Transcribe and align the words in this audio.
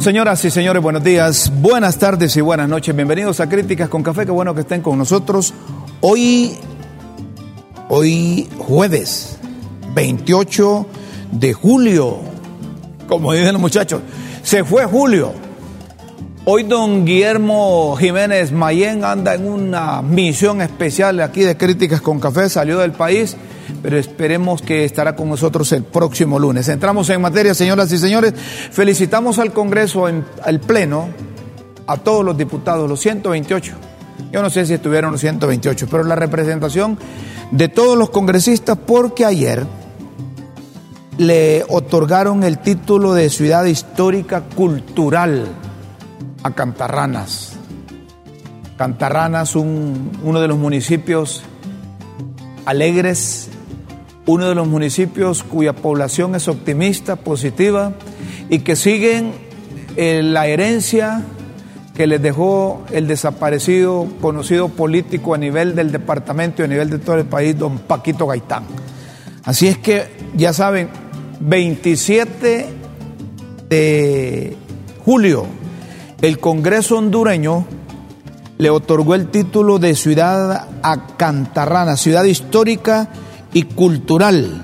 Señoras 0.00 0.42
y 0.46 0.50
señores, 0.50 0.82
buenos 0.82 1.04
días, 1.04 1.52
buenas 1.60 1.98
tardes 1.98 2.34
y 2.34 2.40
buenas 2.40 2.66
noches. 2.66 2.96
Bienvenidos 2.96 3.38
a 3.38 3.50
Críticas 3.50 3.90
con 3.90 4.02
Café. 4.02 4.24
Qué 4.24 4.30
bueno 4.30 4.54
que 4.54 4.62
estén 4.62 4.80
con 4.80 4.96
nosotros. 4.96 5.52
Hoy, 6.00 6.56
hoy 7.90 8.48
jueves 8.56 9.36
28 9.94 10.86
de 11.32 11.52
julio, 11.52 12.16
como 13.08 13.34
dicen 13.34 13.52
los 13.52 13.60
muchachos, 13.60 14.00
se 14.42 14.64
fue 14.64 14.86
julio. 14.86 15.34
Hoy 16.46 16.62
don 16.62 17.04
Guillermo 17.04 17.94
Jiménez 18.00 18.52
Mayén 18.52 19.04
anda 19.04 19.34
en 19.34 19.46
una 19.46 20.00
misión 20.00 20.62
especial 20.62 21.20
aquí 21.20 21.42
de 21.42 21.58
Críticas 21.58 22.00
con 22.00 22.20
Café, 22.20 22.48
salió 22.48 22.78
del 22.78 22.92
país 22.92 23.36
pero 23.82 23.98
esperemos 23.98 24.62
que 24.62 24.84
estará 24.84 25.16
con 25.16 25.28
nosotros 25.28 25.70
el 25.72 25.84
próximo 25.84 26.38
lunes. 26.38 26.68
Entramos 26.68 27.08
en 27.10 27.20
materia, 27.20 27.54
señoras 27.54 27.90
y 27.92 27.98
señores. 27.98 28.34
Felicitamos 28.70 29.38
al 29.38 29.52
Congreso, 29.52 30.06
al 30.06 30.60
Pleno, 30.60 31.08
a 31.86 31.96
todos 31.96 32.24
los 32.24 32.36
diputados, 32.36 32.88
los 32.88 33.00
128. 33.00 33.72
Yo 34.32 34.42
no 34.42 34.50
sé 34.50 34.66
si 34.66 34.74
estuvieron 34.74 35.12
los 35.12 35.20
128, 35.20 35.88
pero 35.90 36.04
la 36.04 36.14
representación 36.14 36.98
de 37.50 37.68
todos 37.68 37.98
los 37.98 38.10
congresistas, 38.10 38.78
porque 38.86 39.24
ayer 39.24 39.66
le 41.18 41.64
otorgaron 41.68 42.44
el 42.44 42.58
título 42.58 43.12
de 43.12 43.28
ciudad 43.28 43.64
histórica 43.64 44.42
cultural 44.42 45.48
a 46.42 46.50
Cantarranas. 46.52 47.54
Cantarranas, 48.78 49.56
uno 49.56 50.40
de 50.40 50.48
los 50.48 50.56
municipios 50.56 51.42
alegres 52.64 53.48
uno 54.26 54.48
de 54.48 54.54
los 54.54 54.66
municipios 54.66 55.42
cuya 55.42 55.72
población 55.72 56.34
es 56.34 56.48
optimista, 56.48 57.16
positiva 57.16 57.92
y 58.48 58.60
que 58.60 58.76
siguen 58.76 59.32
eh, 59.96 60.22
la 60.22 60.46
herencia 60.46 61.22
que 61.94 62.06
les 62.06 62.22
dejó 62.22 62.84
el 62.92 63.06
desaparecido, 63.06 64.06
conocido 64.20 64.68
político 64.68 65.34
a 65.34 65.38
nivel 65.38 65.74
del 65.74 65.92
departamento 65.92 66.62
y 66.62 66.64
a 66.64 66.68
nivel 66.68 66.90
de 66.90 66.98
todo 66.98 67.16
el 67.16 67.26
país, 67.26 67.58
don 67.58 67.78
Paquito 67.78 68.26
Gaitán. 68.26 68.64
Así 69.44 69.66
es 69.66 69.78
que, 69.78 70.06
ya 70.34 70.52
saben, 70.52 70.88
27 71.40 72.66
de 73.68 74.56
julio, 75.04 75.46
el 76.22 76.38
Congreso 76.38 76.98
hondureño 76.98 77.66
le 78.58 78.70
otorgó 78.70 79.14
el 79.14 79.28
título 79.28 79.78
de 79.78 79.94
ciudad 79.94 80.68
a 80.82 81.16
Cantarrana, 81.16 81.96
ciudad 81.96 82.24
histórica 82.24 83.08
y 83.52 83.62
cultural. 83.62 84.62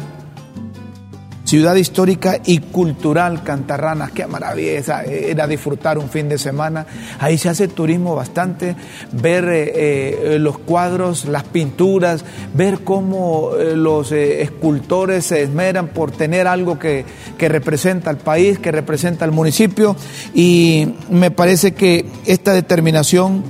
Ciudad 1.47 1.77
histórica 1.77 2.41
y 2.45 2.59
cultural 2.59 3.45
Cantarranas, 3.45 4.11
qué 4.11 4.27
maravilla 4.27 5.05
era 5.05 5.47
disfrutar 5.47 5.97
un 5.97 6.11
fin 6.11 6.29
de 6.29 6.39
semana. 6.39 6.87
Ahí 7.21 7.39
se 7.39 7.49
hace 7.49 7.69
turismo 7.69 8.17
bastante, 8.17 8.75
ver 9.13 9.45
eh, 9.45 10.35
eh, 10.35 10.39
los 10.41 10.59
cuadros, 10.59 11.27
las 11.27 11.45
pinturas, 11.45 12.25
ver 12.53 12.81
cómo 12.81 13.53
eh, 13.57 13.77
los 13.77 14.11
escultores 14.11 15.27
se 15.27 15.45
esmeran 15.45 15.87
por 15.87 16.11
tener 16.11 16.49
algo 16.49 16.81
que, 16.81 17.05
que 17.39 17.49
representa 17.49 18.11
al 18.11 18.19
país, 18.19 18.59
que 18.59 18.73
representa 18.73 19.25
al 19.25 19.31
municipio. 19.31 19.95
Y 20.35 20.95
me 21.11 21.31
parece 21.31 21.75
que 21.75 22.07
esta 22.27 22.55
determinación 22.55 23.45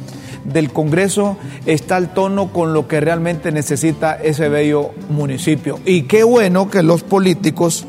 del 0.52 0.72
Congreso 0.72 1.36
está 1.66 1.96
al 1.96 2.14
tono 2.14 2.52
con 2.52 2.72
lo 2.72 2.88
que 2.88 3.00
realmente 3.00 3.52
necesita 3.52 4.14
ese 4.14 4.48
bello 4.48 4.90
municipio. 5.08 5.80
Y 5.84 6.02
qué 6.02 6.24
bueno 6.24 6.70
que 6.70 6.82
los 6.82 7.02
políticos 7.02 7.86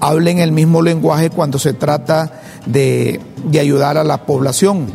hablen 0.00 0.38
el 0.38 0.52
mismo 0.52 0.82
lenguaje 0.82 1.30
cuando 1.30 1.58
se 1.58 1.74
trata 1.74 2.40
de, 2.66 3.20
ayudar 3.58 3.98
a 3.98 4.04
la 4.04 4.24
población, 4.24 4.86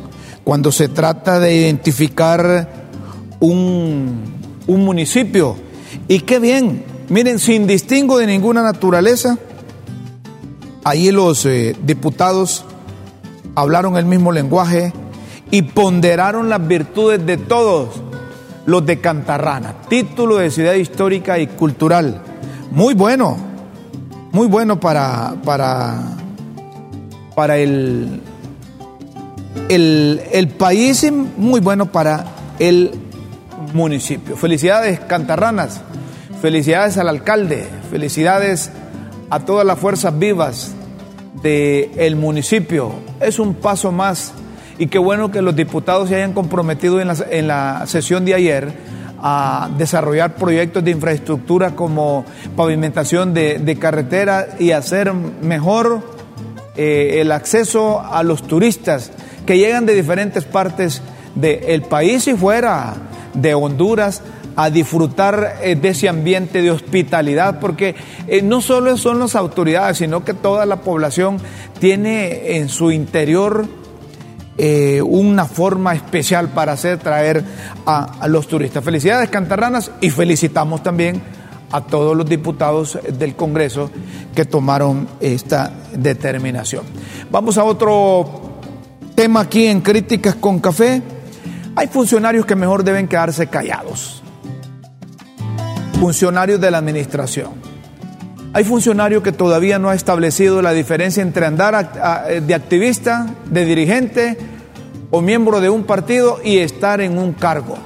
cuando 0.43 0.71
se 0.71 0.87
trata 0.89 1.39
de 1.39 1.55
identificar 1.55 2.85
un, 3.39 4.33
municipio. 4.67 5.55
Y 6.07 6.21
qué 6.21 6.39
bien, 6.39 6.83
miren, 7.09 7.39
sin 7.39 7.67
distingo 7.67 8.17
de 8.17 8.27
ninguna 8.27 8.63
naturaleza, 8.63 9.37
ahí 10.83 11.11
los 11.11 11.45
eh, 11.45 11.75
diputados 11.85 12.65
hablaron 13.55 13.97
el 13.97 14.05
mismo 14.05 14.31
lenguaje, 14.31 14.91
y 15.55 15.61
ponderaron 15.61 16.49
las 16.49 16.67
virtudes 16.67 17.25
de 17.25 17.37
todos 17.37 18.01
los 18.65 18.85
de 18.85 18.99
Cantarrana. 18.99 19.73
Título 19.87 20.35
de 20.35 20.51
ciudad 20.51 20.73
histórica 20.73 21.39
y 21.39 21.47
cultural. 21.47 22.21
Muy 22.71 22.93
bueno, 22.93 23.37
muy 24.33 24.47
bueno 24.47 24.81
para, 24.81 25.35
para, 25.45 26.17
para 27.35 27.55
el, 27.57 28.21
el, 29.69 30.21
el 30.29 30.47
país 30.49 31.05
y 31.05 31.11
muy 31.11 31.61
bueno 31.61 31.85
para 31.85 32.25
el 32.59 32.91
municipio. 33.73 34.35
Felicidades, 34.35 34.99
Cantarranas. 34.99 35.79
Felicidades 36.41 36.97
al 36.97 37.07
alcalde. 37.07 37.65
Felicidades 37.89 38.71
a 39.29 39.39
todas 39.39 39.65
las 39.65 39.79
fuerzas 39.79 40.19
vivas 40.19 40.73
del 41.41 42.17
municipio. 42.17 42.91
Es 43.21 43.39
un 43.39 43.53
paso 43.53 43.93
más 43.93 44.33
y 44.77 44.87
qué 44.87 44.97
bueno 44.97 45.31
que 45.31 45.41
los 45.41 45.55
diputados 45.55 46.09
se 46.09 46.15
hayan 46.15 46.33
comprometido 46.33 46.99
en 46.99 47.07
la, 47.07 47.15
en 47.29 47.47
la 47.47 47.83
sesión 47.87 48.25
de 48.25 48.33
ayer 48.33 48.73
a 49.21 49.69
desarrollar 49.77 50.35
proyectos 50.35 50.83
de 50.83 50.91
infraestructura 50.91 51.75
como 51.75 52.25
pavimentación 52.55 53.33
de, 53.33 53.59
de 53.59 53.75
carretera 53.77 54.49
y 54.59 54.71
hacer 54.71 55.13
mejor 55.13 56.01
eh, 56.75 57.21
el 57.21 57.31
acceso 57.31 58.01
a 58.01 58.21
los 58.23 58.43
turistas 58.43 59.11
que 59.45 59.57
llegan 59.57 59.85
de 59.85 59.93
diferentes 59.93 60.43
partes 60.43 61.01
del 61.35 61.81
país 61.83 62.27
y 62.27 62.33
fuera 62.33 62.95
de 63.33 63.53
Honduras 63.53 64.21
a 64.55 64.69
disfrutar 64.69 65.57
eh, 65.61 65.75
de 65.75 65.89
ese 65.89 66.09
ambiente 66.09 66.61
de 66.61 66.71
hospitalidad, 66.71 67.59
porque 67.59 67.95
eh, 68.27 68.41
no 68.41 68.61
solo 68.61 68.97
son 68.97 69.19
las 69.19 69.35
autoridades, 69.35 69.97
sino 69.97 70.23
que 70.23 70.33
toda 70.33 70.65
la 70.65 70.81
población 70.81 71.37
tiene 71.79 72.57
en 72.57 72.69
su 72.69 72.91
interior 72.91 73.67
eh, 74.57 75.01
una 75.01 75.45
forma 75.45 75.93
especial 75.93 76.49
para 76.49 76.73
hacer 76.73 76.97
traer 76.99 77.43
a, 77.85 78.25
los 78.29 78.47
turistas. 78.47 78.83
Felicidades 78.83 79.29
Cantarranas 79.29 79.91
y 79.99 80.09
felicitamos 80.09 80.81
también 80.81 81.21
a 81.71 81.81
todos 81.81 82.15
los 82.15 82.25
diputados 82.27 82.97
del 83.17 83.35
Congreso 83.35 83.91
que 84.33 84.45
tomaron 84.45 85.09
esta 85.19 85.73
determinación. 85.93 86.85
Vamos 87.29 87.57
a 87.57 87.65
otro 87.65 88.59
tema 89.13 89.41
aquí 89.41 89.65
en 89.65 89.81
Críticas 89.81 90.35
con 90.35 90.59
Café. 90.59 91.01
Hay 91.75 91.87
funcionarios 91.87 92.45
que 92.45 92.55
mejor 92.55 92.85
deben 92.85 93.09
quedarse 93.09 93.47
callados. 93.47 94.23
Funcionarios 95.99 96.61
de 96.61 96.71
la 96.71 96.77
administración. 96.77 97.64
Hay 98.55 98.63
funcionarios 98.63 99.21
que 99.21 99.33
todavía 99.33 99.79
no 99.79 99.89
ha 99.89 99.95
establecido 99.95 100.61
la 100.61 100.71
diferencia 100.71 101.21
entre 101.21 101.45
andar 101.45 102.41
de 102.41 102.53
activista, 102.55 103.27
de 103.49 103.65
dirigente 103.65 104.37
o 105.11 105.19
miembro 105.19 105.59
de 105.59 105.69
un 105.69 105.83
partido 105.83 106.39
y 106.41 106.59
estar 106.59 107.01
en 107.01 107.17
un 107.17 107.33
cargo. 107.33 107.77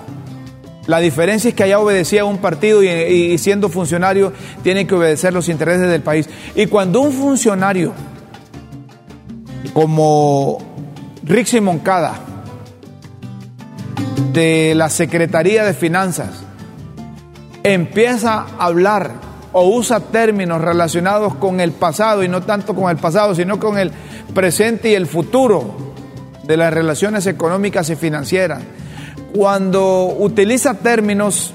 La 0.86 1.00
diferencia 1.00 1.50
es 1.50 1.56
que 1.56 1.64
allá 1.64 1.80
obedecía 1.80 2.22
a 2.22 2.26
un 2.26 2.38
partido 2.38 2.84
y, 2.84 3.36
siendo 3.40 3.70
funcionario 3.70 4.32
tiene 4.62 4.86
que 4.86 4.94
obedecer 4.94 5.34
los 5.34 5.50
intereses 5.50 5.90
del 5.90 6.04
país. 6.04 6.30
Y 6.54 6.68
cuando 6.68 7.02
un 7.02 7.14
funcionario 7.14 7.92
como 9.74 10.60
Rixi 11.24 11.62
Moncada 11.62 12.14
de 14.32 14.76
la 14.76 14.90
Secretaría 14.90 15.64
de 15.64 15.74
Finanzas 15.74 16.44
empieza 17.64 18.46
a 18.60 18.66
hablar 18.68 19.29
o 19.52 19.68
usa 19.68 20.00
términos 20.00 20.62
relacionados 20.62 21.36
con 21.36 21.60
el 21.60 21.72
pasado 21.72 22.24
y 22.24 22.28
no 22.28 22.42
tanto 22.42 22.76
con 22.76 22.90
el 22.90 22.98
pasado, 22.98 23.34
sino 23.36 23.60
con 23.60 23.78
el 23.78 23.92
presente 24.34 24.92
y 24.92 24.96
el 24.96 25.08
futuro 25.08 25.94
de 26.44 26.58
las 26.58 26.74
relaciones 26.74 27.28
económicas 27.28 27.90
y 27.90 27.96
financieras, 27.96 28.62
cuando 29.34 30.16
utiliza 30.18 30.74
términos 30.76 31.54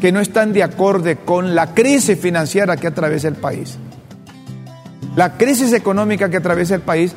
que 0.00 0.12
no 0.12 0.20
están 0.20 0.52
de 0.52 0.62
acorde 0.62 1.16
con 1.16 1.54
la 1.54 1.74
crisis 1.74 2.18
financiera 2.18 2.76
que 2.76 2.88
atraviesa 2.88 3.28
el 3.28 3.34
país, 3.34 3.78
la 5.16 5.36
crisis 5.36 5.72
económica 5.72 6.28
que 6.28 6.36
atraviesa 6.36 6.74
el 6.74 6.82
país, 6.82 7.14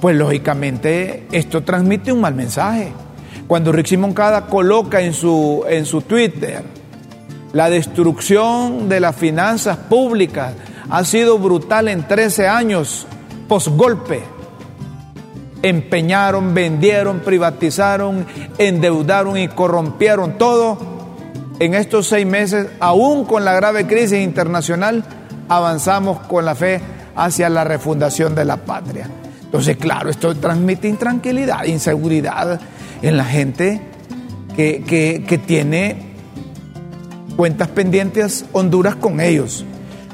pues 0.00 0.16
lógicamente 0.16 1.26
esto 1.32 1.62
transmite 1.62 2.12
un 2.12 2.20
mal 2.20 2.34
mensaje. 2.34 2.92
Cuando 3.46 3.72
Rick 3.72 3.96
Moncada 3.96 4.46
coloca 4.46 5.00
en 5.00 5.14
su, 5.14 5.64
en 5.68 5.86
su 5.86 6.02
Twitter, 6.02 6.62
la 7.52 7.70
destrucción 7.70 8.88
de 8.88 9.00
las 9.00 9.16
finanzas 9.16 9.76
públicas 9.76 10.54
ha 10.90 11.04
sido 11.04 11.38
brutal 11.38 11.88
en 11.88 12.06
13 12.06 12.48
años 12.48 13.06
post-golpe. 13.48 14.22
Empeñaron, 15.62 16.54
vendieron, 16.54 17.20
privatizaron, 17.20 18.26
endeudaron 18.58 19.36
y 19.36 19.48
corrompieron 19.48 20.38
todo. 20.38 20.78
En 21.58 21.74
estos 21.74 22.08
seis 22.08 22.26
meses, 22.26 22.68
aún 22.78 23.24
con 23.24 23.44
la 23.44 23.54
grave 23.54 23.86
crisis 23.86 24.20
internacional, 24.20 25.04
avanzamos 25.48 26.20
con 26.26 26.44
la 26.44 26.54
fe 26.54 26.80
hacia 27.16 27.48
la 27.48 27.64
refundación 27.64 28.34
de 28.34 28.44
la 28.44 28.58
patria. 28.58 29.08
Entonces, 29.42 29.76
claro, 29.78 30.10
esto 30.10 30.34
transmite 30.36 30.88
intranquilidad, 30.88 31.64
inseguridad 31.64 32.60
en 33.00 33.16
la 33.16 33.24
gente 33.24 33.80
que, 34.54 35.24
que 35.26 35.38
tiene 35.38 36.15
cuentas 37.36 37.68
pendientes 37.68 38.46
Honduras 38.52 38.96
con 38.96 39.20
ellos, 39.20 39.64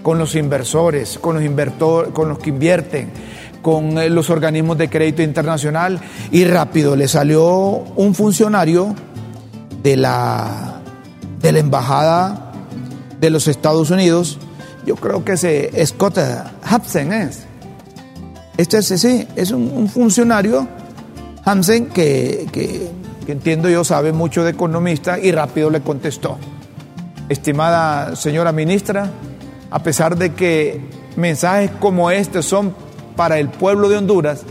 con 0.02 0.18
los 0.18 0.34
inversores, 0.34 1.18
con 1.18 1.36
los, 1.36 1.44
invertor, 1.44 2.12
con 2.12 2.28
los 2.28 2.38
que 2.38 2.50
invierten, 2.50 3.10
con 3.62 3.96
eh, 3.96 4.10
los 4.10 4.28
organismos 4.28 4.76
de 4.76 4.90
crédito 4.90 5.22
internacional. 5.22 6.00
Y 6.30 6.44
rápido 6.44 6.96
le 6.96 7.08
salió 7.08 7.48
un 7.48 8.14
funcionario 8.14 8.94
de 9.82 9.96
la, 9.96 10.80
de 11.40 11.52
la 11.52 11.58
embajada 11.60 12.52
de 13.20 13.30
los 13.30 13.46
Estados 13.46 13.90
Unidos, 13.90 14.38
yo 14.84 14.96
creo 14.96 15.24
que 15.24 15.32
ese 15.32 15.70
Scott 15.86 16.18
Hapsen 16.64 17.12
es. 17.12 17.44
Este 18.56 18.78
es, 18.78 18.86
sí, 18.86 19.26
es 19.36 19.52
un, 19.52 19.88
funcionario, 19.88 20.66
Hansen, 21.44 21.86
que, 21.86 22.48
que 22.52 22.90
entiendo 23.32 23.70
yo 23.70 23.84
sabe 23.84 24.12
mucho 24.12 24.42
de 24.42 24.50
economista 24.50 25.18
y 25.20 25.30
rápido 25.30 25.70
le 25.70 25.80
contestó 25.80 26.36
estimada 27.28 28.16
señora 28.16 28.52
ministra, 28.52 29.10
a 29.70 29.82
pesar 29.82 30.16
de 30.16 30.34
que 30.34 30.80
mensajes 31.16 31.70
como 31.80 32.10
este 32.10 32.42
son 32.42 32.74
para 33.16 33.38
el 33.38 33.48
pueblo 33.48 33.88
de 33.88 33.96
Honduras, 33.96 34.42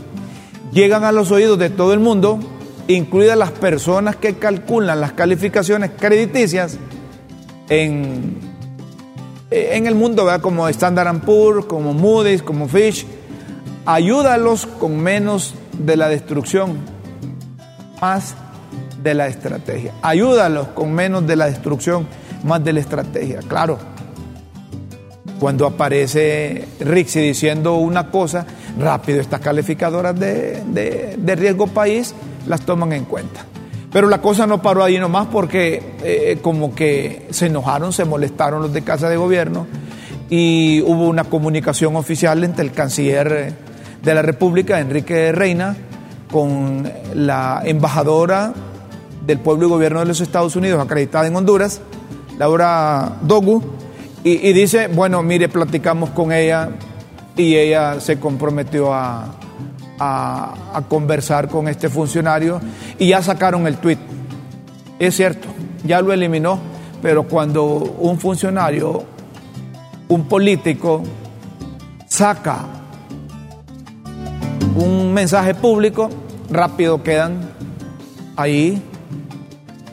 llegan 0.72 1.04
a 1.04 1.12
los 1.12 1.30
oídos 1.30 1.58
de 1.58 1.70
todo 1.70 1.92
el 1.92 2.00
mundo, 2.00 2.38
incluidas 2.88 3.36
las 3.36 3.52
personas 3.52 4.16
que 4.16 4.34
calculan 4.34 5.00
las 5.00 5.12
calificaciones 5.12 5.90
crediticias 5.98 6.78
en, 7.68 8.38
en 9.50 9.86
el 9.86 9.94
mundo, 9.94 10.28
como 10.40 10.68
Standard 10.68 11.20
Poor's, 11.20 11.66
como 11.66 11.94
Moody's, 11.94 12.42
como 12.42 12.68
Fish. 12.68 13.06
Ayúdalos 13.84 14.66
con 14.66 15.00
menos 15.00 15.54
de 15.76 15.96
la 15.96 16.08
destrucción, 16.08 16.76
más 18.00 18.34
de 19.02 19.14
la 19.14 19.26
estrategia. 19.26 19.92
Ayúdalos 20.02 20.68
con 20.68 20.92
menos 20.92 21.26
de 21.26 21.36
la 21.36 21.46
destrucción 21.46 22.06
más 22.44 22.62
de 22.64 22.72
la 22.72 22.80
estrategia. 22.80 23.40
Claro, 23.46 23.78
cuando 25.38 25.66
aparece 25.66 26.68
Rixi 26.80 27.20
diciendo 27.20 27.74
una 27.76 28.10
cosa, 28.10 28.46
rápido 28.78 29.20
estas 29.20 29.40
calificadoras 29.40 30.18
de, 30.18 31.16
riesgo 31.36 31.66
país 31.66 32.14
las 32.46 32.60
toman 32.62 32.92
en 32.92 33.04
cuenta. 33.04 33.44
Pero 33.92 34.08
la 34.08 34.22
cosa 34.22 34.46
no 34.46 34.62
paró 34.62 34.84
ahí 34.84 34.98
nomás 34.98 35.26
porque 35.26 35.96
eh, 36.02 36.38
como 36.40 36.74
que 36.74 37.26
se 37.30 37.46
enojaron, 37.46 37.92
se 37.92 38.04
molestaron 38.04 38.62
los 38.62 38.72
de 38.72 38.82
Casa 38.82 39.08
de 39.08 39.16
Gobierno 39.16 39.66
y 40.30 40.80
hubo 40.82 41.08
una 41.08 41.24
comunicación 41.24 41.96
oficial 41.96 42.42
entre 42.44 42.64
el 42.64 42.72
canciller 42.72 43.52
de 44.02 44.14
la 44.14 44.22
República, 44.22 44.80
Enrique 44.80 45.32
Reina, 45.32 45.76
con 46.30 46.90
la 47.14 47.62
embajadora 47.64 48.54
del 49.26 49.38
pueblo 49.38 49.66
y 49.66 49.70
gobierno 49.70 50.00
de 50.00 50.06
los 50.06 50.20
Estados 50.20 50.56
Unidos 50.56 50.80
acreditada 50.80 51.26
en 51.26 51.36
Honduras, 51.36 51.80
Laura 52.38 53.18
Dogu, 53.22 53.62
y, 54.24 54.52
dice, 54.52 54.86
bueno, 54.86 55.20
mire, 55.24 55.48
platicamos 55.48 56.10
con 56.10 56.30
ella 56.30 56.70
y 57.36 57.56
ella 57.56 58.00
se 58.00 58.20
comprometió 58.20 58.94
a, 58.94 59.34
a, 59.98 60.82
conversar 60.88 61.48
con 61.48 61.66
este 61.66 61.88
funcionario 61.88 62.60
y 63.00 63.08
ya 63.08 63.20
sacaron 63.20 63.66
el 63.66 63.78
tuit. 63.78 63.98
Es 65.00 65.16
cierto, 65.16 65.48
ya 65.84 66.00
lo 66.00 66.12
eliminó, 66.12 66.60
pero 67.02 67.24
cuando 67.24 67.64
un 67.64 68.18
funcionario, 68.20 69.02
un 70.06 70.28
político, 70.28 71.02
saca 72.06 72.64
un 74.76 75.12
mensaje 75.12 75.54
público, 75.56 76.10
rápido 76.48 77.02
quedan 77.02 77.50
ahí 78.36 78.80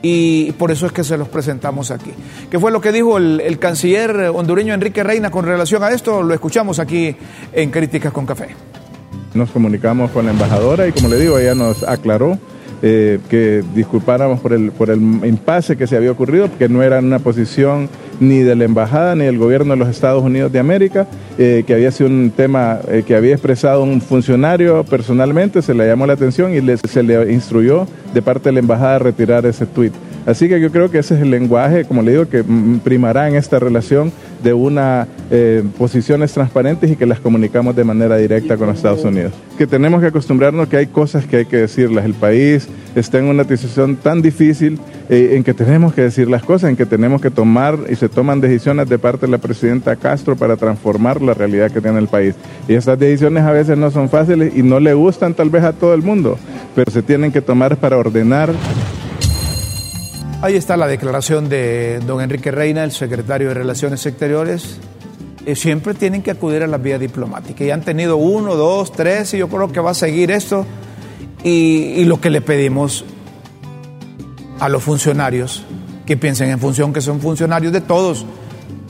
y 0.02 0.52
por 0.54 0.72
eso 0.72 0.86
es 0.86 0.92
que 0.92 1.04
se 1.04 1.18
los 1.18 1.28
presentamos 1.28 1.92
aquí. 1.92 2.12
¿Qué 2.50 2.60
fue 2.60 2.72
lo 2.72 2.82
que 2.82 2.92
dijo 2.92 3.18
el, 3.18 3.60
canciller 3.60 4.32
hondureño 4.34 4.74
Enrique 4.74 5.04
Reina 5.04 5.30
con 5.30 5.46
relación 5.46 5.84
a 5.84 5.90
esto? 5.90 6.24
Lo 6.24 6.34
escuchamos 6.34 6.80
aquí 6.80 7.16
en 7.54 7.72
Críticas 7.72 8.14
con 8.14 8.26
Café. 8.26 8.50
Nos 9.34 9.52
comunicamos 9.52 10.12
con 10.12 10.26
la 10.26 10.32
embajadora 10.32 10.88
y 10.88 10.92
como 10.92 11.10
le 11.10 11.20
digo, 11.20 11.38
ella 11.38 11.54
nos 11.54 11.84
aclaró 11.84 12.38
eh, 12.82 13.20
que 13.30 13.64
disculpáramos 13.76 14.40
por 14.40 14.54
el, 14.54 14.72
por 14.72 14.90
el 14.90 15.00
impasse 15.00 15.76
que 15.76 15.86
se 15.86 15.98
había 15.98 16.12
ocurrido, 16.12 16.50
que 16.58 16.70
no 16.70 16.82
era 16.82 17.00
una 17.00 17.20
posición 17.20 17.90
ni 18.20 18.40
de 18.40 18.56
la 18.56 18.66
embajada 18.66 19.16
ni 19.16 19.26
del 19.26 19.38
gobierno 19.38 19.74
de 19.74 19.80
los 19.80 19.90
Estados 19.90 20.24
Unidos 20.24 20.52
de 20.52 20.60
América, 20.60 21.08
eh, 21.38 21.64
que 21.66 21.74
había 21.74 21.92
sido 21.92 22.10
un 22.10 22.32
tema 22.36 22.80
eh, 22.88 23.04
que 23.06 23.16
había 23.16 23.34
expresado 23.34 23.84
un 23.84 24.02
funcionario 24.02 24.84
personalmente, 24.84 25.62
se 25.62 25.74
le 25.74 25.88
llamó 25.88 26.06
la 26.06 26.14
atención 26.14 26.54
y 26.54 26.78
se 26.78 27.04
le 27.04 27.32
instruyó 27.32 27.88
de 28.14 28.22
parte 28.22 28.50
de 28.50 28.54
la 28.54 28.60
embajada 28.60 28.96
a 28.96 29.00
retirar 29.00 29.46
ese 29.46 29.66
tuit. 29.66 29.94
Así 30.30 30.48
que 30.48 30.62
yo 30.62 30.72
creo 30.72 30.92
que 30.92 31.00
ese 31.00 31.16
es 31.16 31.22
el 31.22 31.32
lenguaje, 31.32 31.86
como 31.86 32.04
le 32.04 32.12
digo, 32.12 32.28
que 32.28 32.44
primará 32.84 33.28
en 33.28 33.36
esta 33.36 33.58
relación 33.58 34.12
de 34.44 34.54
una 34.54 35.08
eh, 35.32 35.64
posiciones 35.76 36.32
transparentes 36.34 36.92
y 36.92 36.96
que 36.96 37.08
las 37.08 37.20
comunicamos 37.20 37.76
de 37.76 37.84
manera 37.84 38.16
directa 38.16 38.56
con 38.56 38.68
los 38.68 38.78
Estados 38.78 39.04
Unidos. 39.04 39.34
Que 39.58 39.66
tenemos 39.66 40.02
que 40.02 40.08
acostumbrarnos 40.08 40.68
que 40.68 40.78
hay 40.78 40.86
cosas 40.86 41.26
que 41.26 41.38
hay 41.38 41.46
que 41.46 41.58
decirlas. 41.58 42.06
El 42.06 42.14
país 42.14 42.68
está 42.96 43.18
en 43.18 43.26
una 43.26 43.44
situación 43.44 43.96
tan 43.96 44.22
difícil 44.22 44.80
eh, 45.10 45.32
en 45.34 45.44
que 45.44 45.56
tenemos 45.56 45.96
que 45.96 46.04
decir 46.04 46.30
las 46.30 46.44
cosas, 46.44 46.70
en 46.70 46.76
que 46.76 46.86
tenemos 46.86 47.22
que 47.22 47.32
tomar 47.32 47.80
y 47.90 47.96
se 47.96 48.08
toman 48.08 48.40
decisiones 48.40 48.88
de 48.88 49.00
parte 49.00 49.26
de 49.26 49.32
la 49.32 49.40
presidenta 49.40 49.96
Castro 49.96 50.36
para 50.36 50.58
transformar 50.58 51.24
la 51.24 51.34
realidad 51.34 51.72
que 51.72 51.82
tiene 51.82 51.98
el 51.98 52.08
país. 52.08 52.36
Y 52.68 52.76
esas 52.76 53.00
decisiones 53.00 53.44
a 53.46 53.52
veces 53.52 53.80
no 53.80 53.90
son 53.90 54.10
fáciles 54.10 54.54
y 54.56 54.62
no 54.62 54.80
le 54.80 54.94
gustan 54.94 55.34
tal 55.34 55.50
vez 55.50 55.64
a 55.64 55.74
todo 55.74 55.96
el 55.96 56.04
mundo, 56.04 56.38
pero 56.76 56.92
se 56.92 57.02
tienen 57.02 57.32
que 57.32 57.42
tomar 57.42 57.78
para 57.78 57.98
ordenar 57.98 58.52
Ahí 60.42 60.56
está 60.56 60.78
la 60.78 60.88
declaración 60.88 61.50
de 61.50 62.00
don 62.08 62.22
Enrique 62.22 62.50
Reina, 62.50 62.86
el 62.86 62.94
secretario 62.94 63.50
de 63.50 63.56
Relaciones 63.56 64.06
Exteriores. 64.06 64.80
Eh, 65.46 65.54
siempre 65.54 65.94
tienen 65.94 66.24
que 66.24 66.32
acudir 66.32 66.64
a 66.64 66.68
la 66.68 66.78
vía 66.78 66.98
diplomática. 66.98 67.66
Y 67.66 67.72
han 67.72 67.82
tenido 67.82 68.16
uno, 68.16 68.56
dos, 68.56 68.94
tres, 68.94 69.34
y 69.34 69.40
yo 69.40 69.50
creo 69.50 69.70
que 69.70 69.82
va 69.82 69.92
a 69.92 69.94
seguir 69.94 70.32
esto. 70.32 70.66
Y, 71.44 72.06
lo 72.06 72.22
que 72.22 72.30
le 72.30 72.40
pedimos 72.40 73.04
a 74.62 74.70
los 74.70 74.82
funcionarios, 74.82 75.66
que 76.06 76.16
piensen 76.16 76.50
en 76.52 76.60
función 76.60 76.94
que 76.94 77.02
son 77.02 77.20
funcionarios 77.20 77.74
de 77.74 77.82
todos, 77.82 78.26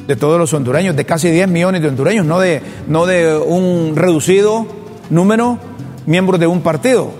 de 0.06 0.16
todos 0.16 0.38
los 0.38 0.54
hondureños, 0.54 0.96
de 0.96 1.06
casi 1.06 1.32
10 1.32 1.48
millones 1.48 1.82
de 1.82 1.88
hondureños, 1.88 2.28
no 2.28 2.40
de, 2.40 2.62
no 2.88 3.08
de 3.08 3.36
un 3.36 3.96
reducido 3.96 4.68
número 5.10 5.58
miembros 6.06 6.40
de 6.40 6.46
un 6.46 6.62
partido, 6.62 7.12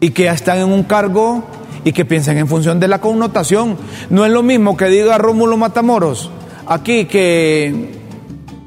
y 0.00 0.10
que 0.10 0.28
están 0.28 0.58
en 0.58 0.70
un 0.70 0.82
cargo 0.82 1.44
y 1.88 1.92
que 1.92 2.04
piensen 2.04 2.36
en 2.36 2.48
función 2.48 2.78
de 2.78 2.86
la 2.86 3.00
connotación. 3.00 3.78
No 4.10 4.26
es 4.26 4.30
lo 4.30 4.42
mismo 4.42 4.76
que 4.76 4.86
diga 4.86 5.16
Rómulo 5.16 5.56
Matamoros 5.56 6.30
aquí 6.66 7.06
que 7.06 7.97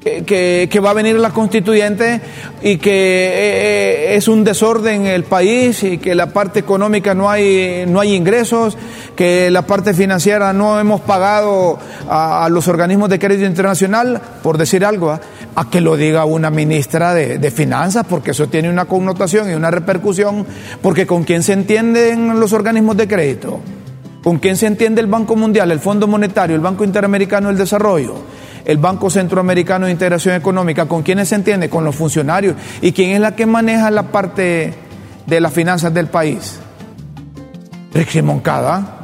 que, 0.02 0.82
va 0.84 0.90
a 0.90 0.94
venir 0.94 1.16
la 1.20 1.30
constituyente 1.30 2.22
y 2.64 2.78
que 2.78 2.92
eh, 2.92 4.14
eh, 4.14 4.16
es 4.16 4.28
un 4.28 4.44
desorden 4.44 5.02
en 5.02 5.08
el 5.08 5.24
país 5.26 5.84
y 5.84 6.00
que 6.00 6.16
la 6.16 6.28
parte 6.28 6.60
económica 6.60 7.14
no 7.14 7.30
hay, 7.30 7.86
no 7.88 8.00
hay 8.00 8.16
ingresos, 8.16 8.78
que 9.16 9.52
la 9.52 9.62
parte 9.62 9.94
financiera 9.94 10.54
no 10.54 10.80
hemos 10.80 11.02
pagado 11.02 11.78
a, 12.10 12.50
los 12.50 12.68
organismos 12.68 13.10
de 13.10 13.20
crédito 13.20 13.46
internacional, 13.46 14.20
por 14.42 14.58
decir 14.58 14.84
algo, 14.86 15.12
¿ah? 15.12 15.22
a 15.54 15.70
que 15.70 15.82
lo 15.82 15.96
diga 15.96 16.26
una 16.26 16.50
ministra 16.50 17.14
de, 17.14 17.38
de, 17.38 17.52
finanzas, 17.52 18.06
porque 18.10 18.32
eso 18.32 18.48
tiene 18.48 18.70
una 18.70 18.86
connotación 18.86 19.52
y 19.52 19.54
una 19.54 19.70
repercusión, 19.70 20.48
porque 20.82 21.06
con 21.06 21.24
quién 21.24 21.44
se 21.44 21.54
entienden 21.54 22.40
los 22.40 22.54
organismos 22.54 22.98
de 22.98 23.08
crédito, 23.08 23.60
con 24.24 24.40
quién 24.40 24.58
se 24.58 24.66
entiende 24.66 25.02
el 25.02 25.08
Banco 25.08 25.36
Mundial, 25.36 25.72
el 25.72 25.80
Fondo 25.80 26.08
Monetario, 26.08 26.56
el 26.56 26.62
Banco 26.62 26.84
Interamericano 26.84 27.50
del 27.50 27.58
Desarrollo 27.58 28.41
el 28.66 28.78
Banco 28.78 29.10
Centroamericano 29.10 29.86
de 29.86 29.92
Integración 29.92 30.36
Económica, 30.36 30.86
¿con 30.86 31.04
quiénes 31.04 31.30
se 31.30 31.36
entiende? 31.36 31.70
Con 31.70 31.84
los 31.84 31.96
funcionarios. 31.96 32.56
¿Y 32.82 32.92
quién 32.92 33.12
es 33.12 33.20
la 33.20 33.36
que 33.36 33.46
maneja 33.46 33.92
la 33.92 34.04
parte 34.04 34.74
de 35.26 35.42
las 35.42 35.54
finanzas 35.54 35.94
del 35.94 36.08
país? 36.08 36.60
Richie 37.94 38.22
Moncada. 38.22 38.98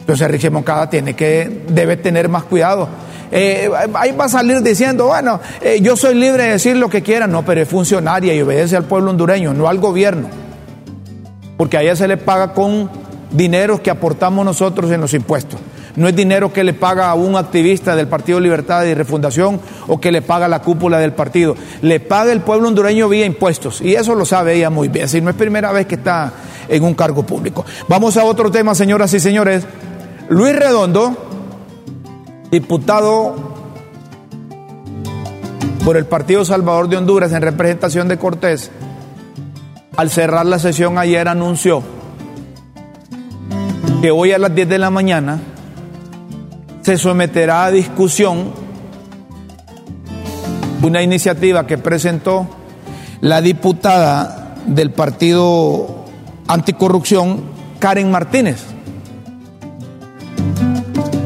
Entonces 0.00 0.28
Richie 0.28 0.50
Moncada 0.50 0.90
tiene 0.90 1.14
que, 1.14 1.64
debe 1.68 1.96
tener 1.96 2.28
más 2.28 2.44
cuidado. 2.44 2.88
Eh, 3.32 3.70
ahí 3.94 4.12
va 4.12 4.24
a 4.24 4.28
salir 4.28 4.60
diciendo, 4.60 5.06
bueno, 5.06 5.40
eh, 5.60 5.78
yo 5.80 5.96
soy 5.96 6.14
libre 6.14 6.44
de 6.44 6.50
decir 6.52 6.76
lo 6.76 6.88
que 6.90 7.02
quiera, 7.02 7.26
no, 7.26 7.44
pero 7.44 7.60
es 7.60 7.68
funcionaria 7.68 8.34
y 8.34 8.42
obedece 8.42 8.76
al 8.76 8.84
pueblo 8.84 9.10
hondureño, 9.10 9.54
no 9.54 9.68
al 9.68 9.78
gobierno. 9.78 10.28
Porque 11.56 11.76
a 11.76 11.82
ella 11.82 11.94
se 11.94 12.08
le 12.08 12.16
paga 12.16 12.52
con 12.54 12.90
dinero 13.30 13.82
que 13.82 13.90
aportamos 13.90 14.44
nosotros 14.44 14.90
en 14.90 15.00
los 15.00 15.14
impuestos. 15.14 15.60
No 16.00 16.08
es 16.08 16.16
dinero 16.16 16.50
que 16.50 16.64
le 16.64 16.72
paga 16.72 17.10
a 17.10 17.14
un 17.14 17.36
activista 17.36 17.94
del 17.94 18.08
Partido 18.08 18.40
Libertad 18.40 18.84
y 18.84 18.94
Refundación 18.94 19.60
o 19.86 20.00
que 20.00 20.10
le 20.10 20.22
paga 20.22 20.48
la 20.48 20.62
cúpula 20.62 20.98
del 20.98 21.12
partido. 21.12 21.54
Le 21.82 22.00
paga 22.00 22.32
el 22.32 22.40
pueblo 22.40 22.68
hondureño 22.68 23.06
vía 23.06 23.26
impuestos. 23.26 23.82
Y 23.82 23.96
eso 23.96 24.14
lo 24.14 24.24
sabe 24.24 24.54
ella 24.54 24.70
muy 24.70 24.88
bien. 24.88 25.10
Si 25.10 25.20
no 25.20 25.28
es 25.28 25.36
primera 25.36 25.72
vez 25.72 25.84
que 25.84 25.96
está 25.96 26.32
en 26.70 26.84
un 26.84 26.94
cargo 26.94 27.22
público. 27.24 27.66
Vamos 27.86 28.16
a 28.16 28.24
otro 28.24 28.50
tema, 28.50 28.74
señoras 28.74 29.12
y 29.12 29.20
señores. 29.20 29.66
Luis 30.30 30.56
Redondo, 30.56 31.14
diputado 32.50 33.34
por 35.84 35.98
el 35.98 36.06
Partido 36.06 36.46
Salvador 36.46 36.88
de 36.88 36.96
Honduras 36.96 37.30
en 37.32 37.42
representación 37.42 38.08
de 38.08 38.16
Cortés, 38.16 38.70
al 39.98 40.08
cerrar 40.08 40.46
la 40.46 40.58
sesión 40.58 40.96
ayer 40.96 41.28
anunció 41.28 41.82
que 44.00 44.10
hoy 44.10 44.32
a 44.32 44.38
las 44.38 44.54
10 44.54 44.66
de 44.66 44.78
la 44.78 44.88
mañana 44.88 45.40
se 46.82 46.96
someterá 46.96 47.64
a 47.64 47.70
discusión 47.70 48.52
una 50.82 51.02
iniciativa 51.02 51.66
que 51.66 51.78
presentó 51.78 52.48
la 53.20 53.40
diputada 53.40 54.54
del 54.66 54.90
Partido 54.90 56.06
Anticorrupción, 56.48 57.42
Karen 57.78 58.10
Martínez, 58.10 58.64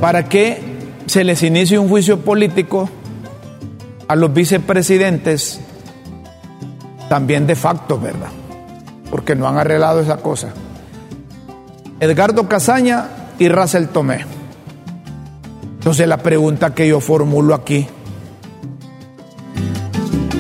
para 0.00 0.28
que 0.28 0.61
se 1.06 1.25
les 1.25 1.42
inicie 1.42 1.78
un 1.78 1.88
juicio 1.88 2.20
político 2.20 2.88
a 4.08 4.16
los 4.16 4.32
vicepresidentes, 4.34 5.61
también 7.08 7.46
de 7.46 7.54
facto, 7.54 7.99
¿verdad? 7.99 8.30
Porque 9.11 9.34
no 9.34 9.46
han 9.49 9.56
arreglado 9.56 10.00
esa 10.00 10.16
cosa. 10.16 10.49
Edgardo 12.00 12.49
Casaña 12.49 13.08
y 13.38 13.49
Russell 13.49 13.87
Tomé. 13.87 14.34
Entonces 15.85 16.09
la 16.09 16.17
pregunta 16.17 16.75
que 16.75 16.88
yo 16.88 16.99
formulo 16.99 17.55
aquí, 17.55 17.87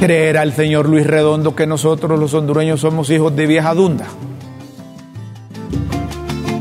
¿creerá 0.00 0.42
el 0.42 0.54
señor 0.54 0.88
Luis 0.88 1.06
Redondo 1.06 1.54
que 1.54 1.66
nosotros 1.66 2.18
los 2.18 2.32
hondureños 2.32 2.80
somos 2.80 3.10
hijos 3.10 3.36
de 3.36 3.46
vieja 3.46 3.74
dunda? 3.74 4.06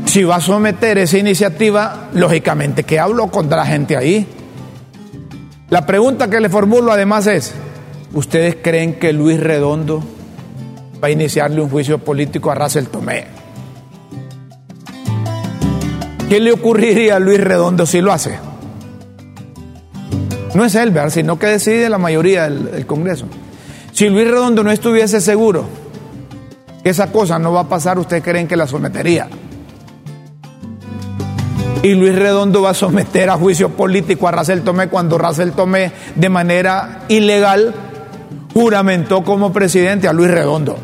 Si 0.04 0.22
va 0.22 0.36
a 0.36 0.40
someter 0.42 0.98
esa 0.98 1.16
iniciativa, 1.16 2.10
lógicamente 2.12 2.84
que 2.84 3.00
hablo 3.00 3.28
contra 3.28 3.56
la 3.56 3.64
gente 3.64 3.96
ahí. 3.96 4.26
La 5.70 5.86
pregunta 5.86 6.28
que 6.28 6.38
le 6.38 6.50
formulo 6.50 6.92
además 6.92 7.26
es, 7.26 7.54
¿ustedes 8.12 8.58
creen 8.62 8.98
que 8.98 9.14
Luis 9.14 9.40
Redondo 9.40 10.04
va 11.02 11.08
a 11.08 11.10
iniciarle 11.10 11.62
un 11.62 11.70
juicio 11.70 12.00
político 12.00 12.50
a 12.50 12.54
Russell 12.54 12.84
Tomé? 12.84 13.28
¿Qué 16.28 16.38
le 16.38 16.52
ocurriría 16.52 17.16
a 17.16 17.18
Luis 17.18 17.40
Redondo 17.40 17.86
si 17.86 18.02
lo 18.02 18.12
hace? 18.12 18.52
No 20.54 20.64
es 20.64 20.74
él, 20.76 20.90
¿verdad? 20.90 21.10
sino 21.10 21.38
que 21.38 21.46
decide 21.46 21.88
la 21.88 21.98
mayoría 21.98 22.48
del, 22.48 22.86
Congreso. 22.86 23.26
Si 23.92 24.08
Luis 24.08 24.28
Redondo 24.28 24.62
no 24.62 24.70
estuviese 24.70 25.20
seguro 25.20 25.66
que 26.82 26.90
esa 26.90 27.10
cosa 27.10 27.38
no 27.38 27.52
va 27.52 27.62
a 27.62 27.68
pasar, 27.68 27.98
¿ustedes 27.98 28.22
creen 28.22 28.46
que 28.46 28.56
la 28.56 28.66
sometería? 28.66 29.28
Y 31.82 31.94
Luis 31.94 32.14
Redondo 32.14 32.62
va 32.62 32.70
a 32.70 32.74
someter 32.74 33.28
a 33.30 33.36
juicio 33.36 33.70
político 33.70 34.28
a 34.28 34.30
Racel 34.30 34.62
Tomé 34.62 34.88
cuando 34.88 35.18
Racel 35.18 35.52
Tomé 35.52 35.92
de 36.14 36.28
manera 36.28 37.04
ilegal 37.08 37.74
juramentó 38.54 39.22
como 39.22 39.52
presidente 39.52 40.08
a 40.08 40.12
Luis 40.12 40.30
Redondo. 40.30 40.78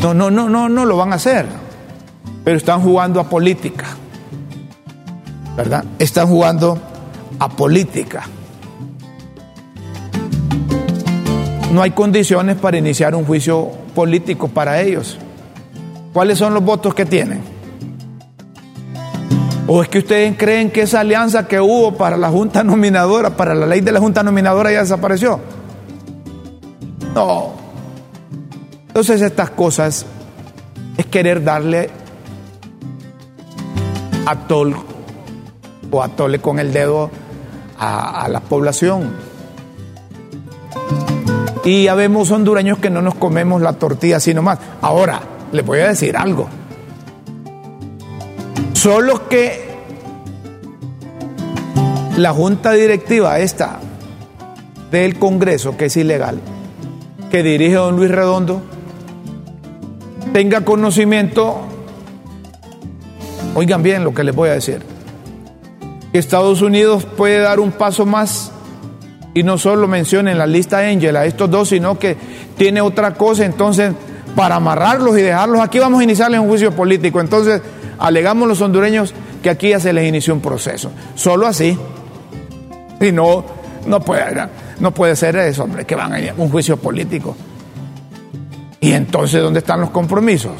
No, 0.00 0.14
no, 0.14 0.30
no, 0.30 0.48
no, 0.48 0.68
no 0.68 0.84
lo 0.84 0.96
van 0.96 1.12
a 1.12 1.16
hacer. 1.16 1.46
Pero 2.44 2.56
están 2.56 2.80
jugando 2.82 3.20
a 3.20 3.28
política. 3.28 3.86
¿Verdad? 5.56 5.84
Están 5.98 6.28
jugando 6.28 6.78
a 7.38 7.48
política. 7.48 8.24
No 11.72 11.82
hay 11.82 11.90
condiciones 11.90 12.56
para 12.56 12.78
iniciar 12.78 13.14
un 13.14 13.24
juicio 13.24 13.70
político 13.94 14.48
para 14.48 14.80
ellos. 14.80 15.18
¿Cuáles 16.12 16.38
son 16.38 16.54
los 16.54 16.62
votos 16.62 16.94
que 16.94 17.04
tienen? 17.04 17.40
¿O 19.66 19.82
es 19.82 19.88
que 19.88 19.98
ustedes 19.98 20.36
creen 20.36 20.70
que 20.70 20.82
esa 20.82 21.00
alianza 21.00 21.48
que 21.48 21.60
hubo 21.60 21.96
para 21.96 22.16
la 22.16 22.28
Junta 22.28 22.62
Nominadora, 22.62 23.30
para 23.30 23.54
la 23.54 23.66
ley 23.66 23.80
de 23.80 23.92
la 23.92 23.98
Junta 23.98 24.22
Nominadora 24.22 24.70
ya 24.70 24.80
desapareció? 24.80 25.40
No. 27.14 27.54
Entonces 28.88 29.22
estas 29.22 29.50
cosas 29.50 30.06
es 30.96 31.06
querer 31.06 31.42
darle 31.42 31.90
a 34.26 34.36
todo 34.46 34.93
o 35.94 36.02
atole 36.02 36.40
con 36.40 36.58
el 36.58 36.72
dedo 36.72 37.10
a, 37.78 38.28
la 38.28 38.40
población. 38.40 39.12
Y 41.64 41.84
ya 41.84 41.94
vemos 41.94 42.30
hondureños 42.30 42.78
que 42.78 42.90
no 42.90 43.00
nos 43.00 43.14
comemos 43.14 43.62
la 43.62 43.74
tortilla 43.74 44.16
así 44.16 44.34
nomás. 44.34 44.58
Ahora, 44.82 45.20
les 45.52 45.64
voy 45.64 45.80
a 45.80 45.88
decir 45.88 46.16
algo. 46.16 46.48
Solo 48.72 49.28
que 49.28 49.64
la 52.16 52.32
junta 52.32 52.72
directiva 52.72 53.38
esta 53.38 53.78
del 54.90 55.18
Congreso, 55.18 55.76
que 55.76 55.86
es 55.86 55.96
ilegal, 55.96 56.40
que 57.30 57.42
dirige 57.42 57.74
don 57.74 57.96
Luis 57.96 58.10
Redondo, 58.10 58.60
tenga 60.32 60.62
conocimiento, 60.62 61.62
oigan 63.54 63.82
bien 63.82 64.04
lo 64.04 64.12
que 64.12 64.22
les 64.22 64.34
voy 64.34 64.50
a 64.50 64.52
decir, 64.52 64.93
Estados 66.18 66.62
Unidos 66.62 67.04
puede 67.04 67.40
dar 67.40 67.58
un 67.58 67.72
paso 67.72 68.06
más 68.06 68.52
y 69.34 69.42
no 69.42 69.58
solo 69.58 69.88
menciona 69.88 70.30
en 70.30 70.38
la 70.38 70.46
lista 70.46 70.78
Angel 70.78 71.16
a 71.16 71.26
estos 71.26 71.50
dos, 71.50 71.70
sino 71.70 71.98
que 71.98 72.16
tiene 72.56 72.80
otra 72.80 73.14
cosa, 73.14 73.44
entonces 73.44 73.92
para 74.36 74.54
amarrarlos 74.54 75.18
y 75.18 75.22
dejarlos 75.22 75.60
aquí 75.60 75.80
vamos 75.80 76.00
a 76.00 76.04
iniciarles 76.04 76.38
un 76.38 76.46
juicio 76.46 76.70
político. 76.70 77.20
Entonces, 77.20 77.60
alegamos 77.98 78.46
los 78.46 78.60
hondureños 78.60 79.12
que 79.42 79.50
aquí 79.50 79.70
ya 79.70 79.80
se 79.80 79.92
les 79.92 80.08
inició 80.08 80.34
un 80.34 80.40
proceso. 80.40 80.92
Solo 81.16 81.48
así. 81.48 81.76
Y 83.00 83.10
no, 83.10 83.44
no 83.84 84.00
puede, 84.00 84.48
no 84.78 84.92
puede 84.92 85.16
ser 85.16 85.34
eso, 85.34 85.64
hombre, 85.64 85.84
que 85.84 85.96
van 85.96 86.12
a 86.14 86.18
un 86.36 86.48
juicio 86.48 86.76
político. 86.76 87.36
Y 88.80 88.92
entonces, 88.92 89.42
¿dónde 89.42 89.58
están 89.58 89.80
los 89.80 89.90
compromisos? 89.90 90.52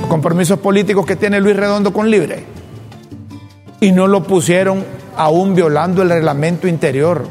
Los 0.00 0.08
compromisos 0.08 0.60
políticos 0.60 1.04
que 1.04 1.16
tiene 1.16 1.40
Luis 1.40 1.56
Redondo 1.56 1.92
con 1.92 2.08
Libre 2.08 2.51
y 3.82 3.90
no 3.90 4.06
lo 4.06 4.22
pusieron 4.22 4.84
aún 5.16 5.56
violando 5.56 6.02
el 6.02 6.08
reglamento 6.08 6.68
interior, 6.68 7.26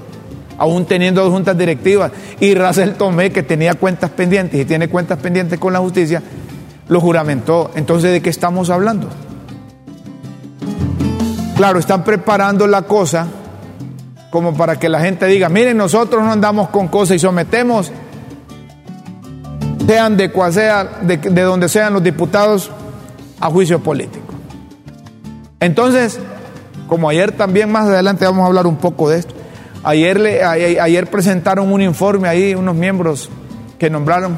aún 0.58 0.84
teniendo 0.84 1.24
dos 1.24 1.32
juntas 1.32 1.58
directivas. 1.58 2.12
Y 2.42 2.54
Racel 2.56 2.96
Tomé, 2.96 3.32
que 3.32 3.42
tenía 3.42 3.76
cuentas 3.76 4.10
pendientes 4.10 4.60
y 4.60 4.66
tiene 4.66 4.90
cuentas 4.90 5.18
pendientes 5.20 5.58
con 5.58 5.72
la 5.72 5.80
justicia, 5.80 6.22
lo 6.90 7.00
juramentó. 7.00 7.72
Entonces, 7.76 8.12
¿de 8.12 8.22
qué 8.22 8.30
estamos 8.30 8.70
hablando? 8.70 9.08
Claro, 11.56 11.80
están 11.80 12.04
preparando 12.04 12.68
la 12.68 12.82
cosa 12.82 13.28
como 14.30 14.54
para 14.54 14.78
que 14.78 14.90
la 14.90 15.00
gente 15.00 15.26
diga, 15.28 15.48
miren, 15.48 15.78
nosotros 15.78 16.22
no 16.22 16.34
andamos 16.34 16.68
con 16.68 16.90
cosas 16.90 17.16
y 17.16 17.20
sometemos, 17.20 17.94
sean 19.88 20.18
de 20.18 20.32
cual 20.32 20.52
sea, 20.52 20.84
de 21.02 21.42
donde 21.44 21.70
sean 21.70 21.94
los 21.94 22.04
diputados, 22.04 22.70
a 23.40 23.50
juicio 23.50 23.80
político. 23.80 24.34
Entonces, 25.62 26.20
como 26.92 27.08
ayer 27.08 27.32
también 27.32 27.72
más 27.72 27.88
adelante 27.88 28.26
vamos 28.26 28.44
a 28.44 28.48
hablar 28.48 28.68
un 28.68 28.76
poco 28.76 29.10
de 29.10 29.20
esto, 29.20 29.34
ayer, 29.82 30.20
le, 30.20 30.44
ayer 30.44 31.10
presentaron 31.10 31.72
un 31.72 31.82
informe 31.82 32.28
ahí, 32.28 32.54
unos 32.54 32.76
miembros 32.76 33.30
que 33.80 33.90
nombraron 33.90 34.38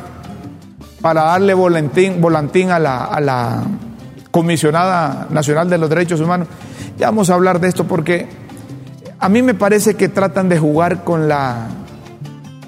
para 1.02 1.24
darle 1.24 1.56
volantín, 1.56 2.22
volantín 2.22 2.70
a, 2.70 2.78
la, 2.78 3.06
a 3.06 3.20
la 3.22 3.64
comisionada 4.30 5.26
nacional 5.32 5.68
de 5.68 5.80
los 5.80 5.90
derechos 5.90 6.22
humanos. 6.22 6.48
Ya 7.00 7.08
vamos 7.08 7.32
a 7.32 7.34
hablar 7.34 7.60
de 7.60 7.70
esto 7.70 7.86
porque 7.86 8.28
a 9.18 9.30
mí 9.30 9.42
me 9.42 9.56
parece 9.56 9.96
que 9.96 10.08
tratan 10.08 10.48
de 10.48 10.60
jugar 10.60 11.04
con 11.04 11.28
la, 11.28 11.70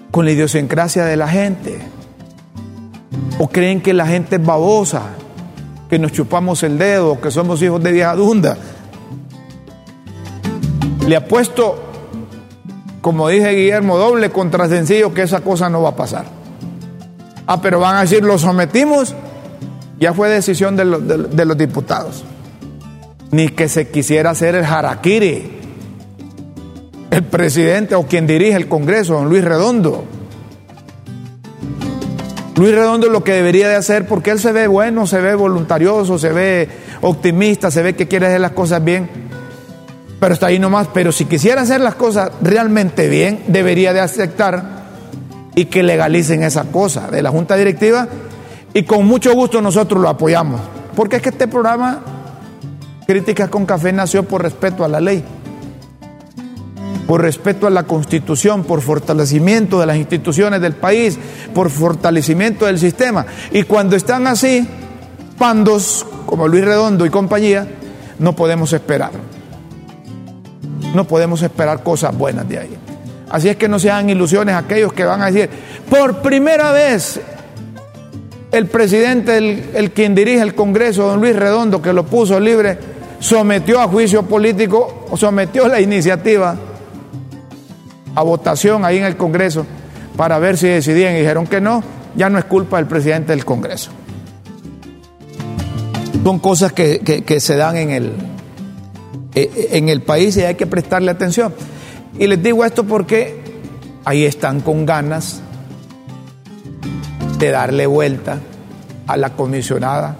con 0.09 0.25
la 0.25 0.31
idiosincrasia 0.31 1.05
de 1.05 1.15
la 1.15 1.27
gente. 1.27 1.77
O 3.37 3.49
creen 3.49 3.81
que 3.81 3.93
la 3.93 4.07
gente 4.07 4.37
es 4.37 4.43
babosa, 4.43 5.03
que 5.91 5.99
nos 5.99 6.11
chupamos 6.11 6.63
el 6.63 6.79
dedo, 6.79 7.21
que 7.21 7.29
somos 7.29 7.61
hijos 7.61 7.83
de 7.83 7.91
vieja 7.91 8.15
dunda. 8.15 8.57
Le 11.07 11.15
apuesto, 11.15 11.75
como 13.01 13.29
dije 13.29 13.51
Guillermo, 13.51 13.97
doble 13.97 14.31
contra 14.31 14.67
sencillo 14.67 15.13
que 15.13 15.21
esa 15.21 15.41
cosa 15.41 15.69
no 15.69 15.83
va 15.83 15.89
a 15.89 15.95
pasar. 15.95 16.25
Ah, 17.45 17.61
pero 17.61 17.79
van 17.79 17.97
a 17.97 18.01
decir, 18.01 18.23
lo 18.23 18.39
sometimos, 18.39 19.15
ya 19.99 20.13
fue 20.13 20.29
decisión 20.29 20.75
de, 20.75 20.85
los 21.45 21.57
diputados. 21.57 22.23
Ni 23.29 23.49
que 23.49 23.69
se 23.69 23.89
quisiera 23.89 24.31
hacer 24.31 24.55
el 24.55 24.65
harakiri, 24.65 25.51
el 27.11 27.23
presidente 27.23 27.93
o 27.93 28.07
quien 28.07 28.25
dirige 28.25 28.55
el 28.55 28.67
Congreso, 28.67 29.13
don 29.13 29.29
Luis 29.29 29.43
Redondo. 29.43 30.05
Luis 32.55 32.73
Redondo 32.73 33.09
lo 33.09 33.23
que 33.23 33.33
debería 33.33 33.67
de 33.69 33.75
hacer, 33.75 34.07
porque 34.07 34.31
él 34.31 34.39
se 34.39 34.51
ve 34.53 34.65
bueno, 34.67 35.05
se 35.05 35.21
ve 35.21 35.35
voluntarioso, 35.35 36.17
se 36.17 36.29
ve 36.29 36.69
optimista, 37.01 37.69
se 37.69 37.83
ve 37.83 37.95
que 37.95 38.07
quiere 38.07 38.25
hacer 38.25 38.41
las 38.41 38.51
cosas 38.51 38.83
bien, 38.83 39.24
pero 40.25 40.33
está 40.33 40.47
ahí 40.47 40.57
nomás. 40.57 40.87
Pero 40.91 41.11
si 41.11 41.25
quisiera 41.25 41.61
hacer 41.61 41.81
las 41.81 41.93
cosas 41.93 42.31
realmente 42.41 43.09
bien, 43.09 43.43
debería 43.45 43.93
de 43.93 43.99
aceptar 43.99 44.63
y 45.53 45.65
que 45.65 45.83
legalicen 45.83 46.41
esa 46.41 46.63
cosa 46.63 47.11
de 47.11 47.21
la 47.21 47.29
Junta 47.29 47.55
Directiva 47.55 48.07
y 48.73 48.81
con 48.85 49.05
mucho 49.05 49.35
gusto 49.35 49.61
nosotros 49.61 50.01
lo 50.01 50.09
apoyamos. 50.09 50.59
Porque 50.95 51.17
es 51.17 51.21
que 51.21 51.29
este 51.29 51.47
programa, 51.47 52.01
Críticas 53.05 53.49
con 53.49 53.67
Café, 53.67 53.93
nació 53.93 54.23
por 54.23 54.41
respeto 54.41 54.83
a 54.83 54.87
la 54.87 54.99
ley 54.99 55.23
por 57.05 57.21
respeto 57.21 57.67
a 57.67 57.69
la 57.69 57.83
Constitución, 57.83 58.63
por 58.63 58.81
fortalecimiento 58.81 59.79
de 59.79 59.85
las 59.85 59.97
instituciones 59.97 60.59
del 60.59 60.73
país, 60.73 61.19
por 61.53 61.69
fortalecimiento 61.69 62.65
del 62.65 62.79
sistema. 62.79 63.27
Y 63.51 63.61
cuando 63.61 63.95
están 63.95 64.25
así, 64.25 64.67
pandos 65.37 66.03
como 66.25 66.47
Luis 66.47 66.65
Redondo 66.65 67.05
y 67.05 67.11
compañía, 67.11 67.67
no 68.17 68.35
podemos 68.35 68.73
esperar. 68.73 69.11
No 70.95 71.05
podemos 71.05 71.41
esperar 71.41 71.83
cosas 71.83 72.17
buenas 72.17 72.47
de 72.47 72.59
ahí. 72.59 72.77
Así 73.29 73.49
es 73.49 73.57
que 73.57 73.67
no 73.67 73.79
sean 73.79 74.09
ilusiones 74.09 74.55
aquellos 74.55 74.93
que 74.93 75.03
van 75.03 75.21
a 75.21 75.25
decir, 75.25 75.49
por 75.89 76.21
primera 76.21 76.71
vez 76.71 77.19
el 78.51 78.67
presidente, 78.67 79.37
el, 79.37 79.91
quien 79.91 80.15
dirige 80.15 80.41
el 80.41 80.55
Congreso, 80.55 81.07
don 81.07 81.19
Luis 81.19 81.35
Redondo, 81.35 81.81
que 81.81 81.91
lo 81.91 82.05
puso 82.05 82.39
libre, 82.39 82.77
sometió 83.19 83.81
a 83.81 83.87
juicio 83.87 84.23
político, 84.23 85.05
o 85.09 85.17
sometió 85.17 85.67
la 85.67 85.81
iniciativa 85.81 86.55
a 88.15 88.23
votación 88.23 88.85
ahí 88.85 88.97
en 88.97 89.03
el 89.03 89.17
Congreso 89.17 89.65
para 90.15 90.39
ver 90.39 90.57
si 90.57 90.67
decidían 90.67 91.15
y 91.15 91.19
dijeron 91.19 91.47
que 91.47 91.59
no, 91.59 91.83
ya 92.15 92.29
no 92.29 92.39
es 92.39 92.45
culpa 92.45 92.77
del 92.77 92.85
presidente 92.85 93.33
del 93.33 93.43
Congreso. 93.43 93.91
Son 96.23 96.39
cosas 96.39 96.71
que, 96.71 97.37
se 97.39 97.55
dan 97.55 97.77
en 97.77 97.91
el, 97.91 98.13
en 99.35 99.89
el 99.89 100.01
país 100.01 100.37
y 100.37 100.43
hay 100.43 100.55
que 100.55 100.65
prestarle 100.65 101.11
atención. 101.11 101.53
Y 102.17 102.27
les 102.27 102.41
digo 102.41 102.63
esto 102.63 102.85
porque 102.85 103.41
ahí 104.05 104.23
están 104.23 104.61
con 104.61 104.85
ganas 104.85 105.41
de 107.37 107.51
darle 107.51 107.85
vuelta 107.85 108.39
a 109.07 109.17
la 109.17 109.31
comisionada 109.31 110.15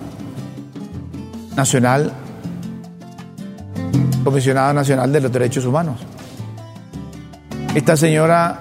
nacional, 1.55 2.11
comisionada 4.23 4.73
nacional 4.73 5.11
de 5.11 5.21
los 5.21 5.31
derechos 5.31 5.65
humanos. 5.65 6.01
Esta 7.73 7.95
señora 7.95 8.59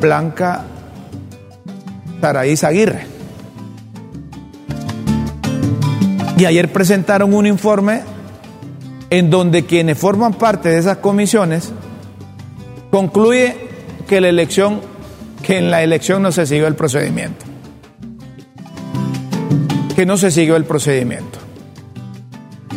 Blanca 0.00 0.64
Saraís 2.20 2.64
Aguirre. 2.64 3.06
Y 6.36 6.44
ayer 6.46 6.72
presentaron 6.72 7.32
un 7.32 7.46
informe 7.46 8.13
en 9.18 9.30
donde 9.30 9.64
quienes 9.64 9.98
forman 9.98 10.34
parte 10.34 10.68
de 10.68 10.78
esas 10.78 10.98
comisiones 10.98 11.72
concluye 12.90 13.56
que 14.08 14.20
la 14.20 14.28
elección, 14.28 14.80
que 15.42 15.58
en 15.58 15.70
la 15.70 15.82
elección 15.82 16.22
no 16.22 16.32
se 16.32 16.46
siguió 16.46 16.66
el 16.66 16.74
procedimiento. 16.74 17.44
Que 19.94 20.06
no 20.06 20.16
se 20.16 20.30
siguió 20.30 20.56
el 20.56 20.64
procedimiento. 20.64 21.38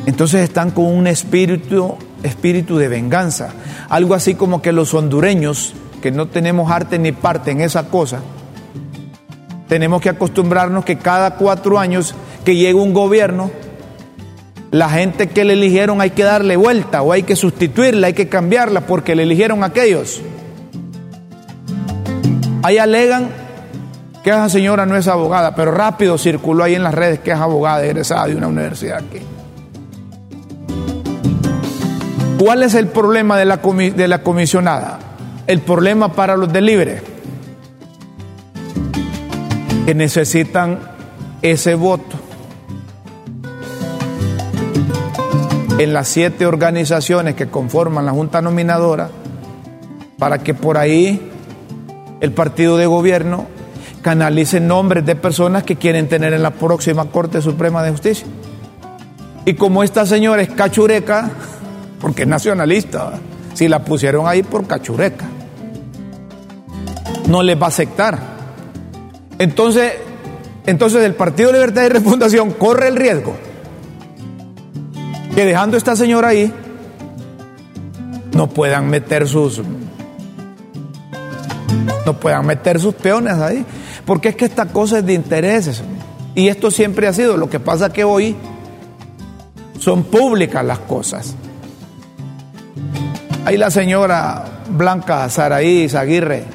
Entonces 0.06 0.42
están 0.42 0.72
con 0.72 0.86
un 0.86 1.08
espíritu, 1.08 1.98
espíritu 2.24 2.78
de 2.78 2.88
venganza 2.88 3.54
algo 3.90 4.14
así 4.16 4.36
como 4.36 4.62
que 4.62 4.72
los 4.72 4.94
hondureños, 4.94 5.74
que 6.02 6.12
no 6.12 6.28
tenemos 6.28 6.72
arte 6.72 7.00
ni 7.00 7.12
parte 7.12 7.52
en 7.52 7.62
esa 7.62 7.90
cosa, 7.90 8.20
tenemos 9.68 10.02
que 10.02 10.10
acostumbrarnos 10.10 10.86
que 10.86 10.98
cada 10.98 11.36
cuatro 11.36 11.80
años 11.80 12.16
que 12.46 12.56
llega 12.56 12.82
un 12.82 12.94
gobierno, 12.94 13.52
la 14.72 14.90
gente 14.90 15.28
que 15.28 15.46
le 15.46 15.54
eligieron 15.54 16.02
hay 16.02 16.12
que 16.12 16.24
darle 16.24 16.58
vuelta 16.58 17.02
o 17.02 17.14
hay 17.14 17.24
que 17.24 17.36
sustituirla, 17.36 18.08
hay 18.08 18.14
que 18.14 18.28
cambiarla 18.28 18.82
porque 18.82 19.16
le 19.16 19.24
eligieron 19.24 19.64
aquellos. 19.64 20.22
Ahí 22.64 22.78
alegan 22.78 23.30
que 24.24 24.30
esa 24.30 24.50
señora 24.50 24.86
no 24.86 24.98
es 24.98 25.08
abogada, 25.08 25.56
pero 25.56 25.72
rápido 25.72 26.18
circuló 26.18 26.66
ahí 26.66 26.76
en 26.76 26.84
las 26.84 26.94
redes 26.94 27.20
que 27.20 27.32
es 27.32 27.38
abogada 27.38 27.86
egresada 27.86 28.28
de 28.28 28.36
una 28.36 28.48
universidad 28.48 28.98
aquí. 28.98 29.20
¿Cuál 32.38 32.64
es 32.64 32.76
el 32.76 32.88
problema 32.88 33.38
de 33.38 33.46
la, 33.46 33.58
de 33.58 34.08
la 34.08 34.22
comisionada? 34.22 35.00
El 35.48 35.62
problema 35.62 36.12
para 36.12 36.36
los 36.36 36.52
delibres. 36.52 37.02
Que 39.86 39.96
necesitan 39.96 40.80
ese 41.42 41.76
voto. 41.76 42.17
En 45.80 45.94
las 45.94 46.08
siete 46.08 46.48
organizaciones 46.48 47.36
que 47.36 47.50
conforman 47.50 48.08
la 48.08 48.12
Junta 48.12 48.42
Nominadora, 48.42 49.12
para 50.18 50.40
que 50.40 50.56
por 50.56 50.76
ahí 50.76 51.32
el 52.20 52.32
partido 52.32 52.78
de 52.78 52.88
gobierno 52.88 53.46
canalice 54.02 54.60
nombres 54.60 55.06
de 55.06 55.16
personas 55.16 55.62
que 55.62 55.76
quieren 55.76 56.10
tener 56.10 56.34
en 56.34 56.42
la 56.42 56.50
próxima 56.50 57.06
Corte 57.12 57.44
Suprema 57.44 57.84
de 57.84 57.92
Justicia. 57.92 58.26
Y 59.46 59.54
como 59.54 59.84
esta 59.84 60.08
señora 60.08 60.42
es 60.42 60.50
cachureca, 60.50 61.30
porque 62.02 62.24
es 62.24 62.28
nacionalista. 62.28 63.14
Si 63.54 63.68
la 63.68 63.86
pusieron 63.86 64.28
ahí 64.28 64.42
por 64.42 64.66
cachureca, 64.66 65.26
no 67.30 67.44
les 67.44 67.62
va 67.62 67.66
a 67.66 67.70
aceptar. 67.70 68.18
Entonces, 69.38 69.94
entonces 70.66 71.04
el 71.04 71.14
Partido 71.14 71.52
Libertad 71.52 71.84
y 71.86 71.90
Refundación 71.90 72.54
corre 72.54 72.88
el 72.88 72.96
riesgo 72.96 73.47
que 75.38 75.46
dejando 75.46 75.78
esta 75.78 75.96
señora 75.96 76.30
ahí, 76.30 76.52
no 78.34 78.50
puedan 78.50 78.90
meter 78.90 79.28
sus 79.28 79.62
no 82.08 82.14
puedan 82.20 82.44
meter 82.44 82.80
sus 82.80 82.96
peones 82.96 83.36
ahí, 83.36 83.64
porque 84.04 84.30
es 84.30 84.36
que 84.36 84.46
esta 84.46 84.66
cosa 84.66 84.98
es 84.98 85.06
de 85.06 85.14
intereses 85.14 85.84
y 86.34 86.48
esto 86.48 86.72
siempre 86.72 87.08
ha 87.08 87.14
sido, 87.14 87.38
lo 87.38 87.52
que 87.52 87.60
pasa 87.60 87.94
que 87.94 88.04
hoy 88.04 88.36
son 89.78 90.06
públicas 90.06 90.66
las 90.66 90.80
cosas. 90.80 91.36
Ahí 93.46 93.58
la 93.58 93.70
señora 93.70 94.44
Blanca 94.72 95.30
Saraí 95.30 95.88
Aguirre 95.96 96.46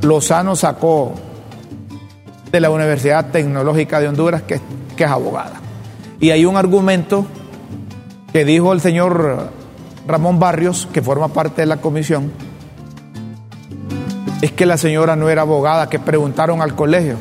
Lozano 0.00 0.56
sacó 0.56 1.14
de 2.50 2.58
la 2.58 2.70
Universidad 2.70 3.30
Tecnológica 3.30 4.00
de 4.00 4.08
Honduras 4.08 4.42
que, 4.42 4.60
que 4.96 5.04
es 5.04 5.10
abogada. 5.10 5.61
Y 6.22 6.30
hay 6.30 6.44
un 6.44 6.56
argumento 6.56 7.26
que 8.32 8.44
dijo 8.44 8.72
el 8.72 8.80
señor 8.80 9.50
Ramón 10.06 10.38
Barrios, 10.38 10.88
que 10.92 11.02
forma 11.02 11.26
parte 11.28 11.62
de 11.62 11.66
la 11.66 11.78
comisión, 11.78 12.30
es 14.40 14.52
que 14.52 14.64
la 14.64 14.76
señora 14.76 15.16
no 15.16 15.28
era 15.28 15.42
abogada, 15.42 15.90
que 15.90 15.98
preguntaron 15.98 16.62
al 16.62 16.76
colegio. 16.76 17.16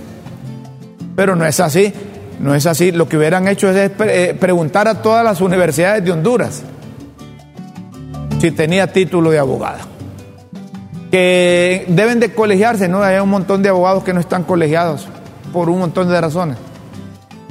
Pero 1.16 1.36
no 1.36 1.48
es 1.48 1.60
así, 1.60 1.92
no 2.40 2.54
es 2.54 2.68
así. 2.68 2.92
Lo 2.92 3.10
que 3.10 3.18
hubieran 3.18 3.48
hecho 3.48 3.72
es 3.72 3.92
eh, 4.02 4.38
preguntar 4.40 4.88
a 4.88 5.02
todas 5.02 5.26
las 5.26 5.42
universidades 5.42 6.06
de 6.06 6.12
Honduras 6.12 6.62
si 8.40 8.52
tenía 8.52 8.86
título 8.86 9.32
de 9.32 9.40
abogada. 9.40 9.80
Que 11.10 11.86
deben 11.88 12.20
de 12.20 12.36
colegiarse, 12.36 12.88
¿no? 12.88 13.02
Hay 13.02 13.18
un 13.18 13.30
montón 13.30 13.64
de 13.64 13.70
abogados 13.70 14.04
que 14.04 14.14
no 14.14 14.20
están 14.20 14.44
colegiados 14.44 15.08
por 15.52 15.72
un 15.72 15.80
montón 15.80 16.08
de 16.08 16.22
razones. 16.22 16.58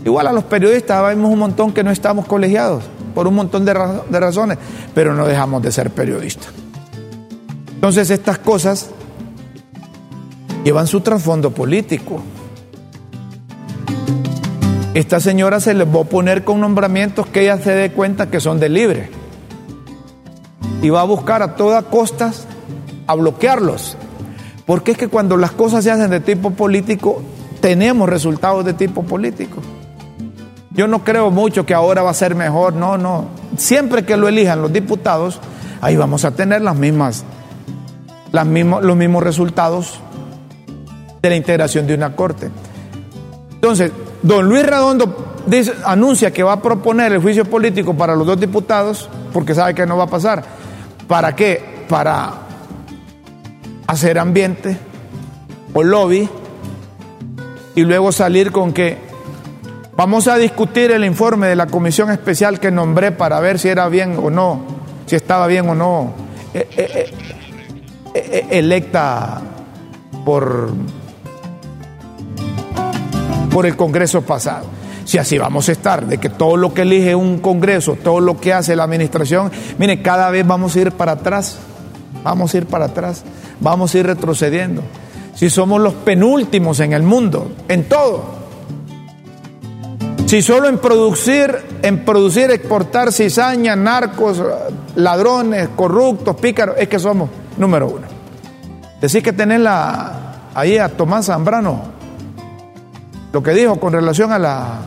Igual 0.04 0.26
a 0.26 0.32
los 0.32 0.44
periodistas, 0.44 1.06
vemos 1.06 1.30
un 1.30 1.38
montón 1.38 1.72
que 1.72 1.84
no 1.84 1.90
estamos 1.90 2.26
colegiados 2.26 2.84
por 3.14 3.26
un 3.26 3.34
montón 3.34 3.64
de, 3.64 3.74
razones, 3.74 4.58
pero 4.94 5.14
no 5.14 5.26
dejamos 5.26 5.62
de 5.62 5.72
ser 5.72 5.90
periodistas. 5.90 6.48
Entonces 7.74 8.10
estas 8.10 8.38
cosas 8.38 8.90
llevan 10.64 10.86
su 10.86 11.00
trasfondo 11.00 11.50
político. 11.50 12.22
Esta 14.94 15.20
señora 15.20 15.60
se 15.60 15.74
les 15.74 15.86
va 15.86 16.00
a 16.00 16.04
poner 16.04 16.44
con 16.44 16.60
nombramientos 16.60 17.26
que 17.26 17.42
ella 17.42 17.58
se 17.58 17.72
dé 17.72 17.92
cuenta 17.92 18.30
que 18.30 18.40
son 18.40 18.58
de 18.58 18.68
libre. 18.68 19.10
Y 20.82 20.90
va 20.90 21.02
a 21.02 21.04
buscar 21.04 21.42
a 21.42 21.56
toda 21.56 21.82
costa 21.82 22.32
a 23.06 23.14
bloquearlos. 23.14 23.96
Porque 24.66 24.92
es 24.92 24.98
que 24.98 25.08
cuando 25.08 25.36
las 25.36 25.52
cosas 25.52 25.84
se 25.84 25.90
hacen 25.90 26.10
de 26.10 26.20
tipo 26.20 26.52
político, 26.52 27.22
tenemos 27.60 28.08
resultados 28.08 28.64
de 28.64 28.72
tipo 28.72 29.02
político. 29.02 29.60
Yo 30.80 30.88
no 30.88 31.04
creo 31.04 31.30
mucho 31.30 31.66
que 31.66 31.74
ahora 31.74 32.00
va 32.00 32.08
a 32.08 32.14
ser 32.14 32.34
mejor, 32.34 32.72
no, 32.72 32.96
no. 32.96 33.26
Siempre 33.58 34.02
que 34.06 34.16
lo 34.16 34.28
elijan 34.28 34.62
los 34.62 34.72
diputados, 34.72 35.38
ahí 35.82 35.94
vamos 35.94 36.24
a 36.24 36.30
tener 36.30 36.62
las 36.62 36.74
mismas, 36.74 37.22
las 38.32 38.46
los 38.46 38.96
mismos 38.96 39.22
resultados 39.22 40.00
de 41.20 41.28
la 41.28 41.36
integración 41.36 41.86
de 41.86 41.92
una 41.92 42.16
corte. 42.16 42.48
Entonces, 43.52 43.92
don 44.22 44.48
Luis 44.48 44.64
Redondo 44.64 45.34
anuncia 45.84 46.32
que 46.32 46.42
va 46.42 46.54
a 46.54 46.62
proponer 46.62 47.12
el 47.12 47.20
juicio 47.20 47.44
político 47.44 47.92
para 47.92 48.16
los 48.16 48.26
dos 48.26 48.40
diputados, 48.40 49.10
porque 49.34 49.54
sabe 49.54 49.74
que 49.74 49.84
no 49.84 49.98
va 49.98 50.04
a 50.04 50.10
pasar. 50.10 50.42
¿Para 51.06 51.36
qué? 51.36 51.84
Para 51.90 52.32
hacer 53.86 54.18
ambiente 54.18 54.78
o 55.74 55.82
lobby 55.82 56.26
y 57.74 57.82
luego 57.82 58.12
salir 58.12 58.50
con 58.50 58.72
que 58.72 59.09
vamos 60.00 60.28
a 60.28 60.38
discutir 60.38 60.92
el 60.92 61.04
informe 61.04 61.48
de 61.48 61.54
la 61.54 61.66
comisión 61.66 62.10
especial 62.10 62.58
que 62.58 62.70
nombré 62.70 63.12
para 63.12 63.38
ver 63.38 63.58
si 63.58 63.68
era 63.68 63.86
bien 63.90 64.16
o 64.16 64.30
no, 64.30 64.62
si 65.04 65.14
estaba 65.14 65.46
bien 65.46 65.68
o 65.68 65.74
no 65.74 66.14
eh, 66.54 66.66
eh, 66.74 67.12
eh, 68.14 68.46
electa 68.48 69.42
por 70.24 70.72
por 73.50 73.66
el 73.66 73.76
Congreso 73.76 74.22
pasado. 74.22 74.64
Si 75.04 75.18
así 75.18 75.36
vamos 75.36 75.68
a 75.68 75.72
estar, 75.72 76.06
de 76.06 76.16
que 76.16 76.30
todo 76.30 76.56
lo 76.56 76.72
que 76.72 76.80
elige 76.80 77.14
un 77.14 77.40
Congreso, 77.40 77.98
todo 78.02 78.20
lo 78.20 78.40
que 78.40 78.54
hace 78.54 78.74
la 78.74 78.84
administración, 78.84 79.52
mire, 79.76 80.00
cada 80.00 80.30
vez 80.30 80.46
vamos 80.46 80.76
a 80.76 80.80
ir 80.80 80.92
para 80.92 81.12
atrás, 81.12 81.58
vamos 82.24 82.54
a 82.54 82.56
ir 82.56 82.64
para 82.64 82.86
atrás, 82.86 83.22
vamos 83.60 83.94
a 83.94 83.98
ir 83.98 84.06
retrocediendo. 84.06 84.82
Si 85.34 85.50
somos 85.50 85.78
los 85.78 85.92
penúltimos 85.92 86.80
en 86.80 86.94
el 86.94 87.02
mundo, 87.02 87.52
en 87.68 87.84
todo. 87.84 88.39
Si 90.30 90.42
solo 90.42 90.68
en 90.68 90.78
producir, 90.78 91.58
en 91.82 92.04
producir, 92.04 92.52
exportar 92.52 93.12
cizaña, 93.12 93.74
narcos, 93.74 94.40
ladrones, 94.94 95.70
corruptos, 95.74 96.36
pícaros, 96.36 96.76
es 96.78 96.86
que 96.88 97.00
somos 97.00 97.28
número 97.56 97.88
uno. 97.88 98.06
Decís 99.00 99.24
que 99.24 99.32
tenés 99.32 99.58
la, 99.58 100.52
ahí 100.54 100.78
a 100.78 100.88
Tomás 100.88 101.26
Zambrano, 101.26 101.82
lo 103.32 103.42
que 103.42 103.50
dijo 103.50 103.80
con 103.80 103.92
relación 103.92 104.30
a 104.30 104.38
la 104.38 104.78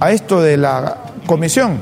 a 0.00 0.10
esto 0.10 0.42
de 0.42 0.56
la 0.56 0.96
comisión. 1.24 1.78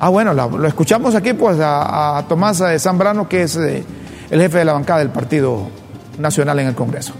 Ah, 0.00 0.10
bueno, 0.10 0.34
lo 0.34 0.66
escuchamos 0.66 1.14
aquí 1.14 1.32
pues 1.32 1.56
a, 1.62 2.26
Tomás 2.28 2.62
Zambrano, 2.78 3.26
que 3.26 3.44
es 3.44 3.56
eh, 3.56 3.82
el 4.28 4.38
jefe 4.38 4.58
de 4.58 4.64
la 4.66 4.74
bancada 4.74 4.98
del 4.98 5.08
Partido 5.08 5.66
Nacional 6.18 6.58
en 6.58 6.66
el 6.66 6.74
Congreso. 6.74 7.14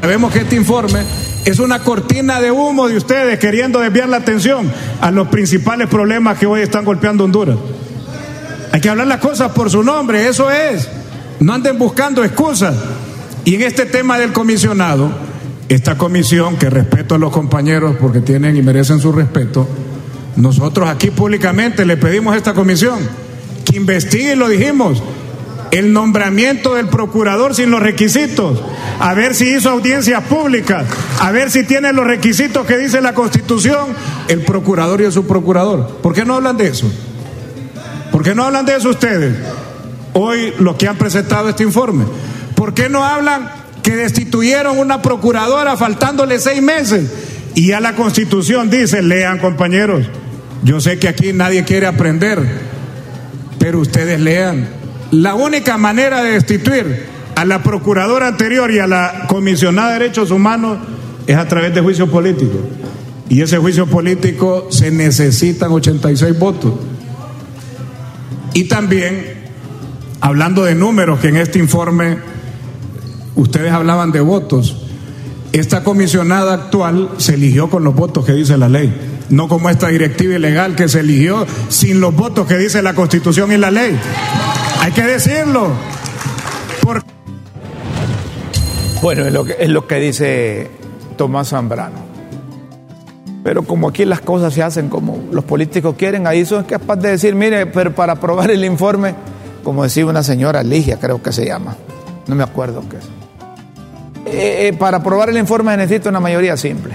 Sabemos 0.00 0.32
que 0.32 0.40
este 0.40 0.56
informe 0.56 1.00
es 1.44 1.58
una 1.58 1.80
cortina 1.80 2.40
de 2.40 2.50
humo 2.50 2.88
de 2.88 2.96
ustedes 2.96 3.38
queriendo 3.38 3.80
desviar 3.80 4.08
la 4.08 4.18
atención 4.18 4.70
a 5.00 5.10
los 5.10 5.28
principales 5.28 5.88
problemas 5.88 6.38
que 6.38 6.46
hoy 6.46 6.60
están 6.60 6.84
golpeando 6.84 7.24
Honduras. 7.24 7.56
Hay 8.72 8.80
que 8.80 8.88
hablar 8.88 9.06
las 9.06 9.20
cosas 9.20 9.52
por 9.52 9.70
su 9.70 9.82
nombre, 9.82 10.26
eso 10.26 10.50
es. 10.50 10.88
No 11.40 11.54
anden 11.54 11.78
buscando 11.78 12.24
excusas. 12.24 12.74
Y 13.44 13.54
en 13.54 13.62
este 13.62 13.86
tema 13.86 14.18
del 14.18 14.32
comisionado, 14.32 15.10
esta 15.68 15.96
comisión, 15.96 16.56
que 16.56 16.70
respeto 16.70 17.14
a 17.14 17.18
los 17.18 17.32
compañeros 17.32 17.96
porque 18.00 18.20
tienen 18.20 18.56
y 18.56 18.62
merecen 18.62 19.00
su 19.00 19.12
respeto, 19.12 19.68
nosotros 20.36 20.88
aquí 20.88 21.10
públicamente 21.10 21.84
le 21.84 21.96
pedimos 21.96 22.34
a 22.34 22.36
esta 22.36 22.54
comisión 22.54 22.98
que 23.64 23.76
investigue, 23.76 24.36
lo 24.36 24.48
dijimos, 24.48 25.02
el 25.78 25.92
nombramiento 25.92 26.74
del 26.74 26.88
procurador 26.88 27.54
sin 27.54 27.70
los 27.70 27.80
requisitos, 27.80 28.62
a 29.00 29.14
ver 29.14 29.34
si 29.34 29.54
hizo 29.54 29.70
audiencias 29.70 30.22
públicas, 30.24 30.86
a 31.20 31.30
ver 31.30 31.50
si 31.50 31.64
tiene 31.64 31.92
los 31.92 32.06
requisitos 32.06 32.66
que 32.66 32.78
dice 32.78 33.00
la 33.00 33.14
Constitución, 33.14 33.88
el 34.28 34.40
procurador 34.42 35.00
y 35.00 35.04
el 35.04 35.12
subprocurador. 35.12 35.98
¿Por 36.02 36.14
qué 36.14 36.24
no 36.24 36.36
hablan 36.36 36.56
de 36.56 36.68
eso? 36.68 36.90
¿Por 38.12 38.22
qué 38.22 38.34
no 38.34 38.44
hablan 38.44 38.64
de 38.64 38.76
eso 38.76 38.90
ustedes? 38.90 39.36
Hoy 40.12 40.54
los 40.58 40.76
que 40.76 40.86
han 40.86 40.96
presentado 40.96 41.48
este 41.48 41.64
informe. 41.64 42.04
¿Por 42.54 42.72
qué 42.72 42.88
no 42.88 43.04
hablan 43.04 43.64
que 43.84 43.94
destituyeron 43.94 44.78
una 44.78 45.02
procuradora 45.02 45.76
faltándole 45.76 46.40
seis 46.40 46.62
meses. 46.62 47.12
Y 47.54 47.68
ya 47.68 47.80
la 47.80 47.94
constitución 47.94 48.70
dice, 48.70 49.02
lean 49.02 49.38
compañeros, 49.38 50.06
yo 50.64 50.80
sé 50.80 50.98
que 50.98 51.06
aquí 51.06 51.32
nadie 51.32 51.64
quiere 51.64 51.86
aprender, 51.86 52.42
pero 53.58 53.78
ustedes 53.78 54.18
lean. 54.18 54.83
La 55.14 55.34
única 55.34 55.76
manera 55.78 56.22
de 56.22 56.32
destituir 56.32 57.06
a 57.34 57.44
la 57.44 57.62
procuradora 57.62 58.28
anterior 58.28 58.70
y 58.70 58.78
a 58.78 58.86
la 58.86 59.26
comisionada 59.28 59.92
de 59.92 59.98
derechos 60.00 60.30
humanos 60.30 60.78
es 61.26 61.36
a 61.36 61.48
través 61.48 61.74
de 61.74 61.80
juicio 61.80 62.10
político. 62.10 62.58
Y 63.28 63.40
ese 63.40 63.58
juicio 63.58 63.86
político 63.86 64.68
se 64.70 64.90
necesitan 64.90 65.72
86 65.72 66.38
votos. 66.38 66.74
Y 68.52 68.64
también, 68.64 69.44
hablando 70.20 70.64
de 70.64 70.74
números 70.74 71.20
que 71.20 71.28
en 71.28 71.36
este 71.36 71.58
informe 71.58 72.18
Ustedes 73.36 73.72
hablaban 73.72 74.12
de 74.12 74.20
votos. 74.20 74.76
Esta 75.52 75.82
comisionada 75.82 76.54
actual 76.54 77.10
se 77.18 77.34
eligió 77.34 77.68
con 77.68 77.84
los 77.84 77.94
votos 77.94 78.24
que 78.24 78.32
dice 78.32 78.56
la 78.56 78.68
ley, 78.68 78.92
no 79.30 79.48
como 79.48 79.70
esta 79.70 79.88
directiva 79.88 80.34
ilegal 80.34 80.76
que 80.76 80.88
se 80.88 81.00
eligió 81.00 81.46
sin 81.68 82.00
los 82.00 82.14
votos 82.14 82.46
que 82.46 82.56
dice 82.56 82.82
la 82.82 82.94
Constitución 82.94 83.52
y 83.52 83.56
la 83.56 83.70
ley. 83.70 83.98
Hay 84.80 84.92
que 84.92 85.02
decirlo. 85.02 85.72
Bueno, 89.02 89.26
es 89.26 89.32
lo, 89.34 89.44
que, 89.44 89.56
es 89.58 89.68
lo 89.68 89.86
que 89.86 89.96
dice 89.96 90.70
Tomás 91.18 91.50
Zambrano. 91.50 92.04
Pero 93.42 93.62
como 93.64 93.90
aquí 93.90 94.06
las 94.06 94.20
cosas 94.20 94.54
se 94.54 94.62
hacen 94.62 94.88
como 94.88 95.28
los 95.30 95.44
políticos 95.44 95.94
quieren, 95.98 96.26
ahí 96.26 96.46
son 96.46 96.64
capaces 96.64 97.02
de 97.02 97.10
decir, 97.10 97.34
mire, 97.34 97.66
pero 97.66 97.94
para 97.94 98.14
aprobar 98.14 98.50
el 98.50 98.64
informe, 98.64 99.14
como 99.62 99.82
decía 99.82 100.06
una 100.06 100.22
señora 100.22 100.62
Ligia, 100.62 100.98
creo 100.98 101.22
que 101.22 101.32
se 101.32 101.44
llama, 101.44 101.76
no 102.26 102.34
me 102.34 102.42
acuerdo 102.42 102.82
qué 102.88 102.96
es. 102.96 103.04
Eh, 104.26 104.68
eh, 104.68 104.72
para 104.72 104.96
aprobar 104.96 105.28
el 105.28 105.36
informe 105.36 105.76
necesita 105.76 106.08
una 106.08 106.20
mayoría 106.20 106.56
simple. 106.56 106.94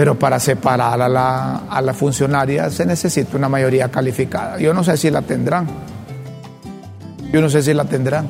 Pero 0.00 0.18
para 0.18 0.40
separar 0.40 1.02
a 1.02 1.10
la, 1.10 1.56
a 1.68 1.82
la 1.82 1.92
funcionaria 1.92 2.70
se 2.70 2.86
necesita 2.86 3.36
una 3.36 3.50
mayoría 3.50 3.90
calificada. 3.90 4.58
Yo 4.58 4.72
no 4.72 4.82
sé 4.82 4.96
si 4.96 5.10
la 5.10 5.20
tendrán. 5.20 5.68
Yo 7.30 7.42
no 7.42 7.50
sé 7.50 7.62
si 7.62 7.74
la 7.74 7.84
tendrán. 7.84 8.26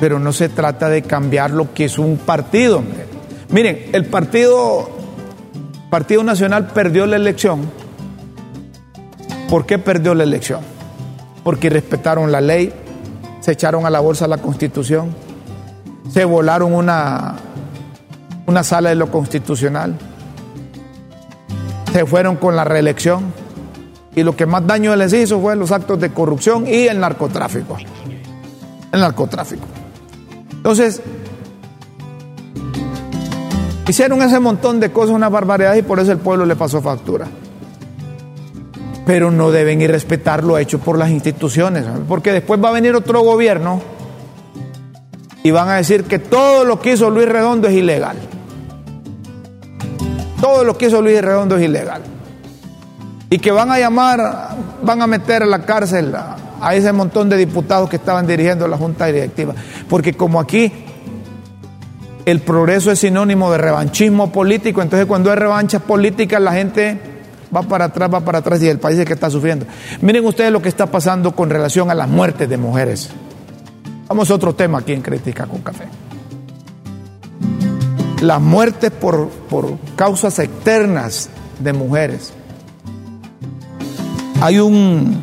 Pero 0.00 0.18
no 0.18 0.32
se 0.32 0.48
trata 0.48 0.88
de 0.88 1.02
cambiar 1.02 1.50
lo 1.50 1.74
que 1.74 1.84
es 1.84 1.98
un 1.98 2.16
partido. 2.16 2.82
Miren, 3.50 3.90
el 3.92 4.06
partido, 4.06 4.88
partido 5.90 6.24
Nacional 6.24 6.68
perdió 6.68 7.04
la 7.04 7.16
elección. 7.16 7.70
¿Por 9.50 9.66
qué 9.66 9.78
perdió 9.78 10.14
la 10.14 10.24
elección? 10.24 10.60
Porque 11.44 11.68
respetaron 11.68 12.32
la 12.32 12.40
ley, 12.40 12.72
se 13.40 13.52
echaron 13.52 13.84
a 13.84 13.90
la 13.90 14.00
bolsa 14.00 14.26
la 14.28 14.38
constitución, 14.38 15.14
se 16.10 16.24
volaron 16.24 16.72
una, 16.72 17.34
una 18.46 18.62
sala 18.62 18.90
de 18.90 18.94
lo 18.94 19.10
constitucional, 19.10 19.96
se 21.92 22.06
fueron 22.06 22.36
con 22.36 22.56
la 22.56 22.64
reelección 22.64 23.32
y 24.14 24.22
lo 24.22 24.36
que 24.36 24.46
más 24.46 24.66
daño 24.66 24.94
les 24.96 25.12
hizo 25.12 25.40
fue 25.40 25.56
los 25.56 25.72
actos 25.72 26.00
de 26.00 26.10
corrupción 26.10 26.66
y 26.66 26.86
el 26.86 27.00
narcotráfico. 27.00 27.76
El 28.92 29.00
narcotráfico. 29.00 29.66
Entonces, 30.52 31.00
hicieron 33.88 34.22
ese 34.22 34.40
montón 34.40 34.80
de 34.80 34.90
cosas, 34.90 35.14
una 35.14 35.28
barbaridad 35.28 35.74
y 35.74 35.82
por 35.82 36.00
eso 36.00 36.12
el 36.12 36.18
pueblo 36.18 36.46
le 36.46 36.56
pasó 36.56 36.80
factura 36.80 37.26
pero 39.06 39.30
no 39.30 39.52
deben 39.52 39.80
irrespetar 39.80 40.42
lo 40.42 40.58
hecho 40.58 40.80
por 40.80 40.98
las 40.98 41.10
instituciones, 41.10 41.84
porque 42.08 42.32
después 42.32 42.62
va 42.62 42.70
a 42.70 42.72
venir 42.72 42.96
otro 42.96 43.20
gobierno 43.20 43.80
y 45.44 45.52
van 45.52 45.68
a 45.68 45.76
decir 45.76 46.04
que 46.04 46.18
todo 46.18 46.64
lo 46.64 46.80
que 46.80 46.94
hizo 46.94 47.08
Luis 47.08 47.28
Redondo 47.28 47.68
es 47.68 47.74
ilegal. 47.74 48.16
Todo 50.46 50.62
lo 50.62 50.78
que 50.78 50.86
hizo 50.86 51.02
Luis 51.02 51.20
Redondo 51.20 51.56
es 51.56 51.64
ilegal. 51.64 52.02
Y 53.30 53.38
que 53.40 53.50
van 53.50 53.72
a 53.72 53.80
llamar, 53.80 54.50
van 54.80 55.02
a 55.02 55.08
meter 55.08 55.42
a 55.42 55.46
la 55.46 55.64
cárcel 55.64 56.14
a, 56.14 56.72
ese 56.72 56.92
montón 56.92 57.28
de 57.28 57.36
diputados 57.36 57.90
que 57.90 57.96
estaban 57.96 58.28
dirigiendo 58.28 58.68
la 58.68 58.76
Junta 58.76 59.06
Directiva. 59.06 59.54
Porque 59.88 60.14
como 60.14 60.38
aquí 60.38 60.72
el 62.24 62.40
progreso 62.42 62.92
es 62.92 63.00
sinónimo 63.00 63.50
de 63.50 63.58
revanchismo 63.58 64.30
político, 64.30 64.82
entonces 64.82 65.06
cuando 65.06 65.32
hay 65.32 65.36
revancha 65.36 65.80
política 65.80 66.38
la 66.38 66.52
gente 66.52 67.00
va 67.54 67.62
para 67.62 67.86
atrás, 67.86 68.08
va 68.14 68.20
para 68.20 68.38
atrás 68.38 68.62
y 68.62 68.68
el 68.68 68.78
país 68.78 69.00
es 69.00 69.04
que 69.04 69.14
está 69.14 69.28
sufriendo. 69.28 69.66
Miren 70.00 70.24
ustedes 70.24 70.52
lo 70.52 70.62
que 70.62 70.68
está 70.68 70.86
pasando 70.86 71.32
con 71.34 71.50
relación 71.50 71.90
a 71.90 71.94
las 71.94 72.08
muertes 72.08 72.48
de 72.48 72.56
mujeres. 72.56 73.10
Vamos 74.06 74.30
a 74.30 74.34
otro 74.34 74.54
tema 74.54 74.78
aquí 74.78 74.92
en 74.92 75.02
Crítica 75.02 75.44
con 75.46 75.60
Café. 75.62 76.05
Las 78.22 78.40
muertes 78.40 78.90
por, 78.90 79.28
por 79.28 79.78
causas 79.94 80.38
externas 80.38 81.28
de 81.60 81.72
mujeres. 81.72 82.32
Hay 84.40 84.58
un, 84.58 85.22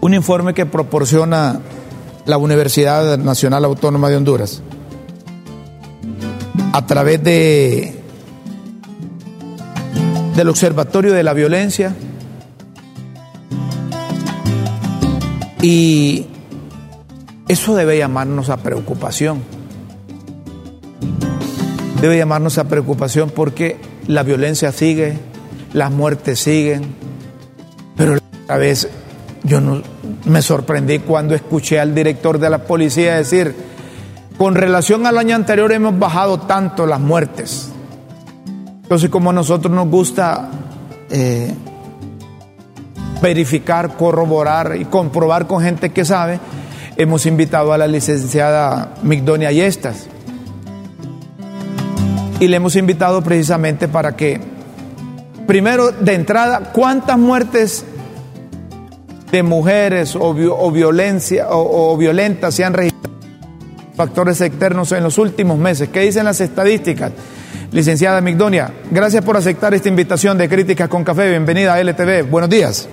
un 0.00 0.14
informe 0.14 0.54
que 0.54 0.66
proporciona 0.66 1.60
la 2.26 2.38
Universidad 2.38 3.18
Nacional 3.18 3.64
Autónoma 3.64 4.08
de 4.08 4.16
Honduras 4.16 4.62
a 6.72 6.86
través 6.86 7.22
de 7.22 8.02
del 10.36 10.50
Observatorio 10.50 11.14
de 11.14 11.22
la 11.22 11.32
Violencia 11.32 11.96
y 15.62 16.26
eso 17.48 17.74
debe 17.74 17.96
llamarnos 17.96 18.50
a 18.50 18.58
preocupación. 18.58 19.55
Debe 22.00 22.18
llamarnos 22.18 22.58
a 22.58 22.64
preocupación 22.64 23.30
porque 23.30 23.78
la 24.06 24.22
violencia 24.22 24.72
sigue, 24.72 25.18
las 25.72 25.90
muertes 25.90 26.40
siguen, 26.40 26.94
pero 27.96 28.18
a 28.48 28.56
vez 28.56 28.88
yo 29.44 29.60
no, 29.60 29.82
me 30.24 30.42
sorprendí 30.42 30.98
cuando 30.98 31.34
escuché 31.34 31.80
al 31.80 31.94
director 31.94 32.38
de 32.38 32.50
la 32.50 32.58
policía 32.58 33.16
decir, 33.16 33.54
con 34.36 34.54
relación 34.54 35.06
al 35.06 35.18
año 35.18 35.34
anterior 35.34 35.72
hemos 35.72 35.98
bajado 35.98 36.40
tanto 36.40 36.86
las 36.86 37.00
muertes. 37.00 37.70
Entonces, 38.82 39.08
como 39.08 39.30
a 39.30 39.32
nosotros 39.32 39.72
nos 39.72 39.88
gusta 39.88 40.50
eh, 41.10 41.52
verificar, 43.22 43.96
corroborar 43.96 44.76
y 44.78 44.84
comprobar 44.84 45.46
con 45.46 45.62
gente 45.62 45.90
que 45.90 46.04
sabe, 46.04 46.38
hemos 46.96 47.26
invitado 47.26 47.72
a 47.72 47.78
la 47.78 47.86
licenciada 47.86 48.94
Migdonia 49.02 49.50
Yestas. 49.50 50.08
Y 52.38 52.48
le 52.48 52.56
hemos 52.56 52.76
invitado 52.76 53.22
precisamente 53.22 53.88
para 53.88 54.14
que, 54.14 54.40
primero, 55.46 55.90
de 55.90 56.14
entrada, 56.14 56.72
¿cuántas 56.72 57.18
muertes 57.18 57.84
de 59.32 59.42
mujeres 59.42 60.14
o, 60.18 60.34
violencia 60.70 61.46
o, 61.50 61.96
violentas 61.96 62.54
se 62.54 62.64
han 62.64 62.74
registrado? 62.74 63.16
Factores 63.96 64.40
externos 64.42 64.92
en 64.92 65.02
los 65.02 65.16
últimos 65.16 65.58
meses. 65.58 65.88
¿Qué 65.88 66.00
dicen 66.00 66.26
las 66.26 66.40
estadísticas? 66.42 67.12
Licenciada 67.72 68.20
Migdonia, 68.20 68.70
gracias 68.90 69.24
por 69.24 69.36
aceptar 69.36 69.72
esta 69.74 69.88
invitación 69.88 70.36
de 70.36 70.48
Críticas 70.48 70.88
con 70.88 71.02
Café. 71.02 71.30
Bienvenida 71.30 71.74
a 71.74 71.80
LTV. 71.80 72.28
Buenos 72.30 72.50
días. 72.50 72.88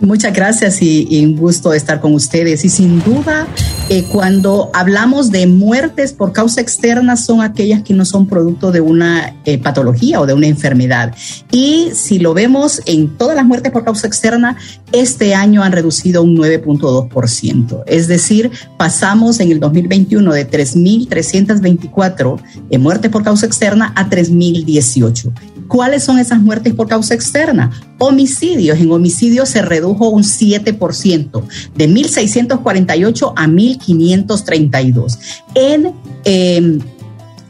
Muchas 0.00 0.32
gracias 0.32 0.80
y, 0.80 1.24
un 1.24 1.36
gusto 1.36 1.72
estar 1.72 2.00
con 2.00 2.14
ustedes. 2.14 2.64
Y 2.64 2.68
sin 2.68 3.02
duda, 3.02 3.46
eh, 3.90 4.04
cuando 4.04 4.70
hablamos 4.74 5.30
de 5.30 5.46
muertes 5.46 6.12
por 6.12 6.32
causa 6.32 6.60
externa, 6.60 7.16
son 7.16 7.40
aquellas 7.40 7.82
que 7.82 7.94
no 7.94 8.04
son 8.04 8.26
producto 8.26 8.70
de 8.70 8.80
una 8.80 9.34
eh, 9.44 9.58
patología 9.58 10.20
o 10.20 10.26
de 10.26 10.34
una 10.34 10.46
enfermedad. 10.46 11.14
Y 11.50 11.90
si 11.94 12.18
lo 12.18 12.34
vemos 12.34 12.82
en 12.86 13.16
todas 13.16 13.34
las 13.34 13.46
muertes 13.46 13.72
por 13.72 13.84
causa 13.84 14.06
externa, 14.06 14.56
este 14.92 15.34
año 15.34 15.62
han 15.62 15.72
reducido 15.72 16.22
un 16.22 16.36
9.2%. 16.36 17.84
Es 17.86 18.08
decir, 18.08 18.50
pasamos 18.76 19.40
en 19.40 19.52
el 19.52 19.60
2021 19.60 20.32
de 20.32 20.50
3.324 20.50 22.40
eh, 22.70 22.78
muertes 22.78 23.10
por 23.10 23.22
causa 23.22 23.46
externa 23.46 23.92
a 23.96 24.10
3.018. 24.10 25.32
¿Cuáles 25.68 26.02
son 26.02 26.18
esas 26.18 26.40
muertes 26.40 26.74
por 26.74 26.88
causa 26.88 27.14
externa? 27.14 27.70
Homicidios. 27.98 28.78
En 28.78 28.90
homicidios 28.90 29.50
se 29.50 29.62
redujo 29.62 30.08
un 30.08 30.22
7%, 30.22 31.42
de 31.76 31.88
1.648 31.88 33.32
a 33.36 33.46
1.532. 33.46 35.18
En 35.54 35.92
eh, 36.24 36.78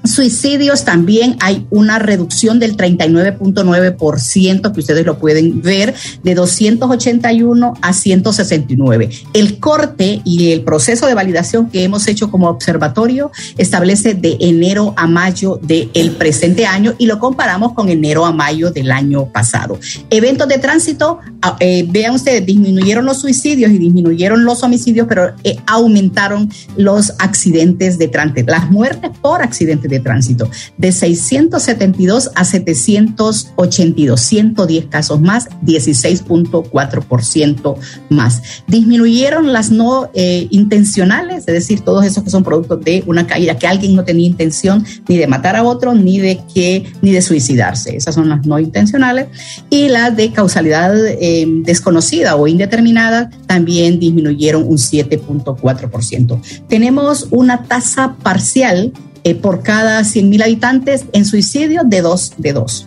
Suicidios 0.09 0.85
también 0.85 1.37
hay 1.41 1.67
una 1.71 1.99
reducción 1.99 2.59
del 2.59 2.77
39.9% 2.77 4.73
que 4.73 4.81
ustedes 4.81 5.05
lo 5.05 5.19
pueden 5.19 5.61
ver 5.61 5.95
de 6.23 6.35
281 6.35 7.75
a 7.81 7.93
169. 7.93 9.11
El 9.35 9.59
corte 9.59 10.23
y 10.25 10.53
el 10.53 10.63
proceso 10.63 11.07
de 11.07 11.15
validación 11.15 11.69
que 11.69 11.85
hemos 11.85 12.09
hecho 12.09 12.31
como 12.31 12.49
observatorio 12.49 13.31
establece 13.59 14.15
de 14.15 14.39
enero 14.41 14.95
a 14.97 15.07
mayo 15.07 15.61
del 15.63 16.13
presente 16.13 16.65
año 16.67 16.95
y 16.99 17.07
lo 17.07 17.19
comparamos 17.19 17.75
con 17.75 17.89
enero 17.89 18.25
a 18.25 18.33
mayo 18.33 18.71
del 18.71 18.91
año 18.91 19.31
pasado. 19.31 19.79
Eventos 20.11 20.49
de 20.49 20.59
tránsito, 20.59 21.19
ah, 21.43 21.57
eh, 21.61 21.85
vean 21.89 22.15
ustedes, 22.15 22.47
disminuyeron 22.47 23.05
los 23.05 23.21
suicidios 23.21 23.71
y 23.71 23.79
disminuyeron 23.79 24.45
los 24.45 24.63
homicidios, 24.63 25.07
pero 25.07 25.35
eh, 25.45 25.59
aumentaron 25.67 26.51
los 26.77 27.13
accidentes 27.19 27.99
de 27.99 28.09
tránsito, 28.09 28.51
las 28.51 28.71
muertes 28.71 29.11
por 29.21 29.43
accidentes 29.43 29.91
de 29.91 29.98
tránsito, 30.01 30.51
de 30.77 30.93
672 30.93 32.31
a 32.35 32.45
782, 32.45 34.21
110 34.21 34.87
casos 34.87 35.21
más, 35.21 35.49
16.4% 35.65 37.77
más. 38.11 38.43
Disminuyeron 38.67 39.53
las 39.53 39.71
no 39.71 40.11
eh, 40.15 40.49
intencionales, 40.51 41.41
es 41.41 41.55
decir, 41.55 41.81
todos 41.81 42.05
esos 42.05 42.25
que 42.25 42.31
son 42.31 42.45
productos 42.45 42.83
de 42.85 43.03
una 43.07 43.27
caída, 43.27 43.59
que 43.59 43.67
alguien 43.67 43.95
no 43.95 44.05
tenía 44.05 44.27
intención 44.27 44.85
ni 45.09 45.19
de 45.19 45.27
matar 45.27 45.57
a 45.57 45.65
otro, 45.65 45.95
ni 45.95 46.19
de 46.19 46.41
que, 46.53 46.85
ni 47.03 47.13
de 47.13 47.23
suicidarse. 47.23 47.97
Esas 47.97 48.15
son 48.15 48.29
las 48.29 48.47
no 48.47 48.59
intencionales. 48.59 49.29
Y 49.71 49.89
las 49.89 50.17
de 50.17 50.33
causalidad 50.33 50.95
eh, 51.07 51.47
desconocida 51.65 52.37
o 52.37 52.47
indeterminada 52.47 53.31
también 53.47 53.99
disminuyeron 53.99 54.65
un 54.65 54.77
7.4%. 54.77 56.41
Tenemos 56.69 57.29
una 57.31 57.65
tasa 57.65 58.17
parcial 58.23 58.93
eh, 59.29 59.35
por 59.35 59.63
cada 59.63 60.03
100,000 60.05 60.43
habitantes 60.43 61.07
en 61.13 61.25
suicidio 61.25 61.85
de 61.85 62.03
de. 62.03 62.85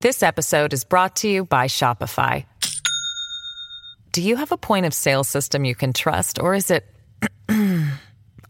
This 0.00 0.22
episode 0.22 0.72
is 0.72 0.84
brought 0.84 1.16
to 1.16 1.28
you 1.28 1.44
by 1.44 1.66
Shopify. 1.66 2.46
Do 4.12 4.22
you 4.22 4.36
have 4.36 4.52
a 4.52 4.56
point 4.56 4.86
of 4.86 4.94
sale 4.94 5.24
system 5.24 5.64
you 5.64 5.74
can 5.74 5.92
trust 5.92 6.38
or 6.38 6.54
is 6.54 6.70
it 6.70 6.84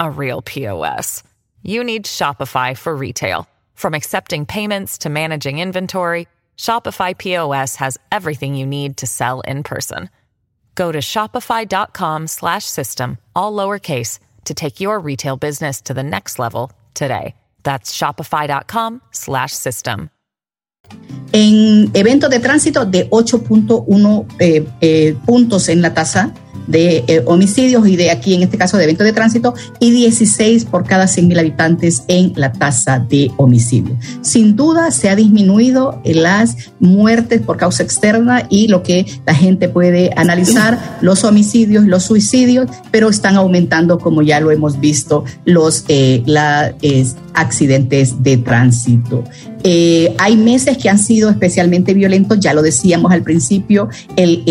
a 0.00 0.10
real 0.10 0.42
POS? 0.42 1.22
You 1.62 1.82
need 1.84 2.04
Shopify 2.04 2.76
for 2.76 2.94
retail. 2.94 3.48
From 3.74 3.94
accepting 3.94 4.44
payments 4.46 4.98
to 4.98 5.08
managing 5.08 5.60
inventory, 5.60 6.28
Shopify 6.58 7.16
POS 7.16 7.76
has 7.76 7.96
everything 8.12 8.56
you 8.56 8.66
need 8.66 8.98
to 8.98 9.06
sell 9.06 9.40
in 9.40 9.62
person. 9.62 10.10
Go 10.74 10.92
to 10.92 10.98
shopify.com/system 10.98 13.18
all 13.34 13.52
lowercase 13.52 14.18
to 14.44 14.54
take 14.54 14.80
your 14.80 15.00
retail 15.00 15.36
business 15.36 15.80
to 15.82 15.94
the 15.94 16.02
next 16.02 16.38
level 16.38 16.70
today. 16.94 17.34
That's 17.62 17.92
shopify.com 17.92 19.00
slash 19.10 19.52
system. 19.52 20.10
En 21.32 21.90
eventos 21.94 22.30
de 22.30 22.38
tránsito 22.38 22.84
de 22.84 23.08
8.1 23.10 24.26
eh, 24.38 24.66
eh, 24.80 25.16
puntos 25.24 25.68
en 25.68 25.82
la 25.82 25.94
tasa 25.94 26.32
de 26.66 27.04
eh, 27.06 27.22
homicidios 27.26 27.86
y 27.88 27.96
de 27.96 28.10
aquí 28.10 28.34
en 28.34 28.42
este 28.42 28.58
caso 28.58 28.76
de 28.76 28.84
eventos 28.84 29.04
de 29.04 29.12
tránsito 29.12 29.54
y 29.80 29.90
16 29.90 30.64
por 30.66 30.84
cada 30.84 31.06
100 31.06 31.28
mil 31.28 31.38
habitantes 31.38 32.04
en 32.08 32.32
la 32.36 32.52
tasa 32.52 32.98
de 32.98 33.30
homicidio. 33.36 33.96
Sin 34.22 34.56
duda 34.56 34.90
se 34.90 35.08
ha 35.08 35.16
disminuido 35.16 36.00
las 36.04 36.56
muertes 36.80 37.40
por 37.42 37.56
causa 37.56 37.82
externa 37.82 38.46
y 38.48 38.68
lo 38.68 38.82
que 38.82 39.06
la 39.26 39.34
gente 39.34 39.68
puede 39.68 40.10
analizar, 40.16 40.98
los 41.00 41.24
homicidios, 41.24 41.84
los 41.84 42.04
suicidios, 42.04 42.68
pero 42.90 43.08
están 43.08 43.36
aumentando 43.36 43.98
como 43.98 44.22
ya 44.22 44.40
lo 44.40 44.50
hemos 44.50 44.80
visto 44.80 45.24
los 45.44 45.84
eh, 45.88 46.22
la, 46.26 46.74
accidentes 47.34 48.22
de 48.22 48.36
tránsito. 48.38 49.24
Eh, 49.66 50.14
hay 50.18 50.36
meses 50.36 50.76
que 50.76 50.90
han 50.90 50.98
sido 50.98 51.30
especialmente 51.30 51.94
violentos, 51.94 52.38
ya 52.38 52.52
lo 52.52 52.60
decíamos 52.60 53.12
al 53.12 53.22
principio, 53.22 53.88
en, 54.14 54.42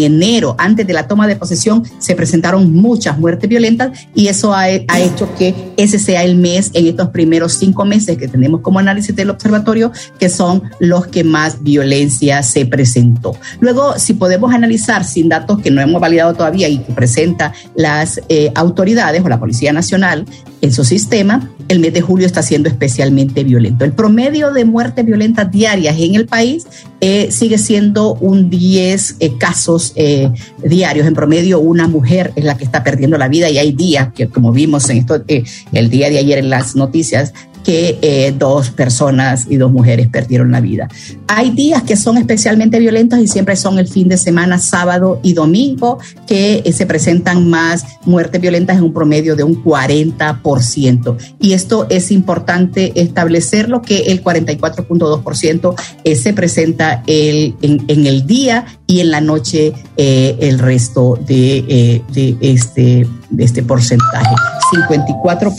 enero, 0.00 0.54
antes 0.56 0.86
de 0.86 0.92
la 0.92 1.08
toma 1.08 1.26
de 1.26 1.34
posesión, 1.34 1.82
se 1.98 2.14
presentaron 2.14 2.72
muchas 2.72 3.18
muertes 3.18 3.50
violentas 3.50 4.06
y 4.14 4.28
eso 4.28 4.54
ha, 4.54 4.62
ha, 4.62 5.00
hecho 5.00 5.28
que 5.36 5.52
ese 5.76 5.98
sea 5.98 6.22
el 6.22 6.36
mes 6.36 6.70
en 6.74 6.86
estos 6.86 7.08
primeros 7.08 7.54
cinco 7.54 7.84
meses 7.84 8.16
que 8.16 8.28
tenemos 8.28 8.60
como 8.60 8.78
análisis 8.78 9.16
del 9.16 9.30
observatorio, 9.30 9.90
que 10.20 10.28
son 10.28 10.62
los 10.78 11.08
que 11.08 11.24
más 11.24 11.62
violencia 11.62 12.44
se 12.44 12.64
presentó. 12.64 13.36
Luego, 13.58 13.98
si 13.98 14.14
podemos 14.14 14.54
analizar 14.54 15.04
sin 15.04 15.28
datos 15.28 15.60
que 15.60 15.72
no 15.72 15.80
hemos 15.80 16.00
validado 16.00 16.34
todavía 16.34 16.68
y 16.68 16.78
que 16.78 16.92
presenta 16.92 17.52
las 17.74 18.20
eh, 18.28 18.52
autoridades 18.54 19.22
o 19.24 19.28
la 19.28 19.40
Policía 19.40 19.72
Nacional 19.72 20.24
en 20.60 20.72
su 20.72 20.84
sistema, 20.84 21.50
el 21.72 21.80
mes 21.80 21.92
de 21.92 22.00
julio 22.00 22.26
está 22.26 22.42
siendo 22.42 22.68
especialmente 22.68 23.44
violento. 23.44 23.84
El 23.84 23.92
promedio 23.92 24.52
de 24.52 24.64
muertes 24.64 25.04
violentas 25.04 25.50
diarias 25.50 25.96
en 25.98 26.14
el 26.14 26.26
país 26.26 26.66
eh, 27.00 27.30
sigue 27.30 27.58
siendo 27.58 28.14
un 28.14 28.50
10 28.50 29.16
eh, 29.18 29.38
casos 29.38 29.92
eh, 29.96 30.30
diarios. 30.62 31.06
En 31.06 31.14
promedio, 31.14 31.60
una 31.60 31.88
mujer 31.88 32.32
es 32.36 32.44
la 32.44 32.56
que 32.56 32.64
está 32.64 32.84
perdiendo 32.84 33.18
la 33.18 33.28
vida 33.28 33.50
y 33.50 33.58
hay 33.58 33.72
días 33.72 34.12
que, 34.14 34.28
como 34.28 34.52
vimos 34.52 34.88
en 34.90 34.98
esto, 34.98 35.24
el 35.72 35.90
día 35.90 36.10
de 36.10 36.18
ayer 36.18 36.38
en 36.38 36.50
las 36.50 36.76
noticias, 36.76 37.32
que 37.64 37.98
eh, 38.02 38.34
dos 38.36 38.70
personas 38.70 39.46
y 39.48 39.56
dos 39.56 39.70
mujeres 39.70 40.08
perdieron 40.08 40.50
la 40.50 40.60
vida. 40.60 40.88
Hay 41.28 41.50
días 41.50 41.82
que 41.82 41.96
son 41.96 42.18
especialmente 42.18 42.78
violentos 42.78 43.18
y 43.18 43.28
siempre 43.28 43.56
son 43.56 43.78
el 43.78 43.88
fin 43.88 44.08
de 44.08 44.16
semana, 44.16 44.58
sábado 44.58 45.20
y 45.22 45.32
domingo, 45.32 45.98
que 46.26 46.62
eh, 46.64 46.72
se 46.72 46.86
presentan 46.86 47.48
más 47.48 47.84
muertes 48.04 48.40
violentas 48.40 48.78
en 48.78 48.84
un 48.84 48.92
promedio 48.92 49.36
de 49.36 49.44
un 49.44 49.62
40%. 49.62 51.16
Y 51.40 51.52
esto 51.52 51.86
es 51.88 52.10
importante 52.10 52.92
establecerlo, 53.00 53.82
que 53.82 53.98
el 54.12 54.22
44.2% 54.22 55.74
eh, 56.04 56.16
se 56.16 56.32
presenta 56.32 57.02
el, 57.06 57.54
en, 57.62 58.06
el 58.06 58.26
día 58.26 58.66
y 58.86 59.00
en 59.00 59.10
la 59.10 59.20
noche 59.20 59.72
el 59.96 60.58
resto 60.58 61.18
de, 61.26 62.02
de, 62.12 62.36
este, 62.40 63.06
de 63.30 63.44
este 63.44 63.62
porcentaje. 63.62 64.34
54. 64.72 65.52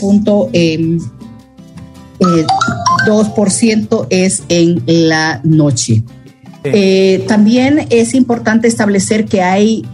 2% 2.18 4.06
es 4.10 4.42
en 4.48 4.82
la 4.86 5.40
noche. 5.44 6.02
Eh, 6.64 7.24
también 7.28 7.86
es 7.90 8.14
importante 8.14 8.68
establecer 8.68 9.26
que 9.26 9.42
hay, 9.42 9.86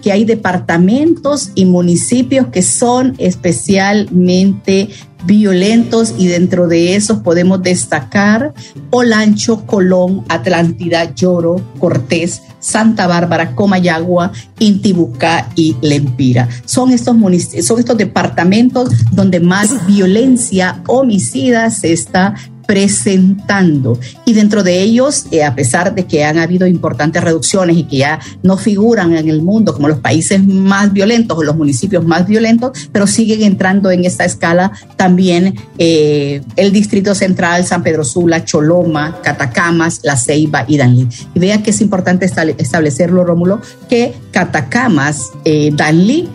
que 0.00 0.12
hay 0.12 0.24
departamentos 0.24 1.50
y 1.54 1.66
municipios 1.66 2.46
que 2.46 2.62
son 2.62 3.14
especialmente 3.18 4.88
violentos 5.24 6.14
y 6.16 6.28
dentro 6.28 6.68
de 6.68 6.96
esos 6.96 7.18
podemos 7.18 7.62
destacar 7.62 8.54
Olancho, 8.90 9.66
Colón, 9.66 10.24
Atlántida, 10.28 11.14
Lloro, 11.14 11.60
Cortés, 11.78 12.42
Santa 12.58 13.06
Bárbara, 13.06 13.54
Comayagua, 13.54 14.32
Intibucá 14.58 15.48
y 15.54 15.76
Lempira. 15.80 16.48
Son 16.64 16.90
estos, 16.90 17.16
son 17.64 17.78
estos 17.78 17.96
departamentos 17.96 18.90
donde 19.12 19.40
más 19.40 19.86
violencia 19.86 20.82
homicida 20.86 21.70
se 21.70 21.92
está 21.92 22.34
presentando. 22.70 23.98
Y 24.24 24.32
dentro 24.32 24.62
de 24.62 24.80
ellos, 24.80 25.26
eh, 25.32 25.42
a 25.42 25.56
pesar 25.56 25.92
de 25.92 26.06
que 26.06 26.22
han 26.22 26.38
habido 26.38 26.68
importantes 26.68 27.20
reducciones 27.20 27.76
y 27.76 27.82
que 27.82 27.96
ya 27.96 28.20
no 28.44 28.56
figuran 28.56 29.16
en 29.16 29.28
el 29.28 29.42
mundo 29.42 29.74
como 29.74 29.88
los 29.88 29.98
países 29.98 30.46
más 30.46 30.92
violentos 30.92 31.36
o 31.36 31.42
los 31.42 31.56
municipios 31.56 32.04
más 32.04 32.28
violentos, 32.28 32.88
pero 32.92 33.08
siguen 33.08 33.42
entrando 33.42 33.90
en 33.90 34.04
esta 34.04 34.24
escala 34.24 34.70
también 34.94 35.56
eh, 35.78 36.42
el 36.54 36.70
Distrito 36.70 37.12
Central, 37.16 37.66
San 37.66 37.82
Pedro 37.82 38.04
Sula, 38.04 38.44
Choloma, 38.44 39.18
Catacamas, 39.20 39.98
La 40.04 40.16
Ceiba 40.16 40.64
y 40.68 40.76
Danlí. 40.76 41.08
Y 41.34 41.40
vea 41.40 41.64
que 41.64 41.70
es 41.70 41.80
importante 41.80 42.24
establecerlo, 42.24 43.24
Rómulo, 43.24 43.60
que 43.88 44.14
Catacamas, 44.30 45.30
eh, 45.44 45.72
Danlí, 45.74 46.28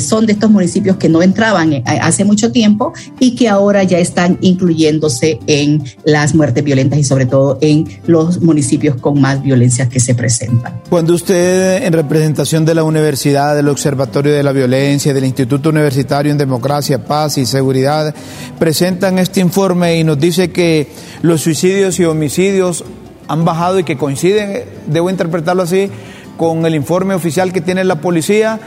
son 0.00 0.26
de 0.26 0.32
estos 0.32 0.50
municipios 0.50 0.96
que 0.96 1.08
no 1.08 1.22
entraban 1.22 1.72
eh, 1.72 1.82
hace 2.00 2.24
mucho 2.24 2.50
tiempo 2.52 2.92
y 3.18 3.34
que 3.34 3.48
ahora 3.48 3.82
ya 3.84 3.98
están 3.98 4.38
incluyéndose 4.40 5.38
en 5.46 5.84
las 6.04 6.34
muertes 6.34 6.64
violentas 6.64 6.98
y 6.98 7.04
sobre 7.04 7.26
todo 7.26 7.58
en 7.60 7.86
los 8.06 8.40
municipios 8.40 8.96
con 8.96 9.20
más 9.20 9.42
violencia 9.42 9.88
que 9.88 10.00
se 10.00 10.14
presentan. 10.14 10.80
Cuando 10.88 11.14
usted 11.14 11.82
en 11.82 11.92
representación 11.92 12.64
de 12.64 12.74
la 12.74 12.84
universidad, 12.84 13.54
del 13.54 13.68
Observatorio 13.68 14.32
de 14.32 14.42
la 14.42 14.52
Violencia, 14.52 15.12
del 15.12 15.24
Instituto 15.24 15.70
Universitario 15.70 16.32
en 16.32 16.38
Democracia, 16.38 17.04
Paz 17.04 17.38
y 17.38 17.46
Seguridad, 17.46 18.14
presentan 18.58 19.18
este 19.18 19.40
informe 19.40 19.98
y 19.98 20.04
nos 20.04 20.18
dice 20.18 20.50
que 20.50 20.88
los 21.22 21.42
suicidios 21.42 21.98
y 22.00 22.04
homicidios 22.04 22.84
han 23.28 23.44
bajado 23.44 23.78
y 23.78 23.84
que 23.84 23.96
coinciden, 23.96 24.64
debo 24.86 25.10
interpretarlo 25.10 25.62
así, 25.62 25.90
con 26.36 26.66
el 26.66 26.74
informe 26.74 27.14
oficial 27.14 27.52
que 27.52 27.60
tiene 27.60 27.84
la 27.84 28.00
policía. 28.00 28.60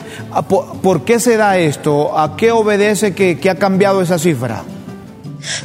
¿Por 0.47 1.05
qué 1.05 1.19
se 1.19 1.37
da 1.37 1.57
esto? 1.57 2.17
¿A 2.17 2.35
qué 2.35 2.51
obedece 2.51 3.13
que, 3.13 3.39
que 3.39 3.49
ha 3.49 3.55
cambiado 3.55 4.01
esa 4.01 4.19
cifra? 4.19 4.63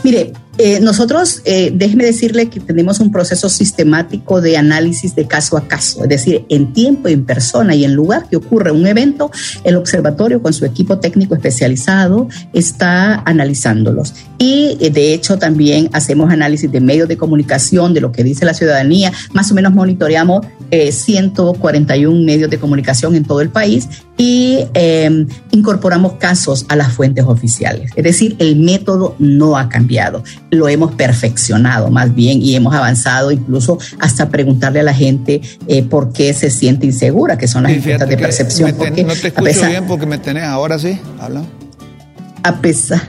Mire, 0.03 0.33
eh, 0.57 0.79
nosotros, 0.81 1.43
eh, 1.45 1.73
déjeme 1.75 2.05
decirle 2.05 2.49
que 2.49 2.61
tenemos 2.61 3.01
un 3.01 3.11
proceso 3.11 3.49
sistemático 3.49 4.41
de 4.41 4.57
análisis 4.57 5.17
de 5.17 5.27
caso 5.27 5.57
a 5.57 5.67
caso, 5.67 6.05
es 6.05 6.09
decir, 6.09 6.45
en 6.49 6.73
tiempo, 6.73 7.09
en 7.09 7.25
persona 7.25 7.75
y 7.75 7.85
en 7.85 7.95
lugar 7.95 8.29
que 8.29 8.37
ocurre 8.37 8.71
un 8.71 8.87
evento, 8.87 9.33
el 9.65 9.75
observatorio 9.75 10.41
con 10.41 10.53
su 10.53 10.65
equipo 10.65 11.01
técnico 11.01 11.35
especializado 11.35 12.29
está 12.53 13.23
analizándolos. 13.25 14.15
Y 14.39 14.79
eh, 14.81 14.91
de 14.91 15.13
hecho 15.13 15.39
también 15.39 15.91
hacemos 15.93 16.31
análisis 16.31 16.71
de 16.71 16.81
medios 16.81 17.09
de 17.09 17.17
comunicación, 17.17 17.93
de 17.93 18.01
lo 18.01 18.13
que 18.13 18.23
dice 18.23 18.45
la 18.45 18.55
ciudadanía, 18.55 19.13
más 19.33 19.51
o 19.51 19.55
menos 19.57 19.75
monitoreamos 19.75 20.47
141 20.71 22.25
medios 22.25 22.51
de 22.51 22.59
comunicación 22.59 23.15
en 23.15 23.25
todo 23.25 23.41
el 23.41 23.51
país 23.51 23.89
y 24.17 24.67
em, 24.75 25.27
incorporamos 25.51 26.15
casos 26.15 26.67
a 26.69 26.77
las 26.77 26.93
fuentes 26.93 27.25
oficiales. 27.25 27.91
Es 27.97 28.05
decir, 28.05 28.37
el 28.39 28.57
método 28.57 29.17
no 29.19 29.57
ha 29.57 29.69
cambiado, 29.69 30.23
lo 30.51 30.69
hemos 30.69 30.93
perfeccionado 30.93 31.91
más 31.91 32.15
bien 32.15 32.41
y 32.43 32.55
hemos 32.55 32.75
avanzado 32.75 33.33
incluso 33.33 33.79
hasta 33.99 34.29
preguntarle 34.29 34.81
a 34.81 34.85
la 34.85 34.95
gente 34.95 35.41
eh, 35.67 35.83
por 35.83 36.13
qué 36.13 36.33
se 36.33 36.51
siente 36.51 36.87
insegura, 36.87 37.39
que 37.39 37.49
son 37.49 37.65
las 37.65 37.73
encuestas 37.73 38.09
de 38.09 38.17
percepción. 38.17 38.75
no 38.79 39.15
te 39.15 39.29
escucho 39.29 39.67
bien 39.69 39.87
porque 39.87 40.07
me 40.07 40.19
tenés, 40.19 40.45
ahora 40.45 40.79
sí, 40.79 40.99
habla. 41.21 41.43
A 42.43 42.61
pesar, 42.61 43.09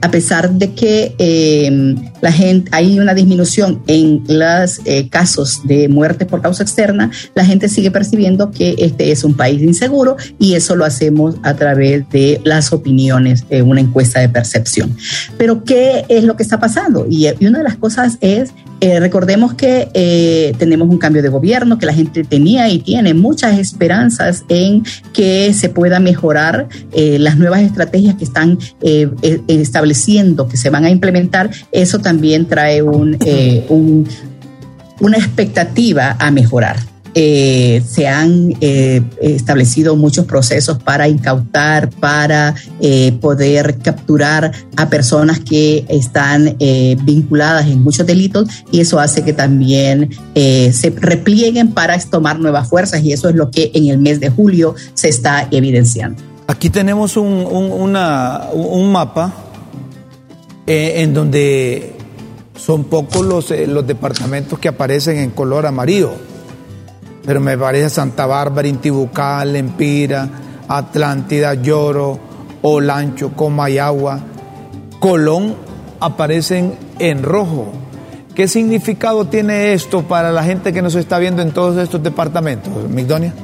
a 0.00 0.10
pesar 0.10 0.50
de 0.52 0.72
que 0.74 1.14
eh, 1.18 1.94
la 2.20 2.32
gente 2.32 2.70
hay 2.72 2.98
una 2.98 3.14
disminución 3.14 3.82
en 3.86 4.22
los 4.28 4.80
eh, 4.84 5.08
casos 5.08 5.60
de 5.64 5.88
muerte 5.88 6.26
por 6.26 6.40
causa 6.40 6.62
externa, 6.62 7.10
la 7.34 7.44
gente 7.44 7.68
sigue 7.68 7.90
percibiendo 7.90 8.50
que 8.50 8.74
este 8.78 9.10
es 9.10 9.24
un 9.24 9.34
país 9.34 9.62
inseguro 9.62 10.16
y 10.38 10.54
eso 10.54 10.76
lo 10.76 10.84
hacemos 10.84 11.36
a 11.42 11.54
través 11.54 12.08
de 12.10 12.40
las 12.44 12.72
opiniones, 12.72 13.44
una 13.64 13.80
encuesta 13.80 14.20
de 14.20 14.28
percepción. 14.28 14.96
Pero 15.36 15.64
¿qué 15.64 16.04
es 16.08 16.24
lo 16.24 16.36
que 16.36 16.42
está 16.42 16.58
pasando? 16.60 17.06
Y 17.08 17.26
una 17.44 17.58
de 17.58 17.64
las 17.64 17.76
cosas 17.76 18.18
es 18.20 18.52
eh, 18.80 19.00
recordemos 19.00 19.54
que 19.54 19.88
eh, 19.92 20.54
tenemos 20.58 20.88
un 20.88 20.98
cambio 20.98 21.22
de 21.22 21.28
gobierno, 21.28 21.78
que 21.78 21.86
la 21.86 21.92
gente 21.92 22.22
tenía 22.22 22.68
y 22.68 22.78
tiene 22.78 23.12
muchas 23.12 23.58
esperanzas 23.58 24.44
en 24.48 24.84
que 25.12 25.52
se 25.52 25.68
pueda 25.68 25.98
mejorar 25.98 26.68
eh, 26.92 27.18
las 27.18 27.36
nuevas 27.36 27.62
estrategias 27.62 28.14
que 28.14 28.24
están 28.24 28.58
estableciendo, 29.48 30.48
que 30.48 30.56
se 30.56 30.70
van 30.70 30.84
a 30.84 30.90
implementar. 30.90 31.50
Eso 31.72 31.98
también 31.98 32.46
trae 32.46 32.82
un, 32.82 34.06
una 35.00 35.16
expectativa 35.16 36.16
a 36.18 36.30
mejorar. 36.30 36.76
Eh, 37.14 37.82
se 37.86 38.06
han 38.06 38.54
eh, 38.60 39.02
establecido 39.20 39.96
muchos 39.96 40.26
procesos 40.26 40.78
para 40.78 41.08
incautar, 41.08 41.90
para 41.90 42.54
eh, 42.80 43.12
poder 43.20 43.78
capturar 43.78 44.52
a 44.76 44.88
personas 44.88 45.40
que 45.40 45.84
están 45.88 46.56
vinculadas 46.58 47.66
en 47.66 47.82
muchos 47.82 48.06
delitos 48.06 48.48
y 48.70 48.80
eso 48.80 49.00
hace 49.00 49.24
que 49.24 49.32
también 49.32 50.10
se 50.34 50.92
replieguen 50.96 51.72
para 51.72 51.98
tomar 51.98 52.38
nuevas 52.38 52.68
fuerzas 52.68 53.02
y 53.02 53.12
eso 53.12 53.28
es 53.28 53.34
lo 53.34 53.50
que 53.50 53.70
en 53.74 53.88
el 53.88 53.98
mes 53.98 54.20
de 54.20 54.30
julio 54.30 54.74
se 54.94 55.08
está 55.08 55.48
evidenciando. 55.50 56.22
Aquí 56.46 56.70
tenemos 56.70 57.16
un, 57.16 57.44
un 57.46 58.92
mapa 58.92 59.34
en 60.66 61.14
donde 61.14 61.94
son 62.56 62.84
pocos 62.84 63.24
los, 63.24 63.50
los 63.50 63.86
departamentos 63.86 64.58
que 64.58 64.68
aparecen 64.68 65.18
en 65.18 65.30
color 65.30 65.66
amarillo 65.66 66.27
pero 67.24 67.40
me 67.40 67.58
parece 67.58 67.90
Santa 67.90 68.26
Bárbara, 68.26 68.68
Intibucá, 68.68 69.44
Lempira, 69.44 70.28
Atlántida, 70.68 71.54
Lloro, 71.54 72.18
Olancho, 72.62 73.32
Comayagua, 73.34 74.20
Colón 74.98 75.54
aparecen 76.00 76.76
en 76.98 77.22
rojo. 77.22 77.72
¿Qué 78.38 78.46
significado 78.46 79.24
tiene 79.24 79.72
esto 79.72 80.06
para 80.06 80.30
la 80.30 80.44
gente 80.44 80.72
que 80.72 80.80
nos 80.80 80.94
está 80.94 81.18
viendo 81.18 81.42
en 81.42 81.50
todos 81.50 81.76
estos 81.76 82.00
departamentos, 82.04 82.72
Migdonia? 82.88 83.34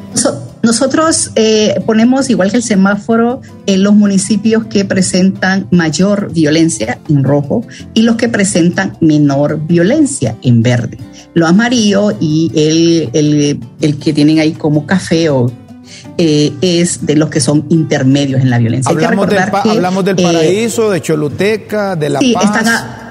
Nosotros 0.62 1.32
eh, 1.34 1.82
ponemos, 1.84 2.30
igual 2.30 2.52
que 2.52 2.58
el 2.58 2.62
semáforo, 2.62 3.40
en 3.66 3.82
los 3.82 3.92
municipios 3.92 4.66
que 4.66 4.84
presentan 4.84 5.66
mayor 5.72 6.32
violencia 6.32 7.00
en 7.08 7.24
rojo 7.24 7.66
y 7.92 8.02
los 8.02 8.14
que 8.14 8.28
presentan 8.28 8.96
menor 9.00 9.58
violencia 9.66 10.36
en 10.42 10.62
verde. 10.62 10.96
Lo 11.34 11.48
amarillo 11.48 12.16
y 12.20 12.52
el, 12.54 13.58
el, 13.80 13.98
que 13.98 14.12
tienen 14.12 14.38
ahí 14.38 14.52
como 14.52 14.86
café 14.86 15.28
o 15.28 15.50
eh, 16.18 16.52
es 16.62 17.04
de 17.04 17.16
los 17.16 17.30
que 17.30 17.40
son 17.40 17.66
intermedios 17.68 18.40
en 18.40 18.48
la 18.48 18.58
violencia. 18.58 18.92
Hablamos, 18.92 19.28
del, 19.28 19.38
hablamos 19.40 20.04
del, 20.04 20.20
eh, 20.20 20.22
paraíso, 20.22 20.92
de 20.92 21.02
Choluteca, 21.02 21.96
de 21.96 22.10
La 22.10 22.20
sí, 22.20 22.32
Paz. 22.32 22.44
Están 22.44 23.03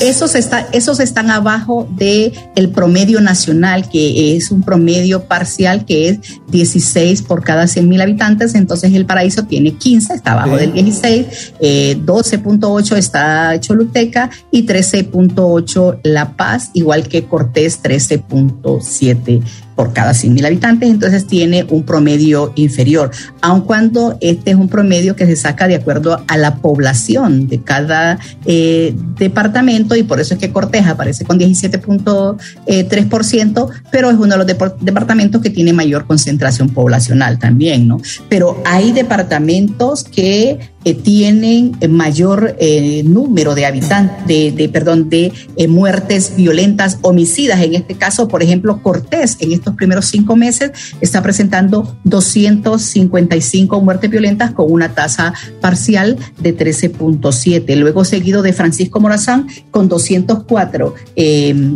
esos, 0.00 0.34
está, 0.34 0.68
esos 0.72 1.00
están 1.00 1.30
abajo 1.30 1.88
del 1.90 2.32
el 2.56 2.70
promedio 2.70 3.20
nacional, 3.20 3.88
que 3.88 4.36
es 4.36 4.50
un 4.50 4.62
promedio 4.62 5.24
parcial 5.24 5.84
que 5.84 6.08
es 6.08 6.18
16 6.48 7.22
por 7.22 7.42
cada 7.42 7.66
100 7.66 7.88
mil 7.88 8.00
habitantes. 8.00 8.54
Entonces 8.54 8.92
el 8.94 9.06
paraíso 9.06 9.44
tiene 9.44 9.74
15, 9.74 10.14
está 10.14 10.32
abajo 10.32 10.56
del 10.56 10.72
16, 10.72 11.54
12.8 11.60 12.94
eh, 12.94 12.98
está 12.98 13.60
Choluteca 13.60 14.30
y 14.50 14.66
13.8 14.66 16.00
La 16.02 16.36
Paz, 16.36 16.70
igual 16.74 17.08
que 17.08 17.24
Cortés 17.24 17.82
13.7 17.82 19.42
por 19.82 19.92
cada 19.92 20.12
100.000 20.12 20.46
habitantes, 20.46 20.88
entonces 20.88 21.26
tiene 21.26 21.66
un 21.68 21.82
promedio 21.82 22.52
inferior, 22.54 23.10
aun 23.40 23.62
cuando 23.62 24.16
este 24.20 24.52
es 24.52 24.56
un 24.56 24.68
promedio 24.68 25.16
que 25.16 25.26
se 25.26 25.34
saca 25.34 25.66
de 25.66 25.74
acuerdo 25.74 26.22
a 26.28 26.38
la 26.38 26.58
población 26.58 27.48
de 27.48 27.62
cada 27.62 28.20
eh, 28.46 28.94
departamento 29.18 29.96
y 29.96 30.04
por 30.04 30.20
eso 30.20 30.34
es 30.34 30.40
que 30.40 30.52
Cortés 30.52 30.86
aparece 30.86 31.24
con 31.24 31.40
17.3%, 31.40 33.70
pero 33.90 34.08
es 34.08 34.16
uno 34.16 34.38
de 34.38 34.44
los 34.44 34.46
departamentos 34.78 35.42
que 35.42 35.50
tiene 35.50 35.72
mayor 35.72 36.06
concentración 36.06 36.68
poblacional 36.68 37.40
también, 37.40 37.88
¿no? 37.88 38.00
Pero 38.28 38.62
hay 38.64 38.92
departamentos 38.92 40.04
que 40.04 40.60
eh, 40.84 40.94
tienen 40.94 41.76
mayor 41.88 42.56
eh, 42.58 43.02
número 43.04 43.54
de 43.54 43.66
habitantes, 43.66 44.54
de, 44.56 44.68
perdón, 44.72 45.08
de 45.08 45.32
eh, 45.56 45.68
muertes 45.68 46.34
violentas, 46.36 46.98
homicidas. 47.02 47.60
En 47.60 47.74
este 47.74 47.94
caso, 47.94 48.28
por 48.28 48.42
ejemplo, 48.42 48.82
Cortés 48.82 49.36
en 49.40 49.52
estos 49.52 49.74
primeros 49.76 50.06
cinco 50.06 50.34
meses 50.34 50.72
está 51.00 51.22
presentando 51.22 51.96
255 52.04 53.80
muertes 53.80 54.10
violentas 54.10 54.52
con 54.52 54.70
una 54.72 54.94
tasa 54.94 55.34
parcial 55.60 56.16
de 56.40 56.56
13.7. 56.56 57.76
Luego 57.76 58.04
seguido 58.04 58.42
de 58.42 58.52
Francisco 58.52 59.00
Morazán 59.00 59.46
con 59.70 59.88
204 59.88 60.94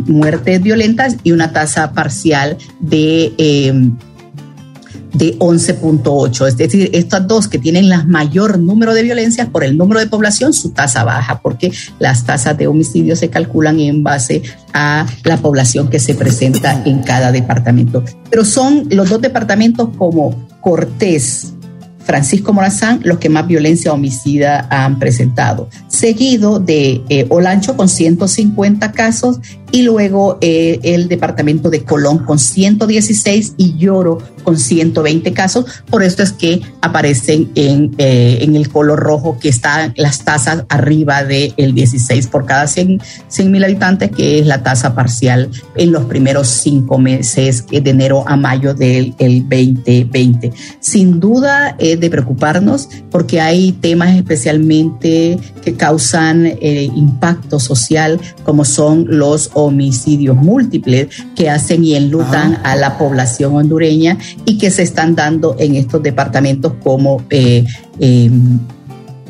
muertes 0.07 0.61
violentas 0.61 1.15
y 1.23 1.31
una 1.31 1.53
tasa 1.53 1.93
parcial 1.93 2.57
de 2.79 3.93
de 5.17 5.37
11.8. 5.39 6.47
Es 6.47 6.57
decir, 6.57 6.89
estas 6.93 7.27
dos 7.27 7.47
que 7.47 7.59
tienen 7.59 7.85
el 7.85 8.07
mayor 8.07 8.59
número 8.59 8.93
de 8.93 9.03
violencias 9.03 9.49
por 9.49 9.63
el 9.63 9.77
número 9.77 9.99
de 9.99 10.07
población, 10.07 10.53
su 10.53 10.71
tasa 10.71 11.03
baja, 11.03 11.41
porque 11.41 11.71
las 11.99 12.25
tasas 12.25 12.57
de 12.57 12.67
homicidio 12.67 13.15
se 13.15 13.29
calculan 13.29 13.79
en 13.79 14.03
base 14.03 14.43
a 14.73 15.05
la 15.23 15.37
población 15.37 15.89
que 15.89 15.99
se 15.99 16.15
presenta 16.15 16.83
en 16.85 17.01
cada 17.01 17.31
departamento. 17.31 18.03
Pero 18.29 18.45
son 18.45 18.87
los 18.89 19.09
dos 19.09 19.21
departamentos 19.21 19.89
como 19.97 20.47
Cortés, 20.61 21.53
Francisco 22.07 22.53
Morazán 22.53 23.01
los 23.03 23.17
que 23.17 23.27
más 23.27 23.45
violencia 23.47 23.91
homicida 23.91 24.65
han 24.71 24.97
presentado, 24.97 25.69
seguido 25.89 26.57
de 26.57 27.01
eh, 27.09 27.25
Olancho 27.27 27.75
con 27.75 27.89
150 27.89 28.93
casos 28.93 29.41
y 29.71 29.83
luego 29.83 30.37
eh, 30.41 30.79
el 30.83 31.07
departamento 31.07 31.69
de 31.69 31.83
Colón 31.83 32.19
con 32.19 32.39
116 32.39 33.53
y 33.57 33.77
Lloro 33.77 34.19
con 34.43 34.57
120 34.57 35.33
casos. 35.33 35.65
Por 35.89 36.03
esto 36.03 36.23
es 36.23 36.31
que 36.31 36.61
aparecen 36.81 37.51
en, 37.55 37.93
eh, 37.97 38.37
en 38.41 38.55
el 38.55 38.69
color 38.69 38.97
rojo 38.97 39.37
que 39.39 39.49
están 39.49 39.93
las 39.97 40.23
tasas 40.23 40.63
arriba 40.69 41.25
del 41.25 41.53
el 41.57 41.73
16 41.73 42.27
por 42.27 42.45
cada 42.45 42.65
100 42.67 43.01
mil 43.51 43.63
habitantes, 43.63 44.09
que 44.11 44.39
es 44.39 44.45
la 44.45 44.63
tasa 44.63 44.95
parcial 44.95 45.49
en 45.75 45.91
los 45.91 46.05
primeros 46.05 46.47
cinco 46.47 46.97
meses 46.97 47.65
de 47.67 47.89
enero 47.89 48.23
a 48.25 48.37
mayo 48.37 48.73
del 48.73 49.13
el 49.19 49.41
2020. 49.41 50.53
Sin 50.79 51.19
duda 51.19 51.75
es 51.77 51.99
de 51.99 52.09
preocuparnos 52.09 52.87
porque 53.11 53.41
hay 53.41 53.73
temas 53.73 54.15
especialmente 54.15 55.37
que 55.61 55.73
causan 55.73 56.45
eh, 56.45 56.89
impacto 56.95 57.59
social 57.59 58.17
como 58.43 58.63
son 58.63 59.05
los 59.09 59.51
homicidios 59.57 60.35
múltiples 60.35 61.07
que 61.35 61.49
hacen 61.49 61.83
y 61.83 61.95
enlutan 61.95 62.59
a 62.63 62.75
la 62.75 62.97
población 62.99 63.55
hondureña 63.55 64.17
y 64.45 64.59
que 64.59 64.69
se 64.69 64.83
están 64.83 65.15
dando 65.15 65.55
en 65.57 65.75
estos 65.75 66.03
departamentos 66.03 66.73
como 66.83 67.23
eh, 67.31 67.65
em, 67.99 68.59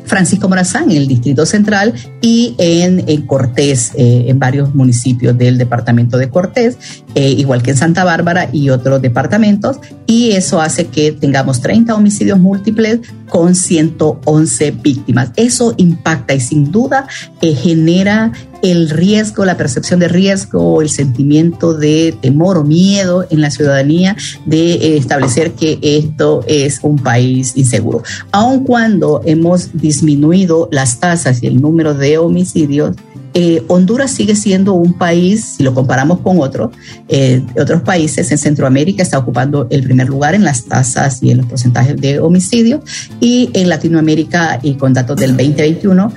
Francisco 0.04 0.48
Morazán 0.48 0.90
en 0.90 0.98
el 0.98 1.08
Distrito 1.08 1.46
Central 1.46 1.94
y 2.20 2.54
en, 2.58 3.22
Cortés, 3.26 3.92
eh, 3.94 4.26
en 4.28 4.38
varios 4.38 4.74
municipios 4.74 5.36
del 5.36 5.56
departamento 5.56 6.18
de 6.18 6.28
Cortés, 6.28 7.04
eh, 7.18 7.32
igual 7.32 7.64
que 7.64 7.72
en 7.72 7.76
Santa 7.76 8.04
Bárbara 8.04 8.48
y 8.52 8.70
otros 8.70 9.02
departamentos. 9.02 9.78
Y 10.06 10.30
eso 10.30 10.60
hace 10.60 10.86
que 10.86 11.10
tengamos 11.10 11.60
30 11.60 11.92
homicidios 11.92 12.38
múltiples 12.38 13.00
con 13.28 13.56
111 13.56 14.70
víctimas. 14.70 15.32
Eso 15.34 15.74
impacta 15.78 16.34
y 16.34 16.40
sin 16.40 16.70
duda 16.70 17.08
genera 17.40 18.30
el 18.62 18.88
riesgo, 18.90 19.44
la 19.44 19.56
percepción 19.56 19.98
de 19.98 20.06
riesgo, 20.06 20.80
el 20.80 20.88
sentimiento 20.88 21.74
de 21.74 22.16
temor 22.20 22.56
o 22.58 22.64
miedo 22.64 23.26
en 23.30 23.40
la 23.40 23.50
ciudadanía 23.50 24.16
de 24.46 24.74
eh, 24.74 24.96
establecer 24.96 25.52
que 25.52 25.78
esto 25.82 26.44
es 26.46 26.78
un 26.82 26.98
país 26.98 27.56
inseguro. 27.56 28.04
Aun 28.30 28.64
cuando 28.64 29.22
hemos 29.24 29.70
disminuido 29.72 30.68
las 30.70 31.00
tasas 31.00 31.42
y 31.42 31.48
el 31.48 31.60
número 31.60 31.94
de 31.94 32.18
homicidios, 32.18 32.96
eh, 33.34 33.62
Honduras 33.68 34.10
sigue 34.10 34.34
siendo 34.34 34.74
un 34.74 34.94
país, 34.94 35.56
si 35.56 35.62
lo 35.62 35.74
comparamos 35.74 36.20
con 36.20 36.40
otros, 36.40 36.70
eh, 37.08 37.42
otros 37.60 37.82
países 37.82 38.30
en 38.30 38.38
Centroamérica, 38.38 39.02
está 39.02 39.18
ocupando 39.18 39.66
el 39.70 39.82
primer 39.82 40.08
lugar 40.08 40.34
en 40.34 40.44
las 40.44 40.64
tasas 40.64 41.22
y 41.22 41.30
en 41.30 41.38
los 41.38 41.46
porcentajes 41.46 41.96
de 41.96 42.20
homicidio, 42.20 42.82
y 43.20 43.50
en 43.52 43.68
Latinoamérica, 43.68 44.60
y 44.62 44.74
con 44.74 44.92
datos 44.92 45.16
del 45.16 45.36
2021, 45.36 46.12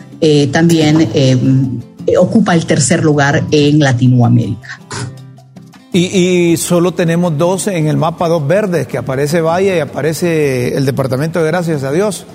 también 0.51 1.09
eh, 2.07 2.17
ocupa 2.17 2.55
el 2.55 2.65
tercer 2.65 3.03
lugar 3.03 3.43
en 3.51 3.79
Latinoamérica. 3.79 4.79
Y, 5.93 6.55
solo 6.55 6.93
tenemos 6.93 7.37
dos 7.37 7.67
en 7.67 7.87
el 7.87 7.97
mapa, 7.97 8.29
dos 8.29 8.47
verdes, 8.47 8.87
que 8.87 8.97
aparece 8.97 9.41
Valle 9.41 9.75
y 9.75 9.79
aparece 9.79 10.77
el 10.77 10.85
Departamento 10.85 11.39
de 11.39 11.47
Gracias 11.47 11.83
a 11.83 11.91
Dios. 11.91 12.25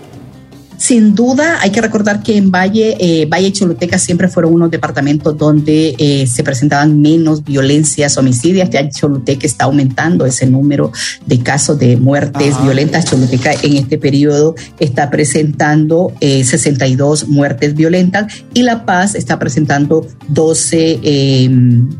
Sin 0.87 1.17
duda, 1.17 1.59
hay 1.63 1.71
que 1.71 1.81
recordar 1.81 2.23
que 2.23 2.37
en 2.37 2.53
Valle, 2.53 2.97
eh, 3.01 3.27
Valle 3.27 3.49
y 3.49 3.53
Choluteca 3.53 3.99
siempre 3.99 4.29
fueron 4.29 4.55
unos 4.55 4.71
departamentos 4.71 5.37
donde 5.37 5.97
eh, 5.99 6.29
se 6.29 6.45
presentaban 6.45 7.03
menos 7.03 7.43
violencias 7.43 8.17
homicidias. 8.17 8.71
Ya 8.71 8.89
Choluteca 8.89 9.49
está 9.49 9.65
aumentando 9.65 10.27
ese 10.27 10.47
número 10.47 10.93
de 11.27 11.41
casos 11.41 11.77
de 11.81 11.97
muertes 11.97 12.55
violentas. 12.63 13.05
Choluteca 13.05 13.51
en 13.65 13.79
este 13.79 13.99
periodo 13.99 14.55
está 14.79 15.11
presentando 15.11 16.13
62 16.21 17.23
eh, 17.23 17.27
muertes 17.31 17.75
violentas 17.75 18.45
y 18.55 18.63
La 18.63 18.87
Paz 18.87 19.17
está 19.17 19.41
presentando 19.41 20.07
12, 20.29 21.01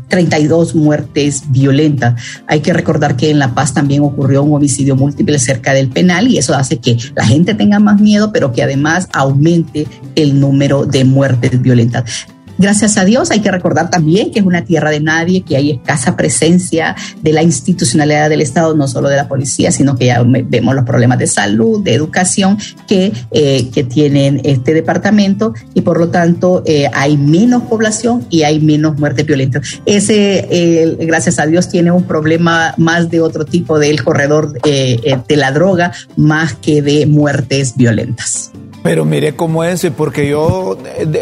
32 0.07 0.75
muertes 0.75 1.43
violentas. 1.49 2.21
Hay 2.47 2.61
que 2.61 2.71
recordar 2.71 3.17
que 3.17 3.31
en 3.31 3.39
La 3.39 3.53
Paz 3.53 3.73
también 3.73 4.03
ocurrió 4.03 4.43
un 4.43 4.55
homicidio 4.55 4.95
múltiple 4.95 5.39
cerca 5.39 5.73
del 5.73 5.89
penal 5.89 6.29
y 6.29 6.37
eso 6.37 6.55
hace 6.55 6.77
que 6.77 6.97
la 7.17 7.25
gente 7.25 7.53
tenga 7.53 7.79
más 7.79 7.99
miedo, 7.99 8.31
pero 8.31 8.53
que 8.53 8.63
además 8.63 8.76
aumente 9.13 9.87
el 10.15 10.39
número 10.39 10.85
de 10.85 11.03
muertes 11.03 11.61
violentas. 11.61 12.27
Gracias 12.57 12.97
a 12.97 13.05
Dios 13.05 13.29
hay 13.29 13.41
que 13.41 13.51
recordar 13.51 13.91
también 13.91 14.31
que 14.31 14.39
es 14.39 14.45
una 14.45 14.65
tierra 14.65 14.89
de 14.89 14.99
nadie, 14.99 15.43
que 15.43 15.55
hay 15.55 15.71
escasa 15.71 16.15
presencia 16.15 16.95
de 17.21 17.31
la 17.31 17.43
institucionalidad 17.43 18.29
del 18.29 18.41
Estado, 18.41 18.75
no 18.75 18.87
solo 18.87 19.09
de 19.09 19.15
la 19.15 19.27
policía, 19.27 19.71
sino 19.71 19.95
que 19.95 20.07
ya 20.07 20.23
vemos 20.23 20.73
los 20.73 20.83
problemas 20.83 21.19
de 21.19 21.27
salud, 21.27 21.83
de 21.83 21.93
educación 21.93 22.57
que, 22.87 23.13
eh, 23.31 23.69
que 23.71 23.83
tienen 23.83 24.41
este 24.43 24.73
departamento 24.73 25.53
y 25.75 25.81
por 25.81 25.99
lo 25.99 26.09
tanto 26.09 26.63
eh, 26.65 26.89
hay 26.93 27.15
menos 27.17 27.63
población 27.63 28.25
y 28.31 28.41
hay 28.41 28.59
menos 28.59 28.97
muertes 28.97 29.25
violentas. 29.25 29.79
Ese, 29.85 30.97
gracias 30.99 31.37
a 31.37 31.45
Dios, 31.45 31.69
tiene 31.69 31.91
un 31.91 32.03
problema 32.03 32.73
más 32.77 33.11
de 33.11 33.21
otro 33.21 33.45
tipo 33.45 33.77
del 33.77 34.03
corredor 34.03 34.57
eh, 34.65 35.19
de 35.27 35.35
la 35.35 35.51
droga 35.51 35.91
más 36.15 36.55
que 36.55 36.81
de 36.81 37.05
muertes 37.05 37.75
violentas. 37.77 38.51
Pero 38.87 39.03
mire 39.03 39.35
cómo 39.35 39.65
es, 39.65 39.85
porque 39.97 40.29
yo 40.29 40.77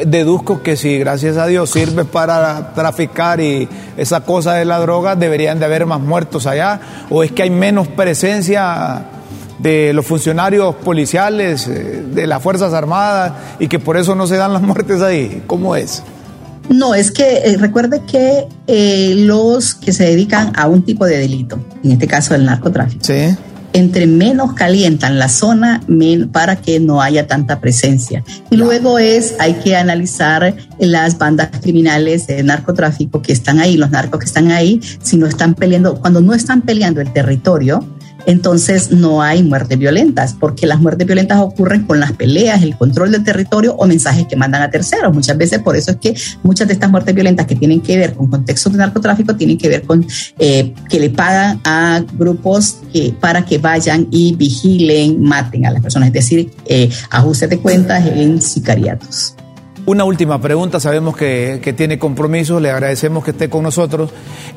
deduzco 0.06 0.62
que 0.62 0.78
si 0.78 1.00
gracias 1.00 1.36
a 1.38 1.48
Dios 1.48 1.72
sirve 1.72 2.06
para 2.06 2.76
traficar 2.76 3.42
y 3.42 3.68
esa 3.98 4.22
cosa 4.22 4.54
de 4.54 4.66
la 4.66 4.78
droga, 4.78 5.16
deberían 5.16 5.58
de 5.58 5.66
haber 5.66 5.88
más 5.88 6.00
muertos 6.00 6.46
allá, 6.46 6.80
o 7.10 7.24
es 7.24 7.32
que 7.32 7.42
hay 7.42 7.50
menos 7.50 7.88
presencia 7.88 9.06
de 9.58 9.94
los 9.94 10.06
funcionarios 10.06 10.76
policiales, 10.76 11.68
eh, 11.68 12.04
de 12.08 12.28
las 12.28 12.44
Fuerzas 12.44 12.72
Armadas, 12.72 13.34
y 13.58 13.68
que 13.68 13.80
por 13.80 13.98
eso 13.98 14.14
no 14.14 14.28
se 14.28 14.36
dan 14.36 14.54
las 14.54 14.62
muertes 14.62 15.02
ahí. 15.02 15.42
¿Cómo 15.48 15.76
es? 15.76 16.04
No, 16.70 16.94
es 16.94 17.10
que 17.10 17.38
eh, 17.46 17.58
recuerde 17.58 18.04
que 18.06 18.48
eh, 18.68 19.16
los 19.18 19.74
que 19.74 19.92
se 19.92 20.04
dedican 20.04 20.54
a 20.56 20.68
un 20.68 20.84
tipo 20.84 21.04
de 21.08 21.18
delito, 21.18 21.58
en 21.84 21.94
este 21.94 22.06
caso 22.06 22.36
el 22.36 22.46
narcotráfico, 22.46 23.04
¿Sí? 23.04 23.36
Entre 23.76 24.08
menos 24.08 24.54
calientan 24.54 25.20
la 25.20 25.28
zona 25.28 25.82
para 26.32 26.56
que 26.56 26.80
no 26.80 27.02
haya 27.02 27.28
tanta 27.28 27.60
presencia. 27.60 28.24
Y 28.50 28.56
luego 28.56 29.00
es, 29.00 29.36
hay 29.38 29.56
que 29.56 29.76
analizar 29.76 30.56
las 30.80 31.18
bandas 31.18 31.50
criminales 31.62 32.28
de 32.28 32.42
narcotráfico 32.42 33.22
que 33.22 33.34
están 33.34 33.60
ahí, 33.60 33.76
los 33.76 33.92
narcos 33.92 34.22
que 34.22 34.26
están 34.28 34.50
ahí, 34.52 34.80
si 35.04 35.18
no 35.18 35.28
están 35.28 35.56
peleando, 35.56 36.00
cuando 36.00 36.22
no 36.22 36.34
están 36.34 36.62
peleando 36.62 37.02
el 37.02 37.12
territorio, 37.12 37.86
entonces 38.26 38.92
no 38.92 39.22
hay 39.22 39.44
muertes 39.44 39.78
violentas, 39.78 40.36
porque 40.40 40.68
las 40.68 40.80
muertes 40.80 41.06
violentas 41.06 41.40
ocurren 41.40 41.84
con 41.84 42.00
las 42.00 42.14
peleas, 42.14 42.64
el 42.64 42.76
control 42.78 43.12
del 43.12 43.24
territorio 43.24 43.76
o 43.76 43.86
mensajes 43.86 44.26
que 44.28 44.36
mandan 44.36 44.62
a 44.62 44.70
terceros. 44.70 45.14
Muchas 45.14 45.38
veces 45.38 45.60
por 45.60 45.76
eso 45.76 45.92
es 45.92 45.98
que 45.98 46.16
muchas 46.44 46.68
de 46.68 46.74
estas 46.74 46.90
muertes 46.90 47.14
violentas 47.14 47.46
que 47.46 47.56
tienen 47.56 47.82
que 47.82 47.98
ver 47.98 48.14
con 48.14 48.28
contextos 48.28 48.74
de 48.74 48.80
narcotráfico 48.80 49.36
tienen 49.36 49.58
que 49.58 49.70
ver 49.70 49.84
con 49.84 50.06
eh, 50.40 50.74
que 50.90 51.00
le 51.00 51.10
pagan 51.10 51.60
a 51.64 52.04
grupos 52.14 52.78
que, 52.92 53.14
para 53.20 53.46
que 53.46 53.58
vayan 53.58 54.08
y 54.12 54.36
vigilen, 54.36 55.22
maten 55.22 55.66
a 55.66 55.72
las 55.72 55.82
personas, 55.82 56.08
es 56.08 56.14
decir, 56.14 56.52
eh, 56.66 56.90
ajustes 57.10 57.50
de 57.50 57.60
cuentas 57.60 58.06
en 58.06 58.42
sicariatos. 58.42 59.35
Una 59.88 60.04
última 60.04 60.42
pregunta, 60.42 60.80
sabemos 60.80 61.16
que, 61.16 61.60
que 61.62 61.72
tiene 61.72 62.00
compromisos, 62.00 62.60
le 62.60 62.72
agradecemos 62.72 63.24
que 63.24 63.32
esté 63.32 63.50
con 63.52 63.62
nosotros. 63.62 64.10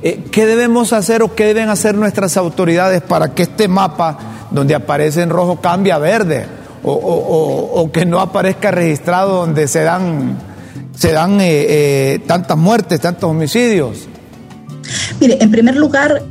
Eh, 0.03 0.25
¿Qué 0.31 0.47
debemos 0.47 0.95
hacer 0.95 1.23
o 1.23 1.35
qué 1.35 1.45
deben 1.45 1.69
hacer 1.69 1.95
nuestras 1.95 2.39
autoridades 2.39 3.03
para 3.03 3.35
que 3.35 3.43
este 3.43 3.69
mapa, 3.69 4.19
donde 4.51 4.75
aparece 4.75 5.21
en 5.21 5.29
rojo, 5.29 5.61
cambie 5.61 5.93
a 5.93 5.99
verde? 5.99 6.47
O, 6.83 6.93
o, 6.93 7.83
o 7.83 7.93
que 7.93 8.07
no 8.07 8.21
aparezca 8.21 8.71
registrado 8.71 9.41
donde 9.41 9.69
se 9.69 9.83
dan, 9.83 10.39
se 10.97 11.13
dan 11.13 11.41
eh, 11.43 11.67
eh, 11.69 12.19
tantas 12.27 12.57
muertes, 12.57 12.99
tantos 12.99 13.29
homicidios. 13.29 14.09
Mire, 15.21 15.37
en 15.43 15.51
primer 15.51 15.77
lugar, 15.77 16.23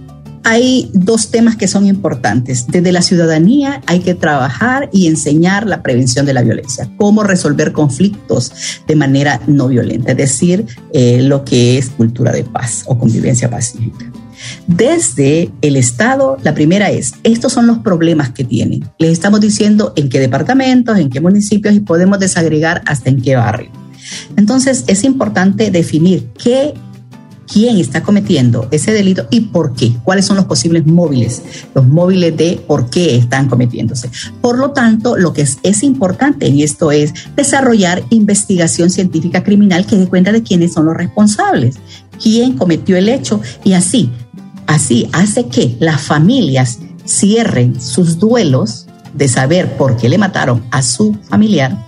hay 0.50 0.90
dos 0.94 1.30
temas 1.30 1.58
que 1.58 1.68
son 1.68 1.86
importantes. 1.88 2.68
Desde 2.68 2.94
la 2.94 3.02
ciudadanía 3.02 3.82
hay 3.86 4.00
que 4.00 4.16
trabajar 4.16 4.90
y 4.94 5.08
enseñar 5.08 5.68
la 5.68 5.84
prevención 5.84 6.26
de 6.26 6.34
la 6.34 6.42
violencia, 6.42 6.90
cómo 6.96 7.24
resolver 7.24 7.74
conflictos 7.74 8.54
de 8.88 8.96
manera 8.96 9.42
no 9.46 9.68
violenta, 9.68 10.12
es 10.12 10.18
decir, 10.18 10.66
eh, 10.94 11.22
lo 11.22 11.44
que 11.44 11.78
es 11.78 11.90
cultura 11.90 12.32
de 12.32 12.46
paz 12.46 12.84
o 12.86 12.98
convivencia 12.98 13.50
pacífica. 13.50 14.10
Desde 14.68 15.52
el 15.62 15.76
Estado, 15.76 16.38
la 16.44 16.54
primera 16.54 16.92
es, 16.92 17.16
estos 17.24 17.52
son 17.52 17.68
los 17.68 17.80
problemas 17.80 18.30
que 18.30 18.46
tienen. 18.46 18.90
Les 19.00 19.12
estamos 19.12 19.42
diciendo 19.42 19.92
en 19.98 20.08
qué 20.08 20.22
departamentos, 20.22 20.98
en 20.98 21.10
qué 21.10 21.20
municipios 21.20 21.76
y 21.76 21.82
podemos 21.82 22.20
desagregar 22.20 22.84
hasta 22.86 23.10
en 23.10 23.22
qué 23.22 23.36
barrio. 23.36 23.72
Entonces, 24.38 24.86
es 24.88 25.04
importante 25.04 25.72
definir 25.72 26.30
qué 26.42 26.74
quién 27.52 27.78
está 27.78 28.04
cometiendo 28.04 28.68
ese 28.72 28.92
delito 28.92 29.28
y 29.32 29.42
por 29.42 29.74
qué, 29.74 29.94
cuáles 30.04 30.26
son 30.26 30.36
los 30.36 30.46
posibles 30.46 30.86
móviles, 30.86 31.42
los 31.74 31.88
móviles 31.88 32.36
de 32.36 32.62
por 32.68 32.90
qué 32.90 33.16
están 33.16 33.48
cometiéndose. 33.48 34.10
Por 34.42 34.58
lo 34.58 34.72
tanto, 34.72 35.18
lo 35.18 35.34
que 35.34 35.42
es, 35.42 35.84
importante 35.84 36.48
en 36.48 36.60
esto 36.60 36.92
es 36.92 37.14
desarrollar 37.36 38.04
investigación 38.10 38.90
científica 38.90 39.44
criminal 39.44 39.86
que 39.86 39.96
dé 39.96 40.08
cuenta 40.08 40.32
de 40.32 40.44
quiénes 40.44 40.74
son 40.74 40.86
los 40.86 40.98
responsables, 40.98 41.78
quién 42.22 42.54
cometió 42.54 42.98
el 42.98 43.10
hecho 43.10 43.40
y 43.64 43.74
así, 43.74 44.12
así 44.66 45.08
hace 45.14 45.46
que 45.48 45.78
las 45.80 46.02
familias 46.02 46.80
cierren 47.06 47.80
sus 47.80 48.20
duelos 48.20 48.88
de 49.14 49.28
saber 49.28 49.78
por 49.78 49.96
qué 49.98 50.10
le 50.10 50.18
mataron 50.18 50.64
a 50.72 50.82
su 50.82 51.16
familiar 51.30 51.86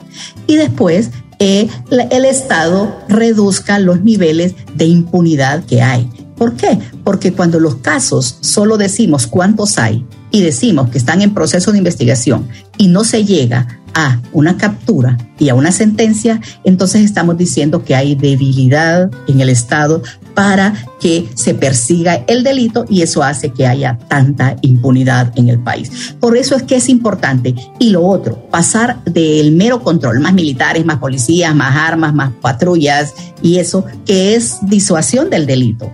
y 0.48 0.56
después 0.56 1.12
el 1.40 2.26
Estado 2.26 2.96
reduzca 3.08 3.80
los 3.80 4.02
niveles 4.02 4.56
de 4.76 4.86
impunidad 4.86 5.64
que 5.64 5.82
hay. 5.82 6.10
¿Por 6.36 6.56
qué? 6.56 6.80
Porque 7.04 7.34
cuando 7.34 7.60
los 7.60 7.76
casos 7.76 8.38
solo 8.42 8.78
decimos 8.78 9.28
cuántos 9.28 9.78
hay 9.78 10.06
y 10.32 10.42
decimos 10.42 10.90
que 10.90 10.98
están 10.98 11.22
en 11.22 11.34
proceso 11.34 11.72
de 11.72 11.80
investigación 11.80 12.48
y 12.78 12.88
no 12.88 13.04
se 13.04 13.26
llega 13.26 13.80
a 13.94 14.22
una 14.32 14.58
captura 14.58 15.18
y 15.38 15.50
a 15.50 15.56
una 15.56 15.72
sentencia, 15.72 16.40
entonces 16.64 17.04
estamos 17.04 17.38
diciendo 17.38 17.84
que 17.84 17.96
hay 17.96 18.16
debilidad 18.16 19.10
en 19.28 19.42
el 19.42 19.50
Estado 19.50 20.02
para 20.40 20.74
que 21.02 21.28
se 21.36 21.54
persiga 21.54 22.24
el 22.26 22.46
delito 22.46 22.86
y 22.88 23.02
eso 23.02 23.22
hace 23.24 23.52
que 23.52 23.68
haya 23.68 24.00
tanta 24.08 24.56
impunidad 24.62 25.34
en 25.38 25.50
el 25.50 25.60
país. 25.60 26.16
Por 26.18 26.38
eso 26.38 26.56
es 26.56 26.64
que 26.64 26.78
es 26.78 26.88
importante. 26.88 27.54
Y 27.78 27.90
lo 27.90 28.06
otro, 28.06 28.48
pasar 28.50 29.04
del 29.04 29.52
mero 29.52 29.84
control, 29.84 30.22
más 30.22 30.34
militares, 30.34 30.86
más 30.86 31.00
policías, 31.00 31.54
más 31.54 31.76
armas, 31.76 32.14
más 32.16 32.32
patrullas 32.40 33.14
y 33.42 33.58
eso, 33.58 33.84
que 34.06 34.36
es 34.36 34.60
disuasión 34.62 35.30
del 35.30 35.46
delito. 35.46 35.92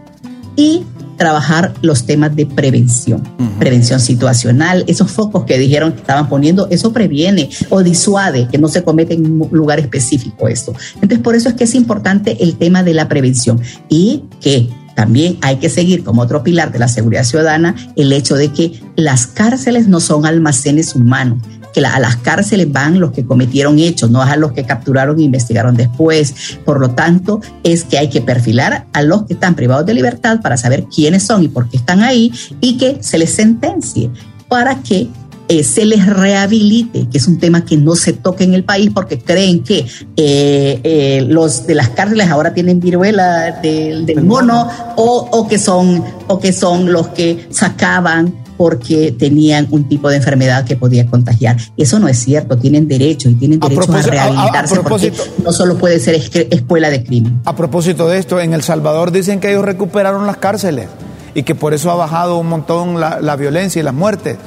Y 0.56 0.84
trabajar 1.18 1.74
los 1.82 2.06
temas 2.06 2.36
de 2.36 2.46
prevención, 2.46 3.22
prevención 3.60 4.00
situacional, 4.00 4.84
esos 4.88 5.12
focos 5.12 5.46
que 5.46 5.58
dijeron 5.58 5.94
que 5.94 6.00
estaban 6.00 6.28
poniendo, 6.28 6.68
eso 6.70 6.92
previene 6.92 7.50
o 7.70 7.84
disuade 7.84 8.48
que 8.50 8.58
no 8.58 8.68
se 8.68 8.84
comete 8.84 9.14
en 9.14 9.42
un 9.42 9.50
lugar 9.52 9.80
específico 9.80 10.48
esto. 10.48 10.74
Entonces, 10.96 11.20
por 11.20 11.36
eso 11.36 11.50
es 11.50 11.56
que 11.56 11.64
es 11.64 11.76
importante 11.76 12.44
el 12.44 12.58
tema 12.58 12.84
de 12.84 12.94
la 12.94 13.08
prevención 13.08 13.62
y 13.90 14.24
que 14.42 14.70
también 14.96 15.38
hay 15.42 15.58
que 15.58 15.70
seguir 15.70 16.04
como 16.04 16.22
otro 16.22 16.42
pilar 16.42 16.72
de 16.72 16.80
la 16.80 16.88
seguridad 16.88 17.26
ciudadana 17.26 17.76
el 17.96 18.14
hecho 18.14 18.36
de 18.36 18.52
que 18.52 18.80
las 18.96 19.28
cárceles 19.28 19.88
no 19.88 20.00
son 20.00 20.26
almacenes 20.26 20.96
humanos 20.96 21.40
que 21.76 21.86
a 21.86 22.00
las 22.00 22.16
cárceles 22.16 22.72
van 22.72 23.02
los 23.02 23.12
que 23.12 23.26
cometieron 23.26 23.80
hechos, 23.80 24.10
no 24.10 24.22
a 24.22 24.38
los 24.38 24.54
que 24.54 24.64
capturaron 24.64 25.20
e 25.20 25.24
investigaron 25.24 25.76
después. 25.76 26.58
Por 26.64 26.80
lo 26.80 26.92
tanto, 26.92 27.42
es 27.64 27.84
que 27.84 27.98
hay 27.98 28.10
que 28.10 28.22
perfilar 28.22 28.88
a 28.94 29.02
los 29.02 29.24
que 29.24 29.34
están 29.34 29.56
privados 29.56 29.86
de 29.86 29.94
libertad 29.94 30.40
para 30.42 30.56
saber 30.56 30.86
quiénes 30.86 31.24
son 31.24 31.44
y 31.44 31.50
por 31.50 31.68
qué 31.70 31.76
están 31.76 32.02
ahí 32.02 32.32
y 32.62 32.78
que 32.78 33.00
se 33.02 33.18
les 33.18 33.32
sentencie 33.32 34.10
para 34.48 34.82
que 34.82 35.10
eh, 35.50 35.64
se 35.64 35.86
les 35.86 36.06
rehabilite, 36.06 37.08
que 37.10 37.18
es 37.18 37.28
un 37.28 37.40
tema 37.40 37.66
que 37.66 37.76
no 37.76 37.96
se 37.96 38.14
toca 38.14 38.46
en 38.46 38.54
el 38.54 38.64
país 38.64 38.90
porque 38.96 39.20
creen 39.20 39.62
que 39.62 39.86
eh, 40.16 40.80
eh, 40.84 41.26
los 41.28 41.68
de 41.68 41.76
las 41.76 41.90
cárceles 41.90 42.30
ahora 42.30 42.54
tienen 42.54 42.80
viruela 42.80 43.60
del, 43.62 44.06
del 44.06 44.24
mono 44.24 44.70
o, 44.96 45.30
o, 45.32 45.48
que 45.48 45.60
son, 45.60 46.04
o 46.28 46.40
que 46.40 46.54
son 46.54 46.92
los 46.92 47.10
que 47.10 47.48
sacaban 47.52 48.45
porque 48.58 49.16
tenían 49.18 49.68
un 49.72 49.88
tipo 49.88 50.10
de 50.10 50.18
enfermedad 50.18 50.66
que 50.66 50.76
podía 50.76 51.06
contagiar. 51.06 51.58
Eso 51.78 52.00
no 52.00 52.08
es 52.08 52.20
cierto, 52.20 52.58
tienen 52.58 52.88
derecho 52.88 53.30
y 53.30 53.36
tienen 53.36 53.60
derecho 53.60 53.94
a, 53.94 54.02
rehabilitarse 54.02 54.80
porque 54.82 55.14
no 55.44 55.52
solo 55.52 55.78
puede 55.78 56.00
ser 56.00 56.16
escuela 56.16 56.90
de 56.90 57.04
crimen. 57.04 57.42
A 57.46 57.56
propósito 57.56 58.08
de 58.08 58.20
esto, 58.20 58.40
en 58.40 58.54
El 58.54 58.64
Salvador 58.64 59.12
dicen 59.12 59.40
que 59.40 59.50
ellos 59.50 59.66
recuperaron 59.66 60.26
las 60.26 60.38
cárceles 60.38 60.88
y 61.34 61.44
que 61.44 61.56
por 61.56 61.74
eso 61.74 61.92
ha 61.92 61.96
bajado 61.96 62.38
un 62.38 62.48
montón 62.48 63.00
la, 63.00 63.20
la 63.22 63.36
violencia 63.36 63.80
y 63.80 63.84
las 63.84 63.94
muertes. 63.94 64.38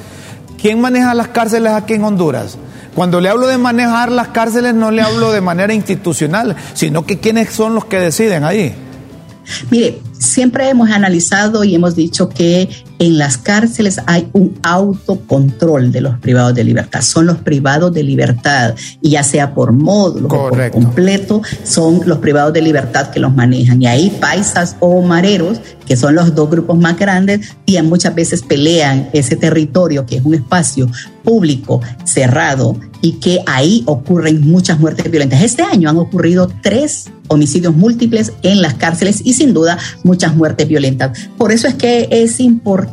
¿Quién 0.61 0.81
maneja 0.81 1.13
las 1.13 1.29
cárceles 1.29 1.71
aquí 1.71 1.93
en 1.93 2.03
Honduras? 2.03 2.57
Cuando 2.95 3.21
le 3.21 3.29
hablo 3.29 3.47
de 3.47 3.57
manejar 3.57 4.11
las 4.11 4.29
cárceles 4.29 4.73
no 4.73 4.91
le 4.91 5.01
hablo 5.01 5.31
de 5.31 5.41
manera 5.41 5.73
institucional, 5.73 6.55
sino 6.73 7.05
que 7.05 7.19
quiénes 7.19 7.53
son 7.53 7.75
los 7.75 7.85
que 7.85 7.99
deciden 7.99 8.43
ahí. 8.43 8.75
Mire, 9.71 10.01
siempre 10.17 10.69
hemos 10.69 10.89
analizado 10.89 11.63
y 11.63 11.75
hemos 11.75 11.95
dicho 11.95 12.29
que 12.29 12.69
en 12.99 13.17
las 13.17 13.37
cárceles 13.37 13.99
hay 14.05 14.29
un 14.33 14.59
autocontrol 14.61 15.91
de 15.91 16.01
los 16.01 16.19
privados 16.19 16.53
de 16.53 16.65
libertad. 16.65 17.01
Son 17.01 17.25
los 17.25 17.37
privados 17.37 17.93
de 17.93 18.03
libertad, 18.03 18.75
y 19.01 19.11
ya 19.11 19.23
sea 19.23 19.53
por 19.53 19.71
módulo 19.71 20.27
o 20.27 20.49
por 20.49 20.71
completo, 20.71 21.41
son 21.63 22.01
los 22.05 22.19
privados 22.19 22.53
de 22.53 22.61
libertad 22.61 23.09
que 23.09 23.19
los 23.19 23.33
manejan. 23.33 23.81
Y 23.81 23.87
ahí 23.87 24.09
paisas 24.19 24.75
o 24.81 25.01
mareros, 25.01 25.59
que 25.85 25.95
son 25.95 26.13
los 26.13 26.35
dos 26.35 26.49
grupos 26.49 26.77
más 26.77 26.97
grandes, 26.97 27.55
y 27.65 27.81
muchas 27.81 28.13
veces 28.13 28.43
pelean 28.43 29.09
ese 29.13 29.37
territorio 29.37 30.05
que 30.05 30.17
es 30.17 30.25
un 30.25 30.35
espacio 30.35 30.89
público 31.23 31.81
cerrado 32.03 32.75
y 33.01 33.13
que 33.13 33.39
ahí 33.45 33.83
ocurren 33.85 34.49
muchas 34.49 34.79
muertes 34.79 35.09
violentas. 35.09 35.41
Este 35.41 35.63
año 35.63 35.89
han 35.89 35.97
ocurrido 35.97 36.51
tres 36.61 37.09
homicidios 37.29 37.75
múltiples 37.75 38.33
en 38.41 38.61
las 38.61 38.73
cárceles 38.73 39.21
y 39.23 39.33
sin 39.33 39.53
duda 39.53 39.77
muchas 40.03 40.35
muertes 40.35 40.67
violentas. 40.67 41.29
Por 41.37 41.51
eso 41.51 41.67
es 41.67 41.75
que 41.75 42.07
es 42.11 42.39
importante 42.39 42.88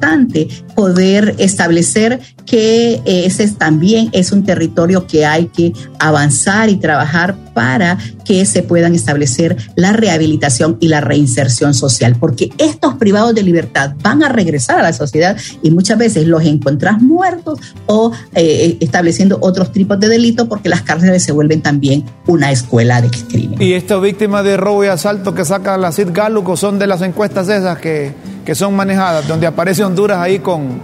poder 0.75 1.35
establecer 1.39 2.21
que 2.45 3.03
ese 3.05 3.49
también 3.49 4.09
es 4.13 4.33
un 4.33 4.45
territorio 4.45 5.07
que 5.07 5.27
hay 5.27 5.47
que 5.47 5.73
avanzar 5.99 6.69
y 6.69 6.77
trabajar 6.77 7.37
para 7.55 7.99
que 8.25 8.45
se 8.45 8.63
puedan 8.63 8.95
establecer 8.95 9.57
la 9.77 9.93
rehabilitación 9.93 10.77
y 10.81 10.89
la 10.89 11.01
reinserción 11.01 11.73
social, 11.75 12.17
porque 12.21 12.51
estos 12.59 12.95
privados 12.95 13.35
de 13.35 13.43
libertad 13.43 13.95
van 14.03 14.23
a 14.23 14.29
regresar 14.29 14.79
a 14.79 14.83
la 14.83 14.93
sociedad 14.93 15.37
y 15.63 15.71
muchas 15.71 15.97
veces 15.97 16.27
los 16.27 16.45
encontrás 16.45 17.01
muertos 17.01 17.59
o 17.87 18.13
eh, 18.35 18.77
estableciendo 18.81 19.39
otros 19.41 19.73
tipos 19.73 19.99
de 19.99 20.09
delitos 20.09 20.49
porque 20.49 20.69
las 20.69 20.83
cárceles 20.83 21.23
se 21.23 21.33
vuelven 21.33 21.63
también 21.63 22.05
una 22.27 22.51
escuela 22.51 23.01
de 23.01 23.11
crimen. 23.11 23.61
Y 23.61 23.73
estas 23.73 24.01
víctimas 24.03 24.45
de 24.45 24.57
robo 24.57 24.85
y 24.85 24.89
asalto 24.89 25.35
que 25.35 25.45
saca 25.45 25.77
la 25.79 25.93
CID 25.93 26.09
son 26.57 26.79
de 26.79 26.87
las 26.87 27.03
encuestas 27.03 27.49
esas 27.49 27.79
que, 27.79 28.13
que 28.47 28.55
son 28.55 28.75
manejadas, 28.75 29.29
donde 29.29 29.47
aparece 29.47 29.85
Honduras 29.85 30.19
ahí 30.19 30.39
con, 30.39 30.81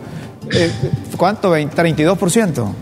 eh, 0.52 0.70
¿cuánto? 1.16 1.56
32%. 1.56 2.74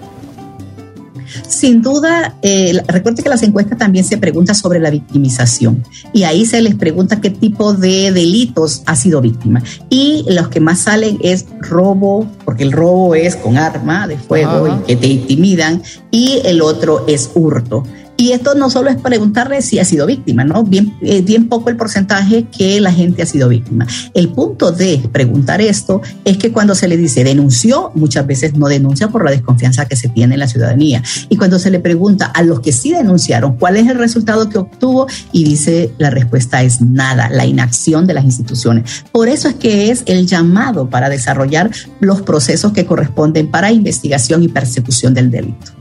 Sin 1.47 1.83
duda, 1.83 2.35
eh, 2.43 2.83
recuerde 2.89 3.23
que 3.23 3.29
las 3.29 3.43
encuestas 3.43 3.79
también 3.79 4.05
se 4.05 4.19
preguntan 4.19 4.57
sobre 4.57 4.81
la 4.81 4.91
victimización 4.91 5.85
y 6.13 6.25
ahí 6.25 6.45
se 6.45 6.61
les 6.61 6.75
pregunta 6.75 7.21
qué 7.21 7.31
tipo 7.31 7.73
de 7.73 8.11
delitos 8.11 8.83
ha 8.87 8.97
sido 8.97 9.21
víctima. 9.21 9.63
Y 9.91 10.25
los 10.29 10.49
que 10.49 10.59
más 10.59 10.81
salen 10.81 11.19
es 11.23 11.47
robo, 11.61 12.27
porque 12.45 12.65
el 12.65 12.73
robo 12.73 13.15
es 13.15 13.37
con 13.37 13.59
arma 13.59 14.09
de 14.09 14.17
fuego 14.17 14.67
y 14.67 14.87
que 14.87 14.97
te 14.97 15.07
intimidan, 15.07 15.83
y 16.11 16.41
el 16.45 16.63
otro 16.63 17.05
es 17.07 17.31
hurto. 17.35 17.85
Y 18.21 18.33
esto 18.33 18.55
no 18.55 18.69
solo 18.69 18.91
es 18.91 18.99
preguntarle 18.99 19.63
si 19.63 19.79
ha 19.79 19.85
sido 19.87 20.05
víctima, 20.05 20.45
¿no? 20.45 20.63
Bien, 20.63 20.95
eh, 21.01 21.23
bien 21.23 21.49
poco 21.49 21.71
el 21.71 21.79
porcentaje 21.79 22.45
que 22.55 22.79
la 22.79 22.93
gente 22.93 23.23
ha 23.23 23.27
sido 23.27 23.49
víctima. 23.49 23.87
El 24.13 24.29
punto 24.29 24.73
de 24.73 25.01
preguntar 25.11 25.63
esto 25.63 26.03
es 26.27 26.37
que 26.37 26.53
cuando 26.53 26.75
se 26.75 26.87
le 26.87 26.99
dice 26.99 27.25
denunció, 27.25 27.93
muchas 27.95 28.27
veces 28.27 28.53
no 28.53 28.69
denuncia 28.69 29.09
por 29.09 29.25
la 29.25 29.31
desconfianza 29.31 29.87
que 29.87 29.97
se 29.97 30.11
tiene 30.11 30.35
en 30.35 30.41
la 30.41 30.49
ciudadanía. 30.49 31.03
Y 31.31 31.39
cuando 31.39 31.59
se 31.59 31.71
le 31.71 31.81
pregunta 31.81 32.27
a 32.27 32.43
los 32.43 32.61
que 32.61 32.73
sí 32.73 32.93
denunciaron 32.93 33.57
cuál 33.57 33.79
es 33.79 33.89
el 33.89 33.97
resultado 33.97 34.51
que 34.51 34.59
obtuvo, 34.59 35.07
y 35.33 35.45
dice 35.45 35.95
la 35.97 36.11
respuesta 36.11 36.63
es 36.63 36.83
nada, 36.83 37.31
la 37.31 37.47
inacción 37.47 38.07
de 38.07 38.13
las 38.13 38.25
instituciones. 38.25 39.03
Por 39.13 39.31
eso 39.31 39.49
es 39.49 39.55
que 39.55 39.91
es 39.91 40.03
el 40.05 40.27
llamado 40.27 40.91
para 40.91 41.09
desarrollar 41.09 41.71
los 42.01 42.21
procesos 42.21 42.73
que 42.73 42.85
corresponden 42.85 43.51
para 43.51 43.73
investigación 43.73 44.43
y 44.43 44.49
persecución 44.49 45.15
del 45.15 45.31
delito. 45.31 45.73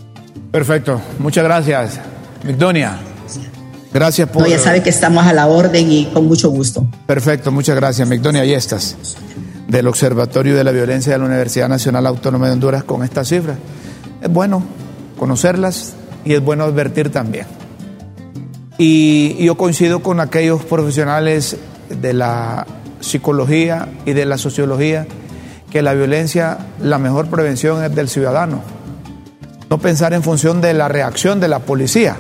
Perfecto, 0.54 1.02
muchas 1.20 1.44
gracias. 1.44 2.00
Migdonia. 2.44 2.98
Gracias 3.94 4.30
por... 4.30 4.44
No, 4.44 4.48
ya 4.48 4.60
sabe 4.60 4.84
que 4.84 4.90
estamos 4.90 5.26
a 5.26 5.34
la 5.34 5.48
orden 5.48 5.92
y 5.92 6.06
con 6.08 6.28
mucho 6.28 6.50
gusto. 6.50 6.88
Perfecto, 7.06 7.52
muchas 7.52 7.76
gracias, 7.76 8.08
Migdonia 8.08 8.42
Ayestas, 8.42 8.96
del 9.68 9.88
Observatorio 9.88 10.56
de 10.56 10.64
la 10.64 10.72
Violencia 10.72 11.12
de 11.14 11.20
la 11.20 11.26
Universidad 11.26 11.68
Nacional 11.70 12.06
Autónoma 12.06 12.48
de 12.48 12.54
Honduras 12.54 12.84
con 12.84 13.04
estas 13.04 13.28
cifras. 13.28 13.58
Es 14.22 14.32
bueno 14.32 14.64
conocerlas 15.18 15.94
y 16.24 16.34
es 16.34 16.42
bueno 16.44 16.66
advertir 16.66 17.12
también. 17.12 17.48
Y 18.78 19.44
yo 19.44 19.56
coincido 19.56 20.02
con 20.02 20.20
aquellos 20.20 20.64
profesionales 20.64 21.58
de 21.90 22.14
la 22.14 22.66
psicología 23.00 23.90
y 24.06 24.14
de 24.14 24.26
la 24.26 24.38
sociología 24.38 25.08
que 25.72 25.82
la 25.82 25.94
violencia, 25.94 26.58
la 26.82 26.98
mejor 26.98 27.28
prevención 27.28 27.84
es 27.84 27.94
del 27.94 28.08
ciudadano. 28.08 28.62
No 29.70 29.80
pensar 29.80 30.14
en 30.14 30.24
función 30.24 30.62
de 30.62 30.74
la 30.74 30.88
reacción 30.88 31.40
de 31.40 31.48
la 31.48 31.60
policía. 31.60 32.18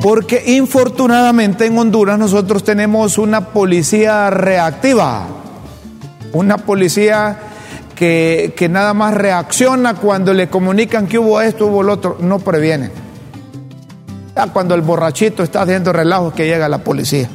Porque 0.00 0.42
infortunadamente 0.54 1.66
en 1.66 1.76
Honduras 1.76 2.18
nosotros 2.18 2.64
tenemos 2.64 3.18
una 3.18 3.48
policía 3.48 4.30
reactiva, 4.30 5.26
una 6.32 6.56
policía 6.56 7.38
que, 7.94 8.54
que, 8.56 8.70
nada 8.70 8.94
más 8.94 9.12
reacciona 9.12 9.94
cuando 9.94 10.32
le 10.32 10.48
comunican 10.48 11.06
que 11.06 11.18
hubo 11.18 11.42
esto, 11.42 11.66
hubo 11.66 11.82
lo 11.82 11.92
otro, 11.94 12.16
no 12.18 12.38
previene. 12.38 12.90
Ya 14.34 14.46
cuando 14.46 14.74
el 14.74 14.80
borrachito 14.80 15.42
está 15.42 15.62
haciendo 15.62 15.92
relajos 15.92 16.32
que 16.32 16.46
llega 16.46 16.66
la 16.66 16.78
policía. 16.78 17.28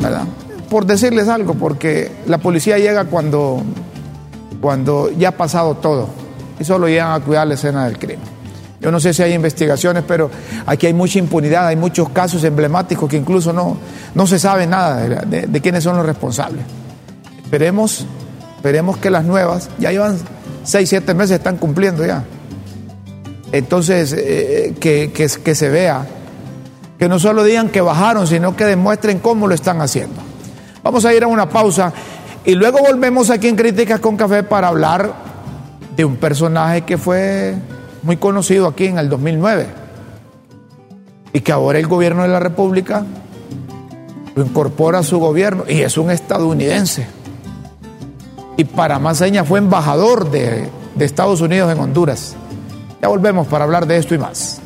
¿Verdad? 0.00 0.22
Por 0.70 0.86
decirles 0.86 1.26
algo, 1.26 1.54
porque 1.54 2.12
la 2.28 2.38
policía 2.38 2.78
llega 2.78 3.06
cuando, 3.06 3.60
cuando 4.60 5.10
ya 5.10 5.30
ha 5.30 5.32
pasado 5.32 5.74
todo 5.74 6.08
y 6.60 6.64
solo 6.64 6.86
llegan 6.86 7.10
a 7.10 7.18
cuidar 7.18 7.48
la 7.48 7.54
escena 7.54 7.86
del 7.86 7.98
crimen. 7.98 8.35
Yo 8.86 8.92
no 8.92 9.00
sé 9.00 9.12
si 9.12 9.20
hay 9.20 9.32
investigaciones, 9.32 10.04
pero 10.06 10.30
aquí 10.64 10.86
hay 10.86 10.94
mucha 10.94 11.18
impunidad, 11.18 11.66
hay 11.66 11.74
muchos 11.74 12.10
casos 12.10 12.44
emblemáticos 12.44 13.10
que 13.10 13.16
incluso 13.16 13.52
no, 13.52 13.76
no 14.14 14.26
se 14.28 14.38
sabe 14.38 14.64
nada 14.64 15.24
de, 15.26 15.60
quiénes 15.60 15.82
son 15.82 15.96
los 15.96 16.06
responsables. 16.06 16.64
Esperemos, 17.42 18.06
esperemos 18.54 18.98
que 18.98 19.10
las 19.10 19.24
nuevas, 19.24 19.70
ya 19.80 19.90
llevan 19.90 20.16
seis, 20.62 20.88
siete 20.88 21.14
meses, 21.14 21.38
están 21.38 21.56
cumpliendo 21.56 22.06
ya. 22.06 22.22
Entonces, 23.50 24.12
eh, 24.16 24.76
que, 24.78 25.10
que, 25.12 25.26
que 25.26 25.54
se 25.56 25.68
vea, 25.68 26.06
que 26.96 27.08
no 27.08 27.18
solo 27.18 27.42
digan 27.42 27.70
que 27.70 27.80
bajaron, 27.80 28.28
sino 28.28 28.54
que 28.54 28.66
demuestren 28.66 29.18
cómo 29.18 29.48
lo 29.48 29.56
están 29.56 29.80
haciendo. 29.80 30.22
Vamos 30.84 31.04
a 31.04 31.12
ir 31.12 31.24
a 31.24 31.26
una 31.26 31.48
pausa 31.48 31.92
y 32.44 32.54
luego 32.54 32.78
volvemos 32.78 33.30
aquí 33.30 33.48
en 33.48 33.56
Críticas 33.56 33.98
con 33.98 34.16
Café 34.16 34.44
para 34.44 34.68
hablar 34.68 35.12
de 35.96 36.04
un 36.04 36.14
personaje 36.14 36.82
que 36.82 36.96
fue 36.96 37.56
muy 38.06 38.16
conocido 38.16 38.68
aquí 38.68 38.86
en 38.86 38.98
el 38.98 39.08
2009 39.08 39.66
y 41.32 41.40
que 41.40 41.52
ahora 41.52 41.78
el 41.78 41.88
gobierno 41.88 42.22
de 42.22 42.28
la 42.28 42.38
República 42.38 43.04
lo 44.34 44.44
incorpora 44.44 45.00
a 45.00 45.02
su 45.02 45.18
gobierno 45.18 45.64
y 45.68 45.80
es 45.80 45.98
un 45.98 46.10
estadounidense. 46.10 47.06
Y 48.56 48.64
para 48.64 48.98
más 48.98 49.18
señas 49.18 49.46
fue 49.46 49.58
embajador 49.58 50.30
de, 50.30 50.70
de 50.94 51.04
Estados 51.04 51.40
Unidos 51.40 51.70
en 51.72 51.80
Honduras. 51.80 52.36
Ya 53.02 53.08
volvemos 53.08 53.46
para 53.48 53.64
hablar 53.64 53.86
de 53.86 53.98
esto 53.98 54.14
y 54.14 54.18
más. 54.18 54.60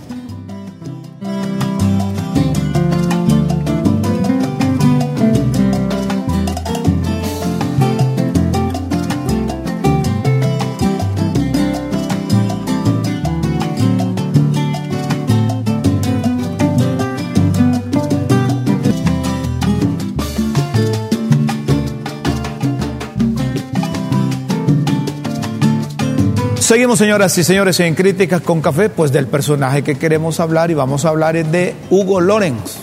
Seguimos, 26.71 27.01
señoras 27.01 27.37
y 27.37 27.43
señores, 27.43 27.81
en 27.81 27.97
Críticas 27.97 28.43
con 28.43 28.61
Café, 28.61 28.91
pues 28.91 29.11
del 29.11 29.27
personaje 29.27 29.83
que 29.83 29.99
queremos 29.99 30.39
hablar 30.39 30.71
y 30.71 30.75
vamos 30.75 31.05
a 31.05 31.09
hablar 31.09 31.35
es 31.35 31.51
de 31.51 31.75
Hugo 31.91 32.21
Lorenz. 32.21 32.77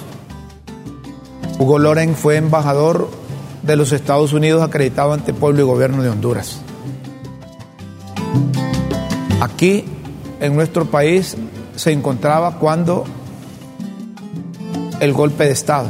Hugo 1.57 1.79
Lorenz 1.79 2.17
fue 2.17 2.35
embajador 2.35 3.09
de 3.63 3.77
los 3.77 3.93
Estados 3.93 4.33
Unidos 4.33 4.61
acreditado 4.61 5.13
ante 5.13 5.33
pueblo 5.33 5.61
y 5.61 5.63
gobierno 5.63 6.03
de 6.03 6.09
Honduras. 6.09 6.59
Aquí, 9.39 9.85
en 10.41 10.53
nuestro 10.53 10.83
país, 10.87 11.37
se 11.77 11.93
encontraba 11.93 12.59
cuando 12.59 13.05
el 14.99 15.13
golpe 15.13 15.45
de 15.45 15.51
Estado 15.51 15.87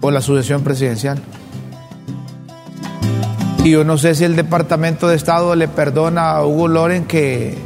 o 0.00 0.12
la 0.12 0.20
sucesión 0.20 0.62
presidencial. 0.62 1.20
Y 3.62 3.70
yo 3.72 3.84
no 3.84 3.98
sé 3.98 4.14
si 4.14 4.24
el 4.24 4.36
Departamento 4.36 5.06
de 5.06 5.16
Estado 5.16 5.54
le 5.54 5.68
perdona 5.68 6.30
a 6.30 6.46
Hugo 6.46 6.66
Loren 6.66 7.04
que, 7.04 7.58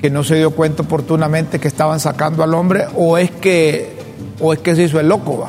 que 0.00 0.08
no 0.08 0.24
se 0.24 0.36
dio 0.36 0.52
cuenta 0.52 0.82
oportunamente 0.82 1.58
que 1.58 1.68
estaban 1.68 2.00
sacando 2.00 2.42
al 2.42 2.54
hombre 2.54 2.86
o 2.96 3.18
es 3.18 3.30
que, 3.30 3.98
o 4.40 4.54
es 4.54 4.60
que 4.60 4.74
se 4.74 4.84
hizo 4.84 4.98
el 4.98 5.08
loco. 5.08 5.40
¿va? 5.40 5.48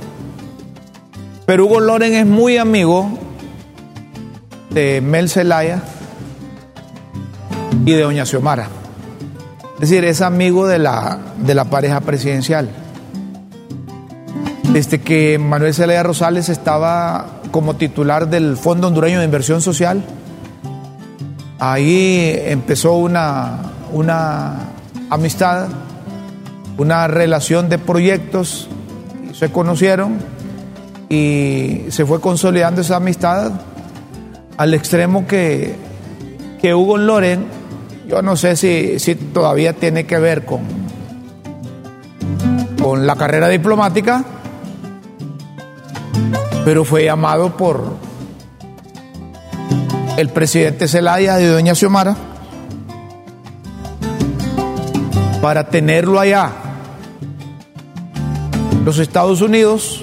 Pero 1.45 1.65
Hugo 1.65 1.79
Loren 1.79 2.13
es 2.13 2.25
muy 2.25 2.57
amigo 2.57 3.17
de 4.71 4.99
Mel 4.99 5.29
Zelaya 5.29 5.81
y 7.85 7.93
de 7.93 8.01
Doña 8.01 8.25
Xiomara. 8.25 8.67
Es 9.75 9.89
decir, 9.89 10.03
es 10.03 10.21
amigo 10.21 10.67
de 10.67 10.79
la, 10.79 11.17
de 11.37 11.55
la 11.55 11.65
pareja 11.65 12.01
presidencial. 12.01 12.69
Desde 14.73 14.99
que 14.99 15.39
Manuel 15.39 15.73
Zelaya 15.73 16.03
Rosales 16.03 16.49
estaba 16.49 17.40
como 17.51 17.75
titular 17.75 18.29
del 18.29 18.57
Fondo 18.57 18.87
Hondureño 18.87 19.19
de 19.19 19.25
Inversión 19.25 19.61
Social. 19.61 20.03
Ahí 21.59 22.33
empezó 22.45 22.93
una, 22.93 23.59
una 23.91 24.69
amistad, 25.09 25.67
una 26.77 27.07
relación 27.07 27.69
de 27.69 27.77
proyectos, 27.77 28.67
se 29.33 29.51
conocieron 29.51 30.17
y 31.09 31.81
se 31.89 32.05
fue 32.05 32.19
consolidando 32.19 32.81
esa 32.81 32.95
amistad 32.95 33.51
al 34.57 34.73
extremo 34.73 35.27
que, 35.27 35.75
que 36.61 36.73
Hugo 36.73 36.97
Loren, 36.97 37.45
yo 38.07 38.21
no 38.21 38.35
sé 38.35 38.55
si, 38.55 38.99
si 38.99 39.15
todavía 39.15 39.73
tiene 39.73 40.05
que 40.05 40.17
ver 40.17 40.45
con, 40.45 40.61
con 42.81 43.05
la 43.05 43.15
carrera 43.15 43.47
diplomática, 43.49 44.23
pero 46.63 46.85
fue 46.85 47.05
llamado 47.05 47.57
por 47.57 47.95
el 50.17 50.29
presidente 50.29 50.87
Zelaya 50.87 51.37
de 51.37 51.47
Doña 51.47 51.73
Xiomara 51.73 52.15
para 55.41 55.67
tenerlo 55.69 56.19
allá. 56.19 56.51
Los 58.85 58.99
Estados 58.99 59.41
Unidos, 59.41 60.01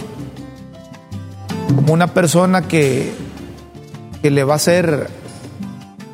como 1.77 1.93
una 1.93 2.09
persona 2.09 2.63
que, 2.63 3.13
que 4.23 4.31
le 4.31 4.45
va 4.45 4.55
a 4.55 4.57
hacer 4.57 5.09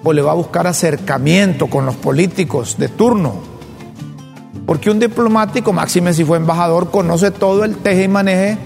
o 0.02 0.12
le 0.12 0.22
va 0.22 0.32
a 0.32 0.34
buscar 0.34 0.66
acercamiento 0.66 1.68
con 1.68 1.86
los 1.86 1.96
políticos 1.96 2.76
de 2.78 2.88
turno. 2.88 3.36
Porque 4.66 4.90
un 4.90 4.98
diplomático, 4.98 5.72
máxime 5.72 6.12
si 6.12 6.24
fue 6.24 6.36
embajador, 6.36 6.90
conoce 6.90 7.30
todo 7.30 7.64
el 7.64 7.76
teje 7.76 8.04
y 8.04 8.08
maneje 8.08 8.58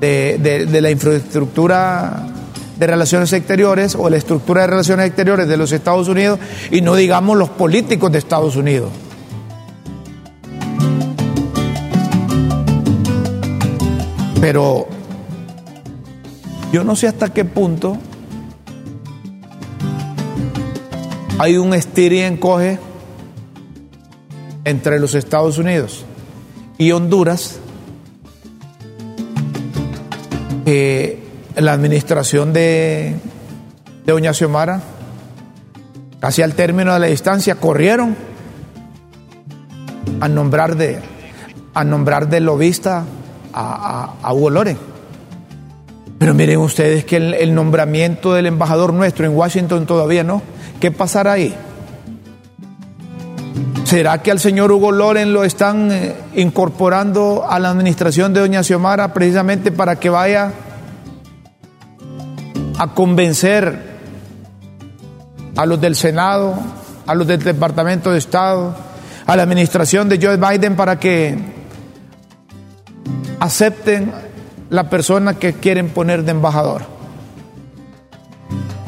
de, 0.00 0.66
de, 0.66 0.80
la 0.80 0.90
infraestructura 0.90 2.26
de 2.78 2.86
relaciones 2.86 3.32
exteriores 3.32 3.94
o 3.94 4.10
la 4.10 4.16
estructura 4.16 4.62
de 4.62 4.66
relaciones 4.68 5.06
exteriores 5.06 5.48
de 5.48 5.56
los 5.56 5.72
Estados 5.72 6.08
Unidos 6.08 6.38
y 6.70 6.82
no 6.82 6.94
digamos 6.94 7.36
los 7.36 7.48
políticos 7.50 8.12
de 8.12 8.18
Estados 8.18 8.56
Unidos. 8.56 8.90
Pero 14.40 14.86
yo 16.72 16.84
no 16.84 16.94
sé 16.94 17.08
hasta 17.08 17.32
qué 17.32 17.44
punto 17.44 17.96
hay 21.38 21.56
un 21.56 21.74
estir 21.74 22.12
y 22.12 22.20
encoge 22.20 22.78
entre 24.64 24.98
los 24.98 25.14
Estados 25.14 25.58
Unidos 25.58 26.04
y 26.78 26.92
Honduras 26.92 27.60
eh, 30.66 31.18
la 31.56 31.72
administración 31.72 32.52
de, 32.52 33.14
de 34.04 34.12
Doña 34.12 34.34
Xiomara, 34.34 34.82
casi 36.20 36.42
al 36.42 36.54
término 36.54 36.92
de 36.92 37.00
la 37.00 37.06
distancia, 37.06 37.54
corrieron 37.54 38.16
a 40.20 40.28
nombrar 40.28 40.76
de, 40.76 40.98
a 41.74 41.84
nombrar 41.84 42.28
de 42.28 42.40
lobista 42.40 43.04
a, 43.52 44.32
Hugo 44.32 44.50
Loren. 44.50 44.78
Pero 46.18 46.34
miren 46.34 46.58
ustedes 46.58 47.04
que 47.04 47.16
el, 47.16 47.54
nombramiento 47.54 48.34
del 48.34 48.46
embajador 48.46 48.92
nuestro 48.92 49.26
en 49.26 49.36
Washington 49.36 49.86
todavía 49.86 50.24
no. 50.24 50.42
¿Qué 50.80 50.90
pasará 50.90 51.32
ahí? 51.32 51.54
¿Será 53.86 54.20
que 54.20 54.32
al 54.32 54.40
señor 54.40 54.72
Hugo 54.72 54.90
Loren 54.90 55.32
lo 55.32 55.44
están 55.44 55.92
eh, 55.92 56.12
incorporando 56.34 57.46
a 57.48 57.60
la 57.60 57.70
administración 57.70 58.34
de 58.34 58.40
Doña 58.40 58.64
Xiomara 58.64 59.14
precisamente 59.14 59.70
para 59.70 59.94
que 59.94 60.10
vaya 60.10 60.50
a 62.80 62.94
convencer 62.94 63.78
a 65.54 65.64
los 65.66 65.80
del 65.80 65.94
Senado, 65.94 66.58
a 67.06 67.14
los 67.14 67.28
del 67.28 67.44
Departamento 67.44 68.10
de 68.10 68.18
Estado, 68.18 68.74
a 69.24 69.36
la 69.36 69.44
administración 69.44 70.08
de 70.08 70.18
Joe 70.20 70.36
Biden 70.36 70.74
para 70.74 70.98
que 70.98 71.38
acepten 73.38 74.10
la 74.68 74.90
persona 74.90 75.34
que 75.34 75.52
quieren 75.52 75.90
poner 75.90 76.24
de 76.24 76.32
embajador? 76.32 76.82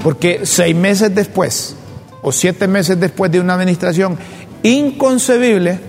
Porque 0.02 0.40
seis 0.42 0.74
meses 0.74 1.14
después 1.14 1.76
o 2.22 2.32
siete 2.32 2.66
meses 2.66 2.98
después 2.98 3.30
de 3.30 3.40
una 3.40 3.54
administración 3.54 4.18
inconcebible, 4.62 5.80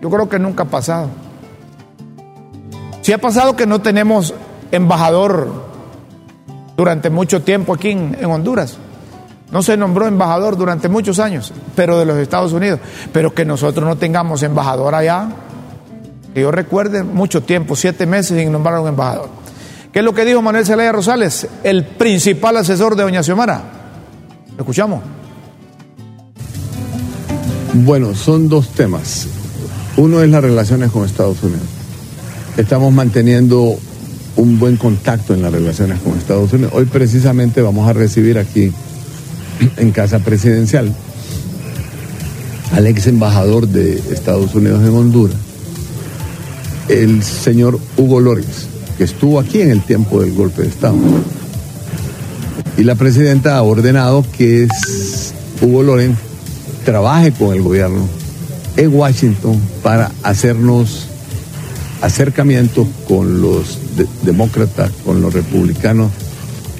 yo 0.00 0.10
creo 0.10 0.28
que 0.28 0.38
nunca 0.38 0.64
ha 0.64 0.66
pasado. 0.66 1.08
Si 3.02 3.12
ha 3.12 3.18
pasado 3.18 3.56
que 3.56 3.66
no 3.66 3.80
tenemos 3.80 4.34
embajador 4.70 5.64
durante 6.76 7.10
mucho 7.10 7.42
tiempo 7.42 7.74
aquí 7.74 7.90
en, 7.90 8.24
Honduras. 8.24 8.78
No 9.50 9.62
se 9.62 9.76
nombró 9.76 10.06
embajador 10.06 10.56
durante 10.56 10.88
muchos 10.88 11.18
años, 11.18 11.52
pero 11.76 11.98
de 11.98 12.04
los 12.04 12.18
Estados 12.18 12.52
Unidos. 12.52 12.80
Pero 13.12 13.34
que 13.34 13.44
nosotros 13.44 13.86
no 13.86 13.96
tengamos 13.96 14.42
embajador 14.42 14.94
allá, 14.94 15.28
que 16.32 16.40
yo 16.40 16.50
recuerde 16.50 17.04
mucho 17.04 17.42
tiempo, 17.42 17.76
siete 17.76 18.06
meses 18.06 18.38
sin 18.38 18.50
nombrar 18.50 18.80
un 18.80 18.88
embajador. 18.88 19.28
¿Qué 19.92 20.00
es 20.00 20.04
lo 20.04 20.12
que 20.12 20.24
dijo 20.24 20.42
Manuel 20.42 20.66
Zelaya 20.66 20.90
Rosales, 20.90 21.46
el 21.62 21.84
principal 21.84 22.56
asesor 22.56 22.96
de 22.96 23.04
Doña 23.04 23.22
Xiomara? 23.22 23.62
¿Lo 24.56 24.62
escuchamos? 24.62 25.02
Bueno, 27.74 28.14
son 28.14 28.48
dos 28.48 28.68
temas. 28.68 29.26
Uno 29.96 30.22
es 30.22 30.30
las 30.30 30.42
relaciones 30.42 30.92
con 30.92 31.04
Estados 31.04 31.42
Unidos. 31.42 31.64
Estamos 32.56 32.92
manteniendo 32.92 33.76
un 34.36 34.60
buen 34.60 34.76
contacto 34.76 35.34
en 35.34 35.42
las 35.42 35.52
relaciones 35.52 35.98
con 35.98 36.16
Estados 36.16 36.52
Unidos. 36.52 36.72
Hoy 36.72 36.84
precisamente 36.84 37.60
vamos 37.62 37.88
a 37.88 37.92
recibir 37.92 38.38
aquí 38.38 38.70
en 39.76 39.90
Casa 39.90 40.20
Presidencial 40.20 40.94
al 42.72 42.86
ex 42.86 43.08
embajador 43.08 43.66
de 43.66 43.98
Estados 44.12 44.54
Unidos 44.54 44.80
en 44.86 44.94
Honduras, 44.94 45.36
el 46.88 47.24
señor 47.24 47.80
Hugo 47.96 48.20
Lórez, 48.20 48.66
que 48.98 49.04
estuvo 49.04 49.40
aquí 49.40 49.60
en 49.60 49.70
el 49.70 49.82
tiempo 49.82 50.20
del 50.20 50.32
golpe 50.32 50.62
de 50.62 50.68
Estado. 50.68 50.96
Y 52.78 52.84
la 52.84 52.94
presidenta 52.94 53.56
ha 53.56 53.62
ordenado 53.62 54.24
que 54.36 54.62
es 54.62 55.34
Hugo 55.60 55.82
Loren 55.82 56.16
trabaje 56.84 57.32
con 57.32 57.54
el 57.54 57.62
gobierno 57.62 58.06
en 58.76 58.94
Washington 58.94 59.60
para 59.82 60.10
hacernos 60.22 61.06
acercamientos 62.02 62.86
con 63.08 63.40
los 63.40 63.96
de 63.96 64.06
demócratas, 64.22 64.90
con 65.04 65.20
los 65.20 65.32
republicanos 65.32 66.10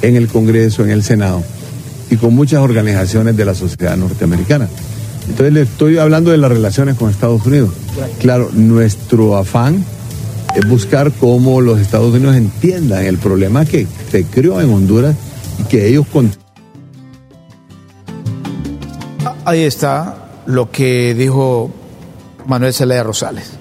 en 0.03 0.17
el 0.17 0.29
Congreso, 0.29 0.85
en 0.85 0.91
el 0.91 1.03
Senado 1.03 1.43
y 2.11 2.17
con 2.17 2.35
muchas 2.35 2.61
organizaciones 2.61 3.37
de 3.37 3.45
la 3.45 3.55
sociedad 3.55 3.97
norteamericana. 3.97 4.69
Entonces 5.29 5.55
le 5.55 5.63
estoy 5.63 5.99
hablando 5.99 6.31
de 6.31 6.37
las 6.37 6.51
relaciones 6.51 6.97
con 6.97 7.11
Estados 7.11 7.47
Unidos. 7.47 7.71
Claro, 8.21 8.51
nuestro 8.53 9.37
afán 9.37 9.83
es 10.55 10.69
buscar 10.69 11.11
cómo 11.13 11.61
los 11.61 11.81
Estados 11.81 12.15
Unidos 12.15 12.37
entiendan 12.37 13.05
el 13.05 13.17
problema 13.17 13.65
que 13.65 13.87
se 14.11 14.25
creó 14.25 14.61
en 14.61 14.71
Honduras 14.71 15.17
y 15.59 15.65
que 15.65 15.89
ellos 15.89 16.07
Ahí 19.47 19.63
está 19.63 20.17
lo 20.47 20.71
que 20.71 21.15
dijo 21.15 21.71
Manuel 22.47 22.73
Zelaya 22.73 23.03
Rosales. 23.03 23.59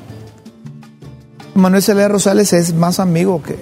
Manuel 1.56 1.84
Zelaya 1.84 2.08
Rosales 2.08 2.54
es 2.54 2.74
más 2.74 3.00
amigo 3.02 3.44
que, 3.44 3.58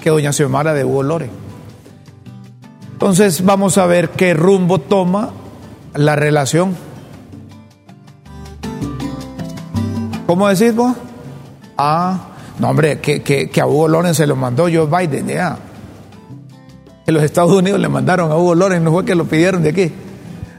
que 0.00 0.10
doña 0.10 0.32
Xiomara 0.32 0.74
de 0.74 0.84
Hugo 0.84 1.04
Lore. 1.04 1.30
Entonces 2.92 3.44
vamos 3.44 3.78
a 3.78 3.86
ver 3.86 4.10
qué 4.10 4.34
rumbo 4.34 4.80
toma 4.80 5.30
la 5.94 6.16
relación. 6.16 6.76
¿Cómo 10.26 10.48
decís 10.48 10.74
vos? 10.74 10.96
Ah, 11.76 12.28
no 12.58 12.70
hombre, 12.70 13.00
que, 13.00 13.22
que, 13.22 13.50
que 13.50 13.60
a 13.60 13.66
Hugo 13.66 13.86
Loren 13.86 14.14
se 14.14 14.26
lo 14.26 14.34
mandó 14.34 14.64
Joe 14.64 14.86
Biden, 14.86 15.28
ya. 15.28 15.58
Que 17.06 17.12
los 17.12 17.22
Estados 17.22 17.52
Unidos 17.52 17.78
le 17.78 17.88
mandaron 17.88 18.32
a 18.32 18.36
Hugo 18.36 18.56
Loren, 18.56 18.82
no 18.82 18.90
fue 18.90 19.04
que 19.04 19.14
lo 19.14 19.26
pidieron 19.26 19.62
de 19.62 19.68
aquí. 19.70 19.92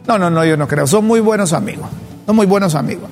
No, 0.07 0.17
no, 0.17 0.29
no, 0.29 0.43
yo 0.45 0.57
no 0.57 0.67
creo. 0.67 0.85
Son 0.87 1.05
muy 1.05 1.19
buenos 1.19 1.53
amigos. 1.53 1.87
Son 2.25 2.35
muy 2.35 2.45
buenos 2.45 2.75
amigos. 2.75 3.09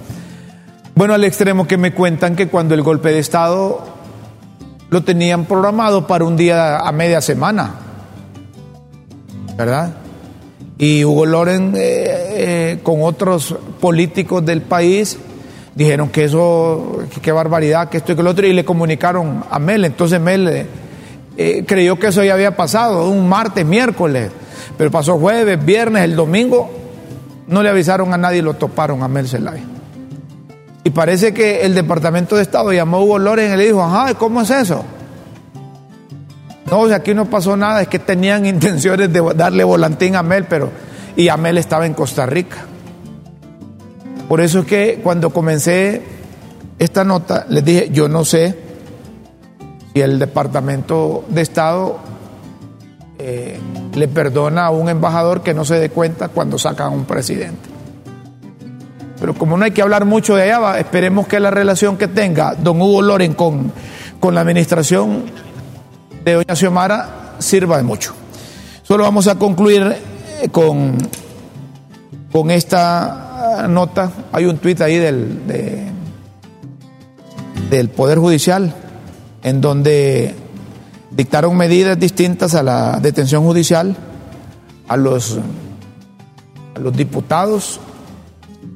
Bueno, 0.94 1.14
al 1.14 1.24
extremo 1.24 1.68
que 1.68 1.78
me 1.78 1.94
cuentan 1.94 2.36
que 2.36 2.48
cuando 2.48 2.76
el 2.76 2.82
golpe 2.82 3.10
de 3.10 3.20
Estado 3.20 3.82
lo 4.90 5.04
tenían 5.04 5.46
programado 5.46 6.06
para 6.06 6.26
un 6.26 6.36
día 6.36 6.80
a 6.80 6.92
media 6.92 7.22
semana. 7.22 7.76
¿Verdad? 9.56 9.94
Y 10.78 11.06
Hugo 11.06 11.26
Loren, 11.26 11.74
eh, 11.76 11.80
eh, 11.80 12.80
con 12.84 13.04
otros 13.04 13.56
políticos 13.80 14.46
del 14.46 14.62
país, 14.62 15.18
dijeron 15.76 16.10
que 16.10 16.26
eso, 16.26 17.04
que 17.14 17.22
qué 17.22 17.32
barbaridad, 17.32 17.88
que 17.88 17.98
esto 17.98 18.12
y 18.12 18.16
que 18.16 18.24
lo 18.24 18.32
otro, 18.32 18.46
y 18.46 18.54
le 18.54 18.66
comunicaron 18.66 19.46
a 19.50 19.60
Mel. 19.60 19.86
Entonces 19.86 20.20
Mel 20.20 20.68
eh, 21.38 21.64
creyó 21.66 21.98
que 21.98 22.08
eso 22.08 22.24
ya 22.24 22.34
había 22.34 22.58
pasado, 22.58 23.10
un 23.10 23.30
martes, 23.30 23.66
miércoles, 23.66 24.32
pero 24.78 24.92
pasó 24.92 25.18
jueves, 25.18 25.64
viernes, 25.64 26.04
el 26.04 26.16
domingo, 26.16 26.81
no 27.52 27.62
le 27.62 27.70
avisaron 27.70 28.14
a 28.14 28.18
nadie 28.18 28.40
y 28.40 28.42
lo 28.42 28.56
toparon 28.56 29.04
a 29.04 29.08
Mel 29.08 29.28
Zelaya. 29.28 29.64
Y 30.84 30.90
parece 30.90 31.34
que 31.34 31.62
el 31.62 31.76
Departamento 31.76 32.36
de 32.36 32.42
Estado 32.42 32.74
llamó 32.74 32.98
a 32.98 33.02
Hugo 33.02 33.20
Loren 33.20 33.54
y 33.54 33.58
le 33.58 33.66
dijo, 33.66 33.84
ajá, 33.84 34.16
¿cómo 34.16 34.42
es 34.42 34.50
eso? 34.50 34.84
No, 36.72 36.86
aquí 36.86 37.14
no 37.14 37.30
pasó 37.30 37.56
nada, 37.56 37.82
es 37.82 37.88
que 37.88 38.00
tenían 38.00 38.46
intenciones 38.48 39.14
de 39.14 39.22
darle 39.36 39.64
volantín 39.64 40.16
a 40.16 40.24
Mel, 40.24 40.46
pero 40.46 40.72
y 41.16 41.28
Amel 41.28 41.58
estaba 41.58 41.86
en 41.86 41.94
Costa 41.94 42.26
Rica. 42.26 42.58
Por 44.28 44.40
eso 44.40 44.60
es 44.60 44.66
que 44.66 45.00
cuando 45.04 45.32
comencé 45.32 46.02
esta 46.80 47.04
nota, 47.04 47.46
les 47.50 47.66
dije, 47.66 47.90
yo 47.92 48.08
no 48.08 48.24
sé 48.24 48.58
si 49.94 50.02
el 50.02 50.20
Departamento 50.20 51.26
de 51.28 51.42
Estado 51.42 52.00
eh, 53.24 53.60
le 53.94 54.08
perdona 54.08 54.66
a 54.66 54.70
un 54.72 54.90
embajador 54.90 55.44
que 55.44 55.54
no 55.54 55.64
se 55.64 55.80
dé 55.80 55.90
cuenta 55.90 56.30
cuando 56.30 56.58
sacan 56.58 56.88
a 56.88 56.90
un 56.90 57.06
presidente. 57.06 57.70
Pero 59.20 59.36
como 59.36 59.56
no 59.56 59.64
hay 59.66 59.72
que 59.72 59.84
hablar 59.84 60.06
mucho 60.06 60.36
de 60.36 60.52
allá, 60.52 60.80
esperemos 60.80 61.28
que 61.28 61.40
la 61.40 61.52
relación 61.52 61.98
que 61.98 62.08
tenga 62.08 62.56
don 62.56 62.82
Hugo 62.82 63.04
Loren 63.04 63.36
con, 63.36 63.72
con 64.20 64.34
la 64.34 64.42
administración 64.42 65.26
de 66.24 66.34
doña 66.34 66.56
Xiomara 66.56 67.36
sirva 67.38 67.78
de 67.78 67.84
mucho. 67.84 68.14
Solo 68.82 69.04
vamos 69.04 69.28
a 69.28 69.36
concluir 69.36 69.96
eh, 70.42 70.50
con, 70.50 70.98
con 72.32 72.50
esta 72.50 73.68
nota. 73.70 74.12
Hay 74.32 74.46
un 74.46 74.58
tuit 74.58 74.82
ahí 74.82 74.98
del, 74.98 75.46
de, 75.46 75.86
del 77.70 77.90
Poder 77.90 78.18
Judicial 78.18 78.74
en 79.44 79.62
donde 79.62 80.36
dictaron 81.12 81.56
medidas 81.58 82.00
distintas 82.00 82.56
a 82.56 82.64
la 82.64 83.00
detención 83.00 83.44
judicial, 83.44 83.96
a 84.88 84.98
los, 84.98 85.38
a 86.76 86.80
los 86.80 86.96
diputados. 86.96 87.80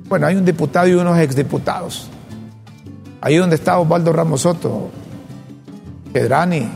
Bueno, 0.07 0.27
hay 0.27 0.35
un 0.35 0.45
diputado 0.45 0.87
y 0.87 0.93
unos 0.93 1.17
exdiputados. 1.17 2.09
Ahí 3.21 3.37
donde 3.37 3.55
está 3.55 3.79
Osvaldo 3.79 4.13
Ramos 4.13 4.41
Soto, 4.41 4.89
Pedrani 6.13 6.69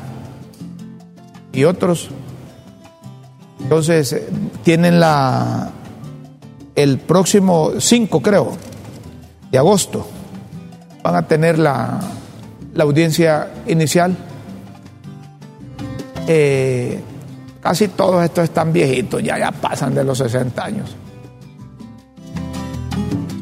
y 1.54 1.64
otros. 1.64 2.10
Entonces, 3.60 4.24
tienen 4.64 5.00
la 5.00 5.72
el 6.76 6.98
próximo 6.98 7.74
5, 7.78 8.22
creo, 8.22 8.52
de 9.52 9.58
agosto, 9.58 10.08
van 11.04 11.16
a 11.16 11.28
tener 11.28 11.60
la, 11.60 12.00
la 12.74 12.84
audiencia 12.86 13.52
inicial 13.68 14.16
eh, 16.32 17.00
casi 17.60 17.88
todos 17.88 18.24
estos 18.24 18.44
están 18.44 18.72
viejitos, 18.72 19.24
ya, 19.24 19.40
ya 19.40 19.52
pasan 19.52 19.96
de 19.96 20.04
los 20.04 20.20
60 20.20 20.64
años. 20.64 20.96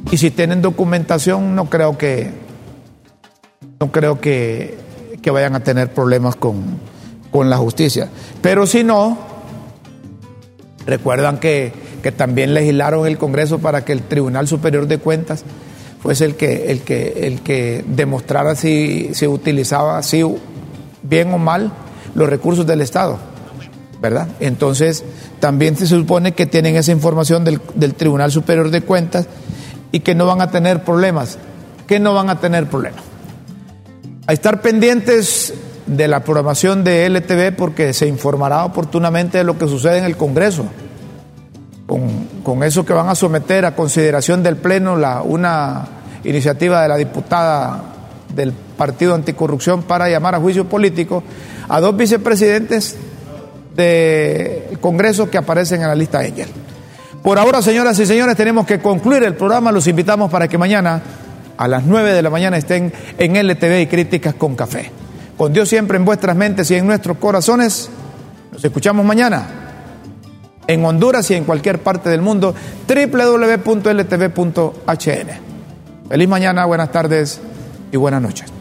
Y 0.09 0.15
si 0.15 0.31
tienen 0.31 0.61
documentación, 0.61 1.53
no 1.53 1.69
creo 1.69 1.97
que 1.97 2.31
no 3.81 3.91
creo 3.91 4.21
que, 4.21 4.77
que 5.21 5.31
vayan 5.31 5.53
a 5.55 5.59
tener 5.59 5.93
problemas 5.93 6.37
con, 6.37 6.63
con, 7.29 7.49
la 7.49 7.57
justicia. 7.57 8.07
Pero 8.41 8.65
si 8.65 8.85
no, 8.85 9.17
recuerdan 10.85 11.39
que, 11.39 11.73
que 12.01 12.13
también 12.13 12.53
legislaron 12.53 13.05
el 13.05 13.17
Congreso 13.17 13.59
para 13.59 13.83
que 13.83 13.91
el 13.91 14.03
Tribunal 14.03 14.47
Superior 14.47 14.87
de 14.87 14.97
Cuentas 14.97 15.43
fuese 16.01 16.23
el 16.23 16.35
que, 16.35 16.71
el 16.71 16.83
que, 16.83 17.27
el 17.27 17.41
que 17.41 17.83
demostrara 17.85 18.55
si 18.55 19.09
si 19.13 19.27
utilizaba 19.27 19.97
así 19.97 20.23
bien 21.03 21.33
o 21.33 21.37
mal 21.37 21.73
los 22.17 22.27
recursos 22.27 22.65
del 22.65 22.81
Estado, 22.81 23.17
¿verdad? 24.01 24.27
Entonces, 24.39 25.05
también 25.39 25.77
se 25.77 25.85
supone 25.85 26.33
que 26.33 26.47
tienen 26.47 26.75
esa 26.75 26.91
información 26.91 27.45
del, 27.45 27.61
del 27.75 27.93
Tribunal 27.93 28.31
Superior 28.31 28.71
de 28.71 28.81
Cuentas 28.81 29.27
y 29.91 29.99
que 29.99 30.15
no 30.15 30.25
van 30.25 30.41
a 30.41 30.49
tener 30.49 30.83
problemas, 30.83 31.37
que 31.85 31.99
no 31.99 32.15
van 32.15 32.29
a 32.31 32.39
tener 32.39 32.65
problemas. 32.65 33.03
A 34.25 34.33
estar 34.33 34.61
pendientes 34.61 35.53
de 35.85 36.07
la 36.07 36.21
programación 36.21 36.83
de 36.83 37.05
LTV 37.07 37.55
porque 37.55 37.93
se 37.93 38.07
informará 38.07 38.65
oportunamente 38.65 39.37
de 39.37 39.43
lo 39.43 39.57
que 39.59 39.67
sucede 39.67 39.99
en 39.99 40.05
el 40.05 40.17
Congreso. 40.17 40.65
Con, 41.85 42.63
eso 42.63 42.85
que 42.85 42.93
van 42.93 43.09
a 43.09 43.15
someter 43.15 43.65
a 43.65 43.75
consideración 43.75 44.41
del 44.41 44.57
Pleno 44.57 44.97
la, 44.97 45.21
una 45.21 45.87
iniciativa 46.23 46.81
de 46.81 46.87
la 46.87 46.97
diputada 46.97 47.83
del 48.33 48.51
Partido 48.51 49.15
Anticorrupción 49.15 49.83
para 49.83 50.09
llamar 50.09 50.35
a 50.35 50.39
juicio 50.39 50.65
político 50.65 51.23
a 51.69 51.79
dos 51.79 51.95
vicepresidentes 51.95 52.95
del 53.75 54.79
Congreso 54.79 55.29
que 55.29 55.37
aparecen 55.37 55.81
en 55.81 55.87
la 55.87 55.95
lista 55.95 56.25
Engel. 56.25 56.49
Por 57.21 57.37
ahora, 57.37 57.61
señoras 57.61 57.99
y 57.99 58.05
señores, 58.05 58.35
tenemos 58.35 58.65
que 58.65 58.79
concluir 58.79 59.23
el 59.23 59.35
programa. 59.35 59.71
Los 59.71 59.87
invitamos 59.87 60.31
para 60.31 60.47
que 60.47 60.57
mañana 60.57 61.01
a 61.57 61.67
las 61.67 61.83
9 61.83 62.13
de 62.13 62.21
la 62.21 62.29
mañana 62.29 62.57
estén 62.57 62.93
en 63.17 63.35
LTV 63.35 63.81
y 63.81 63.87
Críticas 63.87 64.35
con 64.35 64.55
Café. 64.55 64.91
Con 65.37 65.51
Dios 65.53 65.67
siempre 65.69 65.97
en 65.97 66.05
vuestras 66.05 66.35
mentes 66.35 66.71
y 66.71 66.75
en 66.75 66.87
nuestros 66.87 67.17
corazones. 67.17 67.89
Nos 68.51 68.63
escuchamos 68.63 69.05
mañana 69.05 69.45
en 70.67 70.85
Honduras 70.85 71.29
y 71.31 71.35
en 71.35 71.43
cualquier 71.45 71.79
parte 71.79 72.09
del 72.09 72.21
mundo. 72.21 72.55
www.ltv.hn. 72.87 73.87
Feliz 76.09 76.27
mañana, 76.27 76.65
buenas 76.65 76.91
tardes 76.91 77.41
y 77.91 77.97
buenas 77.97 78.21
noches. 78.21 78.56